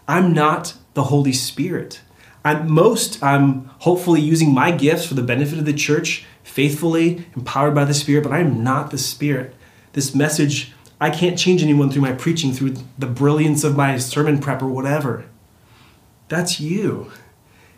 I'm 0.08 0.32
not 0.32 0.74
the 0.94 1.04
Holy 1.04 1.32
Spirit. 1.32 2.00
At 2.42 2.66
most, 2.66 3.22
I'm 3.22 3.66
hopefully 3.80 4.20
using 4.20 4.54
my 4.54 4.70
gifts 4.70 5.04
for 5.04 5.14
the 5.14 5.22
benefit 5.22 5.58
of 5.58 5.66
the 5.66 5.72
church, 5.72 6.24
faithfully, 6.42 7.26
empowered 7.34 7.74
by 7.74 7.84
the 7.84 7.92
Spirit, 7.92 8.22
but 8.22 8.32
I'm 8.32 8.62
not 8.62 8.90
the 8.90 8.98
Spirit. 8.98 9.54
This 9.92 10.14
message, 10.14 10.72
I 11.00 11.10
can't 11.10 11.38
change 11.38 11.62
anyone 11.62 11.90
through 11.90 12.02
my 12.02 12.12
preaching, 12.12 12.52
through 12.52 12.76
the 12.98 13.06
brilliance 13.06 13.64
of 13.64 13.76
my 13.76 13.98
sermon 13.98 14.38
prep 14.38 14.62
or 14.62 14.68
whatever. 14.68 15.26
That's 16.28 16.58
you. 16.58 17.12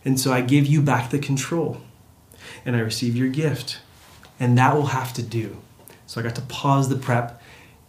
And 0.05 0.19
so 0.21 0.33
I 0.33 0.41
give 0.41 0.67
you 0.67 0.81
back 0.81 1.11
the 1.11 1.19
control 1.19 1.81
and 2.65 2.77
I 2.77 2.81
receive 2.81 3.17
your 3.17 3.29
gift. 3.29 3.81
And 4.39 4.57
that 4.57 4.75
will 4.75 4.87
have 4.87 5.13
to 5.15 5.23
do. 5.23 5.57
So 6.07 6.21
I 6.21 6.25
got 6.25 6.37
to 6.37 6.43
pause 6.43 6.89
the 6.89 6.97
prep 6.97 7.43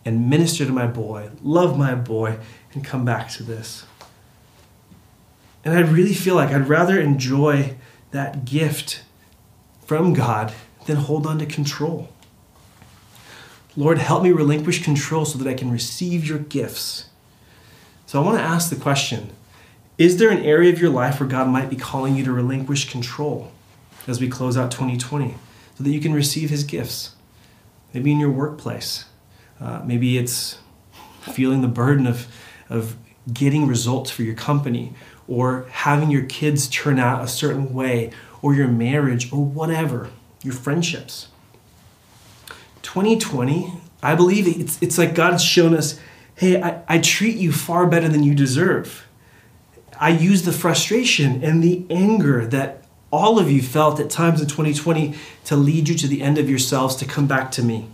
and 0.03 0.29
minister 0.29 0.65
to 0.65 0.71
my 0.71 0.87
boy, 0.87 1.29
love 1.43 1.77
my 1.77 1.93
boy, 1.93 2.37
and 2.73 2.83
come 2.83 3.05
back 3.05 3.29
to 3.29 3.43
this. 3.43 3.85
And 5.63 5.77
I 5.77 5.81
really 5.81 6.13
feel 6.13 6.35
like 6.35 6.49
I'd 6.49 6.67
rather 6.67 6.99
enjoy 6.99 7.75
that 8.11 8.45
gift 8.45 9.03
from 9.85 10.13
God 10.13 10.53
than 10.87 10.95
hold 10.95 11.27
on 11.27 11.37
to 11.39 11.45
control. 11.45 12.09
Lord, 13.75 13.99
help 13.99 14.23
me 14.23 14.31
relinquish 14.31 14.83
control 14.83 15.25
so 15.25 15.37
that 15.37 15.47
I 15.47 15.53
can 15.53 15.71
receive 15.71 16.25
your 16.25 16.39
gifts. 16.39 17.05
So 18.05 18.21
I 18.21 18.25
want 18.25 18.37
to 18.37 18.43
ask 18.43 18.69
the 18.69 18.75
question 18.75 19.31
Is 19.97 20.17
there 20.17 20.29
an 20.29 20.43
area 20.43 20.71
of 20.73 20.79
your 20.79 20.89
life 20.89 21.19
where 21.19 21.29
God 21.29 21.47
might 21.47 21.69
be 21.69 21.75
calling 21.75 22.15
you 22.15 22.23
to 22.25 22.31
relinquish 22.31 22.89
control 22.89 23.51
as 24.07 24.19
we 24.19 24.27
close 24.27 24.57
out 24.57 24.71
2020 24.71 25.35
so 25.75 25.83
that 25.83 25.91
you 25.91 25.99
can 25.99 26.13
receive 26.13 26.49
his 26.49 26.63
gifts? 26.63 27.15
Maybe 27.93 28.11
in 28.11 28.19
your 28.19 28.31
workplace. 28.31 29.05
Uh, 29.59 29.81
maybe 29.83 30.17
it's 30.17 30.59
feeling 31.21 31.61
the 31.61 31.67
burden 31.67 32.07
of, 32.07 32.27
of 32.69 32.95
getting 33.31 33.67
results 33.67 34.09
for 34.09 34.23
your 34.23 34.35
company 34.35 34.93
or 35.27 35.67
having 35.69 36.09
your 36.09 36.23
kids 36.23 36.67
turn 36.67 36.97
out 36.97 37.23
a 37.23 37.27
certain 37.27 37.73
way 37.73 38.11
or 38.41 38.55
your 38.55 38.67
marriage 38.67 39.31
or 39.31 39.43
whatever, 39.43 40.09
your 40.43 40.53
friendships. 40.53 41.27
2020, 42.93 43.71
I 44.01 44.15
believe 44.15 44.47
it's, 44.47 44.81
it's 44.81 44.97
like 44.97 45.13
God's 45.13 45.43
shown 45.43 45.75
us 45.75 45.99
hey, 46.33 46.61
I, 46.61 46.81
I 46.87 46.99
treat 46.99 47.35
you 47.35 47.51
far 47.51 47.85
better 47.85 48.07
than 48.07 48.23
you 48.23 48.33
deserve. 48.33 49.05
I 49.99 50.09
use 50.09 50.43
the 50.43 50.53
frustration 50.53 51.43
and 51.43 51.61
the 51.61 51.85
anger 51.89 52.47
that 52.47 52.85
all 53.11 53.37
of 53.37 53.51
you 53.51 53.61
felt 53.61 53.99
at 53.99 54.09
times 54.09 54.39
in 54.39 54.47
2020 54.47 55.15
to 55.43 55.55
lead 55.57 55.89
you 55.89 55.95
to 55.95 56.07
the 56.07 56.21
end 56.21 56.37
of 56.37 56.49
yourselves 56.49 56.95
to 56.95 57.05
come 57.05 57.27
back 57.27 57.51
to 57.51 57.61
me. 57.61 57.89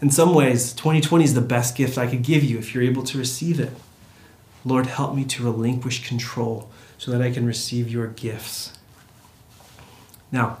In 0.00 0.10
some 0.10 0.34
ways, 0.34 0.72
2020 0.72 1.24
is 1.24 1.34
the 1.34 1.40
best 1.40 1.76
gift 1.76 1.98
I 1.98 2.06
could 2.06 2.22
give 2.22 2.44
you 2.44 2.58
if 2.58 2.72
you're 2.72 2.84
able 2.84 3.02
to 3.02 3.18
receive 3.18 3.58
it. 3.58 3.72
Lord, 4.64 4.86
help 4.86 5.16
me 5.16 5.24
to 5.24 5.42
relinquish 5.42 6.06
control 6.06 6.70
so 6.96 7.10
that 7.10 7.20
I 7.20 7.32
can 7.32 7.44
receive 7.44 7.90
your 7.90 8.06
gifts. 8.06 8.72
Now, 10.30 10.58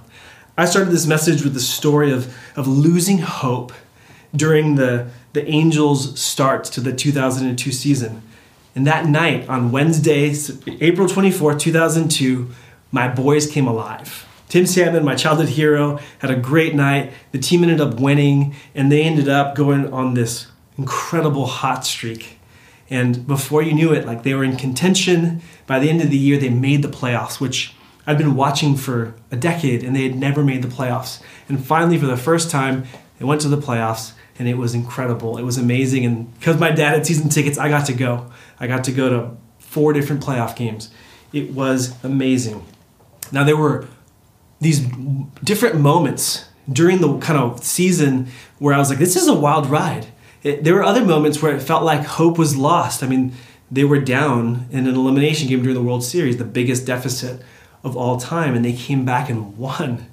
I 0.58 0.64
started 0.64 0.90
this 0.90 1.06
message 1.06 1.44
with 1.44 1.54
the 1.54 1.60
story 1.60 2.10
of, 2.10 2.36
of 2.56 2.66
losing 2.66 3.18
hope 3.18 3.72
during 4.34 4.74
the, 4.74 5.08
the 5.32 5.46
Angels' 5.46 6.18
start 6.18 6.64
to 6.64 6.80
the 6.80 6.92
2002 6.92 7.70
season. 7.70 8.22
And 8.74 8.84
that 8.84 9.06
night, 9.06 9.48
on 9.48 9.70
Wednesday, 9.70 10.34
April 10.80 11.08
24, 11.08 11.56
2002, 11.60 12.50
my 12.90 13.06
boys 13.06 13.48
came 13.48 13.68
alive. 13.68 14.26
Tim 14.48 14.66
Salmon, 14.66 15.04
my 15.04 15.14
childhood 15.14 15.50
hero, 15.50 16.00
had 16.18 16.30
a 16.32 16.36
great 16.36 16.74
night. 16.74 17.12
The 17.30 17.38
team 17.38 17.62
ended 17.62 17.80
up 17.80 18.00
winning, 18.00 18.56
and 18.74 18.90
they 18.90 19.02
ended 19.02 19.28
up 19.28 19.54
going 19.54 19.92
on 19.92 20.14
this 20.14 20.48
incredible 20.76 21.46
hot 21.46 21.86
streak. 21.86 22.40
And 22.90 23.24
before 23.28 23.62
you 23.62 23.74
knew 23.74 23.92
it, 23.92 24.04
like 24.04 24.24
they 24.24 24.34
were 24.34 24.42
in 24.42 24.56
contention. 24.56 25.40
By 25.68 25.78
the 25.78 25.88
end 25.88 26.00
of 26.00 26.10
the 26.10 26.18
year, 26.18 26.36
they 26.36 26.48
made 26.48 26.82
the 26.82 26.88
playoffs, 26.88 27.38
which 27.38 27.74
I'd 28.08 28.18
been 28.18 28.34
watching 28.34 28.76
for 28.76 29.14
a 29.30 29.36
decade 29.36 29.84
and 29.84 29.94
they 29.94 30.02
had 30.02 30.16
never 30.16 30.42
made 30.42 30.62
the 30.62 30.68
playoffs. 30.68 31.22
And 31.48 31.64
finally, 31.64 31.98
for 31.98 32.06
the 32.06 32.16
first 32.16 32.50
time, 32.50 32.84
they 33.18 33.24
went 33.24 33.40
to 33.42 33.48
the 33.48 33.58
playoffs 33.58 34.12
and 34.38 34.48
it 34.48 34.56
was 34.56 34.74
incredible. 34.74 35.38
It 35.38 35.42
was 35.42 35.58
amazing. 35.58 36.04
And 36.04 36.34
because 36.38 36.58
my 36.58 36.70
dad 36.70 36.94
had 36.94 37.06
season 37.06 37.28
tickets, 37.28 37.58
I 37.58 37.68
got 37.68 37.86
to 37.86 37.92
go. 37.92 38.30
I 38.58 38.66
got 38.66 38.84
to 38.84 38.92
go 38.92 39.08
to 39.08 39.36
four 39.58 39.92
different 39.92 40.24
playoff 40.24 40.56
games. 40.56 40.90
It 41.32 41.52
was 41.52 41.94
amazing. 42.02 42.64
Now, 43.30 43.44
there 43.44 43.56
were 43.56 43.86
these 44.60 44.80
different 45.44 45.78
moments 45.78 46.46
during 46.72 47.00
the 47.00 47.18
kind 47.18 47.38
of 47.38 47.62
season 47.62 48.28
where 48.58 48.74
I 48.74 48.78
was 48.78 48.90
like, 48.90 48.98
this 48.98 49.14
is 49.14 49.28
a 49.28 49.34
wild 49.34 49.66
ride 49.66 50.08
it, 50.42 50.64
there 50.64 50.74
were 50.74 50.84
other 50.84 51.04
moments 51.04 51.42
where 51.42 51.54
it 51.54 51.60
felt 51.60 51.82
like 51.82 52.04
hope 52.04 52.38
was 52.38 52.56
lost. 52.56 53.02
I 53.02 53.06
mean, 53.06 53.32
they 53.70 53.84
were 53.84 54.00
down 54.00 54.66
in 54.70 54.86
an 54.86 54.94
elimination 54.94 55.48
game 55.48 55.62
during 55.62 55.74
the 55.74 55.82
World 55.82 56.04
Series, 56.04 56.36
the 56.36 56.44
biggest 56.44 56.86
deficit 56.86 57.42
of 57.82 57.96
all 57.96 58.18
time, 58.18 58.54
and 58.54 58.64
they 58.64 58.72
came 58.72 59.04
back 59.04 59.30
and 59.30 59.56
won. 59.56 60.06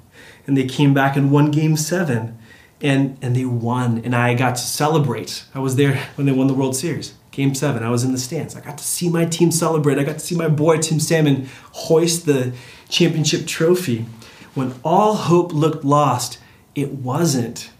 And 0.47 0.55
they 0.55 0.66
came 0.66 0.93
back 0.93 1.16
and 1.16 1.32
won 1.32 1.51
game 1.51 1.76
seven. 1.76 2.38
And, 2.82 3.18
and 3.22 3.36
they 3.36 3.45
won, 3.45 4.01
and 4.03 4.13
I 4.13 4.34
got 4.34 4.55
to 4.57 4.61
celebrate. 4.61 5.45
I 5.55 5.59
was 5.59 5.76
there 5.78 5.95
when 6.16 6.28
they 6.28 6.34
won 6.34 6.47
the 6.47 6.53
World 6.53 6.76
Series. 6.76 7.13
Game 7.32 7.55
seven, 7.55 7.84
I 7.84 7.89
was 7.89 8.03
in 8.03 8.11
the 8.11 8.18
stands. 8.18 8.55
I 8.55 8.59
got 8.59 8.78
to 8.78 8.84
see 8.84 9.09
my 9.09 9.26
team 9.26 9.49
celebrate. 9.49 9.97
I 9.97 10.03
got 10.03 10.20
to 10.20 10.20
see 10.20 10.36
my 10.36 10.49
boy 10.49 10.78
Tim 10.78 10.99
Salmon 10.99 11.49
hoist 11.72 12.26
the 12.26 12.53
championship 12.89 13.47
trophy. 13.47 14.05
When 14.53 14.76
all 14.84 15.16
hope 15.16 15.53
looked 15.53 15.84
lost, 15.84 16.38
it 16.76 16.91
wasn't. 16.91 17.72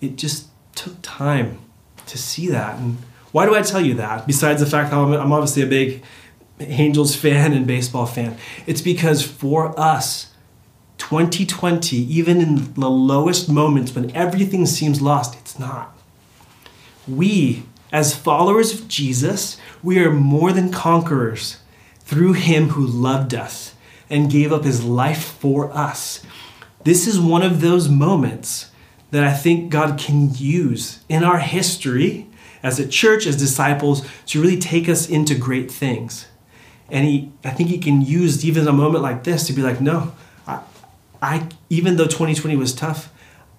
It 0.00 0.16
just 0.16 0.48
took 0.74 0.96
time 1.02 1.58
to 2.06 2.18
see 2.18 2.48
that. 2.48 2.78
And 2.78 2.98
why 3.32 3.46
do 3.46 3.54
I 3.54 3.62
tell 3.62 3.80
you 3.80 3.94
that? 3.94 4.26
Besides 4.26 4.60
the 4.60 4.66
fact 4.66 4.90
that 4.90 4.96
I'm 4.96 5.32
obviously 5.32 5.62
a 5.62 5.66
big 5.66 6.02
Angels 6.60 7.16
fan 7.16 7.52
and 7.52 7.66
baseball 7.66 8.06
fan, 8.06 8.36
it's 8.66 8.82
because 8.82 9.26
for 9.26 9.78
us, 9.78 10.32
2020, 10.98 11.96
even 11.96 12.40
in 12.40 12.74
the 12.74 12.90
lowest 12.90 13.48
moments 13.48 13.94
when 13.94 14.14
everything 14.14 14.66
seems 14.66 15.00
lost, 15.00 15.34
it's 15.38 15.58
not. 15.58 15.96
We, 17.08 17.64
as 17.90 18.14
followers 18.14 18.72
of 18.74 18.86
Jesus, 18.88 19.56
we 19.82 19.98
are 19.98 20.12
more 20.12 20.52
than 20.52 20.70
conquerors 20.70 21.56
through 22.00 22.34
him 22.34 22.70
who 22.70 22.86
loved 22.86 23.34
us 23.34 23.74
and 24.10 24.30
gave 24.30 24.52
up 24.52 24.64
his 24.64 24.84
life 24.84 25.22
for 25.24 25.72
us. 25.72 26.24
This 26.84 27.06
is 27.06 27.18
one 27.18 27.42
of 27.42 27.60
those 27.60 27.88
moments 27.88 28.70
that 29.10 29.24
I 29.24 29.32
think 29.32 29.70
God 29.70 29.98
can 29.98 30.34
use 30.34 31.00
in 31.08 31.24
our 31.24 31.38
history 31.38 32.26
as 32.62 32.78
a 32.78 32.86
church, 32.86 33.26
as 33.26 33.36
disciples, 33.36 34.06
to 34.26 34.40
really 34.40 34.58
take 34.58 34.88
us 34.88 35.08
into 35.08 35.34
great 35.34 35.70
things. 35.70 36.26
And 36.90 37.06
he, 37.06 37.30
I 37.44 37.50
think 37.50 37.68
he 37.68 37.78
can 37.78 38.02
use 38.02 38.44
even 38.44 38.66
a 38.66 38.72
moment 38.72 39.02
like 39.02 39.24
this 39.24 39.46
to 39.46 39.52
be 39.52 39.62
like, 39.62 39.80
no, 39.80 40.12
I, 40.46 40.60
I, 41.22 41.48
even 41.68 41.96
though 41.96 42.06
2020 42.06 42.56
was 42.56 42.74
tough, 42.74 43.12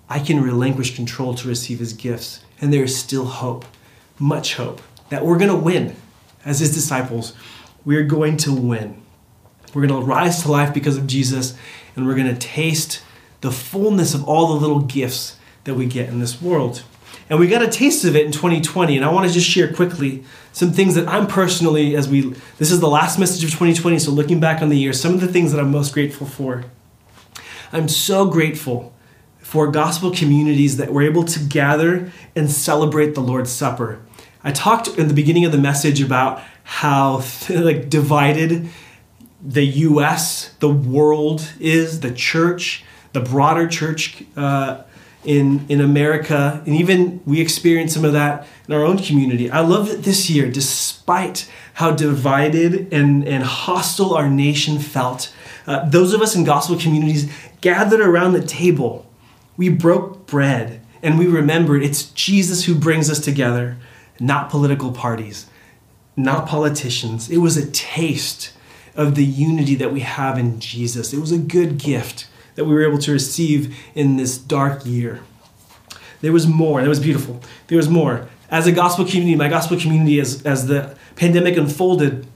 I 0.09 0.19
can 0.19 0.41
relinquish 0.41 0.95
control 0.95 1.33
to 1.35 1.47
receive 1.47 1.79
his 1.79 1.93
gifts. 1.93 2.43
And 2.59 2.73
there 2.73 2.83
is 2.83 2.97
still 2.97 3.25
hope, 3.25 3.65
much 4.19 4.55
hope, 4.55 4.81
that 5.09 5.25
we're 5.25 5.37
going 5.37 5.49
to 5.49 5.55
win 5.55 5.95
as 6.43 6.59
his 6.59 6.73
disciples. 6.73 7.33
We're 7.85 8.03
going 8.03 8.37
to 8.37 8.53
win. 8.53 9.01
We're 9.73 9.87
going 9.87 10.01
to 10.01 10.05
rise 10.05 10.43
to 10.43 10.51
life 10.51 10.73
because 10.73 10.97
of 10.97 11.07
Jesus, 11.07 11.57
and 11.95 12.05
we're 12.05 12.15
going 12.15 12.27
to 12.27 12.35
taste 12.35 13.01
the 13.39 13.51
fullness 13.51 14.13
of 14.13 14.27
all 14.27 14.47
the 14.47 14.59
little 14.59 14.81
gifts 14.81 15.37
that 15.63 15.75
we 15.75 15.85
get 15.85 16.09
in 16.09 16.19
this 16.19 16.41
world. 16.41 16.83
And 17.31 17.39
we 17.39 17.47
got 17.47 17.61
a 17.61 17.69
taste 17.69 18.03
of 18.03 18.17
it 18.17 18.25
in 18.25 18.33
2020, 18.33 18.97
and 18.97 19.05
I 19.05 19.09
want 19.09 19.25
to 19.25 19.33
just 19.33 19.49
share 19.49 19.71
quickly 19.71 20.25
some 20.51 20.73
things 20.73 20.95
that 20.95 21.07
I'm 21.07 21.27
personally, 21.27 21.95
as 21.95 22.09
we, 22.09 22.33
this 22.57 22.69
is 22.69 22.81
the 22.81 22.89
last 22.89 23.17
message 23.17 23.41
of 23.45 23.51
2020, 23.51 23.99
so 23.99 24.11
looking 24.11 24.41
back 24.41 24.61
on 24.61 24.67
the 24.67 24.77
year, 24.77 24.91
some 24.91 25.13
of 25.13 25.21
the 25.21 25.29
things 25.29 25.53
that 25.53 25.61
I'm 25.61 25.71
most 25.71 25.93
grateful 25.93 26.27
for. 26.27 26.65
I'm 27.71 27.87
so 27.87 28.25
grateful 28.25 28.93
for 29.39 29.71
gospel 29.71 30.11
communities 30.11 30.75
that 30.75 30.91
were 30.91 31.03
able 31.03 31.23
to 31.23 31.39
gather 31.39 32.11
and 32.35 32.51
celebrate 32.51 33.15
the 33.15 33.21
Lord's 33.21 33.49
Supper. 33.49 34.01
I 34.43 34.51
talked 34.51 34.89
in 34.89 35.07
the 35.07 35.13
beginning 35.13 35.45
of 35.45 35.53
the 35.53 35.57
message 35.57 36.01
about 36.01 36.43
how 36.63 37.23
like 37.49 37.89
divided 37.89 38.67
the 39.41 39.63
U.S., 39.63 40.53
the 40.59 40.69
world 40.69 41.49
is, 41.61 42.01
the 42.01 42.11
church, 42.11 42.83
the 43.13 43.21
broader 43.21 43.69
church 43.69 44.21
uh, 44.35 44.83
in, 45.23 45.65
in 45.69 45.81
America, 45.81 46.61
and 46.65 46.75
even 46.75 47.21
we 47.25 47.39
experience 47.39 47.93
some 47.93 48.05
of 48.05 48.13
that 48.13 48.47
in 48.67 48.73
our 48.73 48.83
own 48.83 48.97
community. 48.97 49.51
I 49.51 49.59
love 49.59 49.87
that 49.89 50.03
this 50.03 50.29
year, 50.29 50.49
despite 50.49 51.49
how 51.75 51.91
divided 51.91 52.91
and, 52.91 53.27
and 53.27 53.43
hostile 53.43 54.13
our 54.13 54.29
nation 54.29 54.79
felt, 54.79 55.33
uh, 55.67 55.87
those 55.87 56.13
of 56.13 56.21
us 56.21 56.35
in 56.35 56.43
gospel 56.43 56.77
communities 56.77 57.31
gathered 57.61 58.01
around 58.01 58.33
the 58.33 58.45
table. 58.45 59.05
We 59.57 59.69
broke 59.69 60.25
bread 60.25 60.81
and 61.03 61.19
we 61.19 61.27
remembered 61.27 61.83
it's 61.83 62.05
Jesus 62.05 62.65
who 62.65 62.75
brings 62.75 63.09
us 63.09 63.19
together, 63.19 63.77
not 64.19 64.49
political 64.49 64.91
parties, 64.91 65.45
not 66.15 66.47
politicians. 66.47 67.29
It 67.29 67.37
was 67.37 67.57
a 67.57 67.69
taste 67.71 68.53
of 68.95 69.15
the 69.15 69.25
unity 69.25 69.75
that 69.75 69.93
we 69.93 70.01
have 70.01 70.37
in 70.37 70.59
Jesus. 70.59 71.13
It 71.13 71.19
was 71.19 71.31
a 71.31 71.37
good 71.37 71.77
gift 71.77 72.27
that 72.55 72.65
we 72.65 72.73
were 72.73 72.85
able 72.85 72.97
to 72.99 73.11
receive 73.11 73.75
in 73.95 74.17
this 74.17 74.37
dark 74.37 74.85
year. 74.85 75.21
There 76.21 76.31
was 76.31 76.47
more, 76.47 76.79
and 76.79 76.85
it 76.85 76.89
was 76.89 76.99
beautiful. 76.99 77.41
There 77.67 77.77
was 77.77 77.89
more. 77.89 78.27
As 78.49 78.67
a 78.67 78.71
gospel 78.71 79.05
community, 79.05 79.35
my 79.35 79.47
gospel 79.47 79.79
community, 79.79 80.19
as, 80.19 80.43
as 80.43 80.67
the 80.67 80.95
pandemic 81.15 81.57
unfolded, 81.57 82.27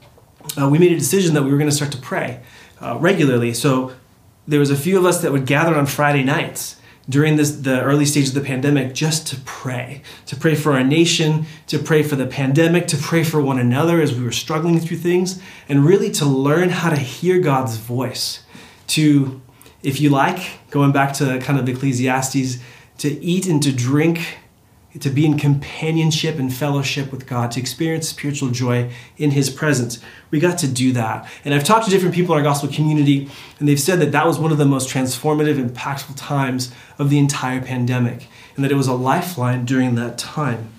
uh, 0.60 0.68
we 0.68 0.78
made 0.78 0.92
a 0.92 0.98
decision 0.98 1.34
that 1.34 1.42
we 1.42 1.50
were 1.50 1.58
going 1.58 1.70
to 1.70 1.76
start 1.76 1.92
to 1.92 1.98
pray 1.98 2.40
uh, 2.80 2.96
regularly. 2.98 3.52
So 3.54 3.92
there 4.48 4.60
was 4.60 4.70
a 4.70 4.76
few 4.76 4.98
of 4.98 5.04
us 5.04 5.22
that 5.22 5.32
would 5.32 5.46
gather 5.46 5.74
on 5.74 5.86
Friday 5.86 6.24
nights 6.24 6.76
during 7.08 7.36
this 7.36 7.52
the 7.56 7.82
early 7.82 8.04
stages 8.04 8.34
of 8.34 8.42
the 8.42 8.46
pandemic 8.46 8.94
just 8.94 9.26
to 9.28 9.36
pray 9.44 10.02
to 10.26 10.34
pray 10.34 10.54
for 10.54 10.72
our 10.72 10.82
nation 10.82 11.46
to 11.66 11.78
pray 11.78 12.02
for 12.02 12.16
the 12.16 12.26
pandemic 12.26 12.86
to 12.88 12.96
pray 12.96 13.22
for 13.22 13.40
one 13.40 13.58
another 13.58 14.00
as 14.00 14.12
we 14.12 14.24
were 14.24 14.32
struggling 14.32 14.80
through 14.80 14.96
things 14.96 15.40
and 15.68 15.84
really 15.84 16.10
to 16.10 16.24
learn 16.24 16.68
how 16.68 16.90
to 16.90 16.96
hear 16.96 17.38
god's 17.38 17.76
voice 17.76 18.42
to 18.88 19.40
if 19.86 20.00
you 20.00 20.10
like 20.10 20.58
going 20.70 20.90
back 20.90 21.12
to 21.12 21.38
kind 21.38 21.60
of 21.60 21.68
ecclesiastes 21.68 22.58
to 22.98 23.08
eat 23.22 23.46
and 23.46 23.62
to 23.62 23.72
drink 23.72 24.38
to 24.98 25.10
be 25.10 25.26
in 25.26 25.38
companionship 25.38 26.38
and 26.38 26.52
fellowship 26.52 27.12
with 27.12 27.26
God, 27.26 27.50
to 27.52 27.60
experience 27.60 28.08
spiritual 28.08 28.48
joy 28.50 28.90
in 29.18 29.32
His 29.32 29.50
presence. 29.50 30.00
We 30.30 30.40
got 30.40 30.58
to 30.58 30.68
do 30.68 30.92
that. 30.92 31.28
And 31.44 31.52
I've 31.52 31.64
talked 31.64 31.84
to 31.84 31.90
different 31.90 32.14
people 32.14 32.34
in 32.34 32.38
our 32.38 32.42
gospel 32.42 32.72
community, 32.72 33.30
and 33.58 33.68
they've 33.68 33.78
said 33.78 34.00
that 34.00 34.12
that 34.12 34.26
was 34.26 34.38
one 34.38 34.52
of 34.52 34.58
the 34.58 34.64
most 34.64 34.88
transformative, 34.88 35.58
and 35.58 35.70
impactful 35.70 36.14
times 36.16 36.72
of 36.98 37.10
the 37.10 37.18
entire 37.18 37.60
pandemic, 37.60 38.28
and 38.56 38.64
that 38.64 38.72
it 38.72 38.76
was 38.76 38.88
a 38.88 38.94
lifeline 38.94 39.66
during 39.66 39.96
that 39.96 40.16
time. 40.16 40.70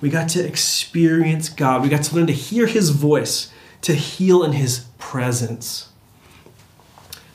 We 0.00 0.08
got 0.08 0.30
to 0.30 0.44
experience 0.44 1.50
God, 1.50 1.82
we 1.82 1.90
got 1.90 2.04
to 2.04 2.16
learn 2.16 2.26
to 2.28 2.32
hear 2.32 2.66
His 2.66 2.90
voice, 2.90 3.52
to 3.82 3.94
heal 3.94 4.42
in 4.42 4.52
His 4.52 4.86
presence. 4.98 5.88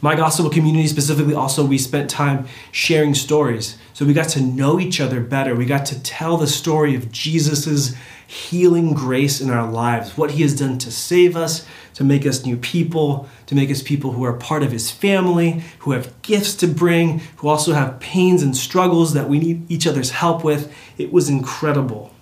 My 0.04 0.16
gospel 0.16 0.49
community 0.49 0.89
specifically, 0.89 1.34
also, 1.34 1.64
we 1.64 1.78
spent 1.78 2.10
time 2.10 2.49
sharing 2.74 3.14
stories. 3.14 3.78
So 3.93 4.04
we 4.04 4.12
got 4.12 4.28
to 4.32 4.41
know 4.41 4.78
each 4.78 4.99
other 4.99 5.22
better. 5.22 5.56
We 5.56 5.66
got 5.66 5.86
to 5.86 6.04
tell 6.04 6.36
the 6.36 6.45
story 6.45 6.93
of 6.93 7.10
Jesus' 7.10 7.95
healing 8.28 8.95
grace 8.95 9.39
in 9.39 9.49
our 9.49 9.66
lives, 9.66 10.18
what 10.18 10.32
he 10.32 10.41
has 10.41 10.60
done 10.60 10.78
to 10.80 10.91
save 10.91 11.38
us, 11.38 11.66
to 11.93 12.04
make 12.04 12.26
us 12.26 12.45
new 12.45 12.58
people, 12.58 13.30
to 13.45 13.56
make 13.56 13.72
us 13.72 13.82
people 13.82 14.12
who 14.12 14.26
are 14.26 14.34
part 14.34 14.62
of 14.62 14.74
his 14.74 14.91
family, 14.91 15.64
who 15.80 15.91
have 15.91 16.22
gifts 16.22 16.54
to 16.56 16.68
bring, 16.68 17.20
who 17.38 17.47
also 17.47 17.72
have 17.72 18.01
pains 18.01 18.43
and 18.43 18.58
struggles 18.58 19.14
that 19.14 19.30
we 19.30 19.39
need 19.39 19.72
each 19.72 19.88
other's 19.88 20.12
help 20.12 20.43
with. 20.43 20.70
It 20.97 21.14
was 21.14 21.30
incredible. 21.30 22.14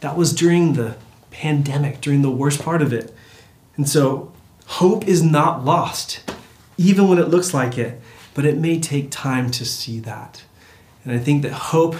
That 0.00 0.16
was 0.16 0.32
during 0.32 0.72
the 0.72 0.96
pandemic, 1.30 2.00
during 2.00 2.22
the 2.22 2.30
worst 2.30 2.62
part 2.62 2.80
of 2.80 2.90
it. 2.90 3.14
And 3.76 3.86
so, 3.86 4.32
hope 4.64 5.06
is 5.06 5.22
not 5.22 5.62
lost 5.62 6.31
even 6.76 7.08
when 7.08 7.18
it 7.18 7.28
looks 7.28 7.52
like 7.54 7.78
it. 7.78 8.00
But 8.34 8.46
it 8.46 8.56
may 8.56 8.80
take 8.80 9.10
time 9.10 9.50
to 9.52 9.64
see 9.64 10.00
that. 10.00 10.44
And 11.04 11.12
I 11.12 11.18
think 11.18 11.42
that 11.42 11.52
hope 11.52 11.96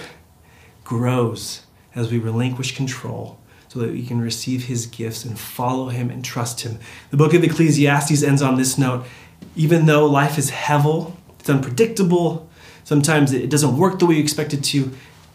grows 0.83 1.61
as 1.95 2.11
we 2.11 2.17
relinquish 2.17 2.75
control 2.75 3.39
so 3.67 3.79
that 3.79 3.91
we 3.91 4.05
can 4.05 4.19
receive 4.19 4.65
his 4.65 4.85
gifts 4.85 5.25
and 5.25 5.37
follow 5.37 5.89
him 5.89 6.09
and 6.09 6.23
trust 6.23 6.61
him. 6.61 6.79
The 7.11 7.17
book 7.17 7.33
of 7.33 7.43
Ecclesiastes 7.43 8.23
ends 8.23 8.41
on 8.41 8.55
this 8.57 8.77
note 8.77 9.05
even 9.55 9.85
though 9.85 10.05
life 10.05 10.37
is 10.37 10.49
heavy, 10.49 11.05
it's 11.39 11.49
unpredictable, 11.49 12.49
sometimes 12.83 13.33
it 13.33 13.49
doesn't 13.49 13.77
work 13.77 13.99
the 13.99 14.05
way 14.05 14.15
you 14.15 14.21
expect 14.23 14.53
it 14.53 14.63
to, 14.63 14.91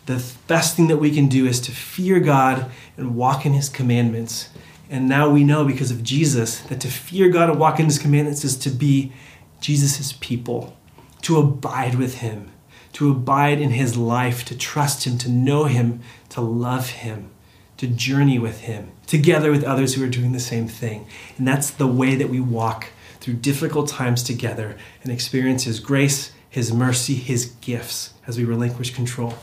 the 0.07 0.25
best 0.47 0.77
thing 0.77 0.89
that 0.89 0.97
we 0.97 1.11
can 1.11 1.29
do 1.29 1.47
is 1.47 1.61
to 1.61 1.73
fear 1.73 2.19
God 2.19 2.71
and 2.97 3.15
walk 3.15 3.45
in 3.45 3.53
his 3.53 3.69
commandments. 3.69 4.49
And 4.91 5.09
now 5.09 5.29
we 5.29 5.45
know 5.45 5.65
because 5.65 5.91
of 5.91 6.03
Jesus 6.03 6.61
that 6.61 6.81
to 6.81 6.89
fear 6.89 7.29
God 7.29 7.51
and 7.51 7.61
walk 7.61 7.79
in 7.79 7.85
his 7.85 7.99
commandments 7.99 8.43
is 8.43 8.57
to 8.59 8.71
be 8.71 9.13
Jesus' 9.61 10.13
people, 10.13 10.77
to 11.23 11.39
abide 11.39 11.97
with 11.97 12.17
him, 12.17 12.51
to 12.95 13.11
abide 13.11 13.61
in 13.61 13.71
his 13.71 13.97
life, 13.97 14.45
to 14.47 14.57
trust 14.57 15.07
him, 15.07 15.19
to 15.19 15.29
know 15.29 15.65
him, 15.65 16.01
to 16.31 16.41
love 16.41 16.91
him, 16.91 17.31
to 17.77 17.87
journey 17.87 18.39
with 18.39 18.61
him, 18.61 18.93
together 19.07 19.51
with 19.51 19.65
others 19.65 19.95
who 19.95 20.05
are 20.05 20.09
doing 20.09 20.33
the 20.33 20.41
same 20.41 20.69
thing. 20.69 21.07
And 21.37 21.47
that's 21.47 21.71
the 21.71 21.87
way 21.87 22.15
that 22.15 22.29
we 22.29 22.41
walk 22.41 22.89
through 23.21 23.35
difficult 23.35 23.89
times 23.89 24.23
together 24.23 24.77
and 25.03 25.13
experience 25.13 25.65
his 25.65 25.81
grace, 25.81 26.33
his 26.49 26.73
mercy, 26.73 27.15
his 27.15 27.47
gifts 27.61 28.15
as 28.27 28.39
we 28.39 28.45
relinquish 28.45 28.95
control 28.95 29.35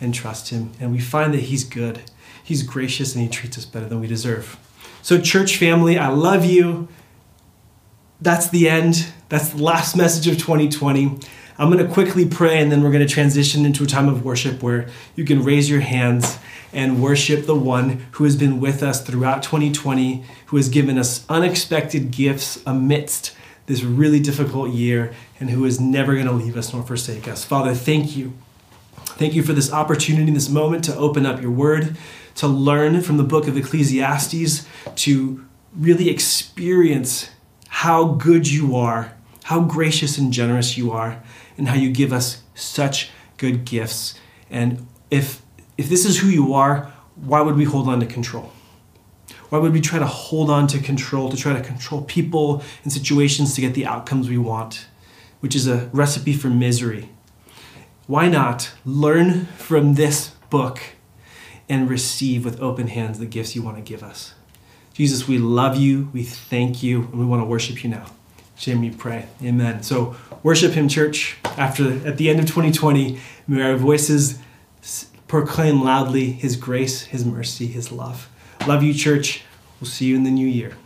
and 0.00 0.14
trust 0.14 0.50
him. 0.50 0.72
And 0.80 0.92
we 0.92 1.00
find 1.00 1.34
that 1.34 1.40
he's 1.40 1.64
good, 1.64 2.02
he's 2.42 2.62
gracious, 2.62 3.14
and 3.14 3.22
he 3.22 3.28
treats 3.28 3.58
us 3.58 3.64
better 3.64 3.86
than 3.86 4.00
we 4.00 4.06
deserve. 4.06 4.58
So, 5.02 5.20
church 5.20 5.56
family, 5.56 5.98
I 5.98 6.08
love 6.08 6.44
you. 6.44 6.88
That's 8.20 8.48
the 8.48 8.68
end. 8.68 9.12
That's 9.28 9.50
the 9.50 9.62
last 9.62 9.96
message 9.96 10.26
of 10.26 10.38
2020. 10.38 11.18
I'm 11.56 11.70
going 11.70 11.86
to 11.86 11.92
quickly 11.92 12.26
pray 12.26 12.60
and 12.60 12.70
then 12.70 12.82
we're 12.82 12.90
going 12.90 13.06
to 13.06 13.12
transition 13.12 13.64
into 13.64 13.84
a 13.84 13.86
time 13.86 14.08
of 14.08 14.24
worship 14.24 14.62
where 14.62 14.88
you 15.14 15.24
can 15.24 15.44
raise 15.44 15.70
your 15.70 15.80
hands 15.80 16.38
and 16.72 17.00
worship 17.00 17.46
the 17.46 17.54
one 17.54 18.06
who 18.12 18.24
has 18.24 18.36
been 18.36 18.60
with 18.60 18.82
us 18.82 19.02
throughout 19.02 19.42
2020, 19.42 20.24
who 20.46 20.56
has 20.56 20.68
given 20.68 20.98
us 20.98 21.24
unexpected 21.28 22.10
gifts 22.10 22.60
amidst 22.66 23.36
this 23.66 23.82
really 23.82 24.20
difficult 24.20 24.70
year, 24.70 25.14
and 25.40 25.48
who 25.48 25.64
is 25.64 25.80
never 25.80 26.14
going 26.14 26.26
to 26.26 26.32
leave 26.32 26.56
us 26.56 26.74
nor 26.74 26.82
forsake 26.82 27.26
us. 27.26 27.44
Father, 27.44 27.72
thank 27.72 28.16
you. 28.16 28.34
Thank 28.96 29.34
you 29.34 29.42
for 29.42 29.52
this 29.52 29.72
opportunity, 29.72 30.30
this 30.32 30.50
moment 30.50 30.84
to 30.84 30.96
open 30.96 31.24
up 31.24 31.40
your 31.40 31.50
word, 31.50 31.96
to 32.34 32.46
learn 32.46 33.00
from 33.00 33.16
the 33.16 33.22
book 33.22 33.46
of 33.46 33.56
Ecclesiastes, 33.56 34.66
to 34.96 35.44
really 35.74 36.10
experience 36.10 37.30
how 37.78 38.04
good 38.04 38.48
you 38.48 38.76
are, 38.76 39.12
how 39.42 39.60
gracious 39.60 40.16
and 40.16 40.32
generous 40.32 40.78
you 40.78 40.92
are, 40.92 41.20
and 41.58 41.68
how 41.68 41.74
you 41.74 41.90
give 41.90 42.12
us 42.12 42.40
such 42.54 43.10
good 43.36 43.64
gifts. 43.64 44.14
And 44.48 44.86
if 45.10 45.42
if 45.76 45.88
this 45.88 46.06
is 46.06 46.20
who 46.20 46.28
you 46.28 46.54
are, 46.54 46.92
why 47.16 47.40
would 47.40 47.56
we 47.56 47.64
hold 47.64 47.88
on 47.88 47.98
to 47.98 48.06
control? 48.06 48.52
Why 49.48 49.58
would 49.58 49.72
we 49.72 49.80
try 49.80 49.98
to 49.98 50.06
hold 50.06 50.50
on 50.50 50.68
to 50.68 50.78
control, 50.78 51.28
to 51.30 51.36
try 51.36 51.52
to 51.52 51.60
control 51.60 52.02
people 52.02 52.62
and 52.84 52.92
situations 52.92 53.54
to 53.56 53.60
get 53.60 53.74
the 53.74 53.86
outcomes 53.86 54.28
we 54.28 54.38
want, 54.38 54.86
which 55.40 55.56
is 55.56 55.66
a 55.66 55.90
recipe 55.92 56.32
for 56.32 56.48
misery? 56.48 57.08
Why 58.06 58.28
not 58.28 58.70
learn 58.84 59.46
from 59.58 59.94
this 59.94 60.28
book 60.48 60.80
and 61.68 61.90
receive 61.90 62.44
with 62.44 62.60
open 62.60 62.86
hands 62.86 63.18
the 63.18 63.26
gifts 63.26 63.56
you 63.56 63.62
want 63.62 63.78
to 63.78 63.82
give 63.82 64.04
us? 64.04 64.33
Jesus, 64.94 65.26
we 65.26 65.38
love 65.38 65.76
you, 65.76 66.08
we 66.12 66.22
thank 66.22 66.80
you, 66.80 67.02
and 67.02 67.18
we 67.18 67.26
want 67.26 67.42
to 67.42 67.46
worship 67.46 67.82
you 67.82 67.90
now. 67.90 68.06
Shame 68.56 68.80
we 68.80 68.90
pray. 68.90 69.26
Amen. 69.42 69.82
So 69.82 70.14
worship 70.44 70.72
him, 70.72 70.88
church. 70.88 71.36
After 71.58 72.06
at 72.06 72.16
the 72.16 72.30
end 72.30 72.38
of 72.38 72.46
2020, 72.46 73.18
may 73.48 73.62
our 73.62 73.76
voices 73.76 74.38
proclaim 75.26 75.82
loudly 75.82 76.30
his 76.30 76.54
grace, 76.54 77.02
his 77.02 77.24
mercy, 77.24 77.66
his 77.66 77.90
love. 77.90 78.30
Love 78.68 78.84
you, 78.84 78.94
church. 78.94 79.42
We'll 79.80 79.90
see 79.90 80.06
you 80.06 80.14
in 80.14 80.22
the 80.22 80.30
new 80.30 80.46
year. 80.46 80.76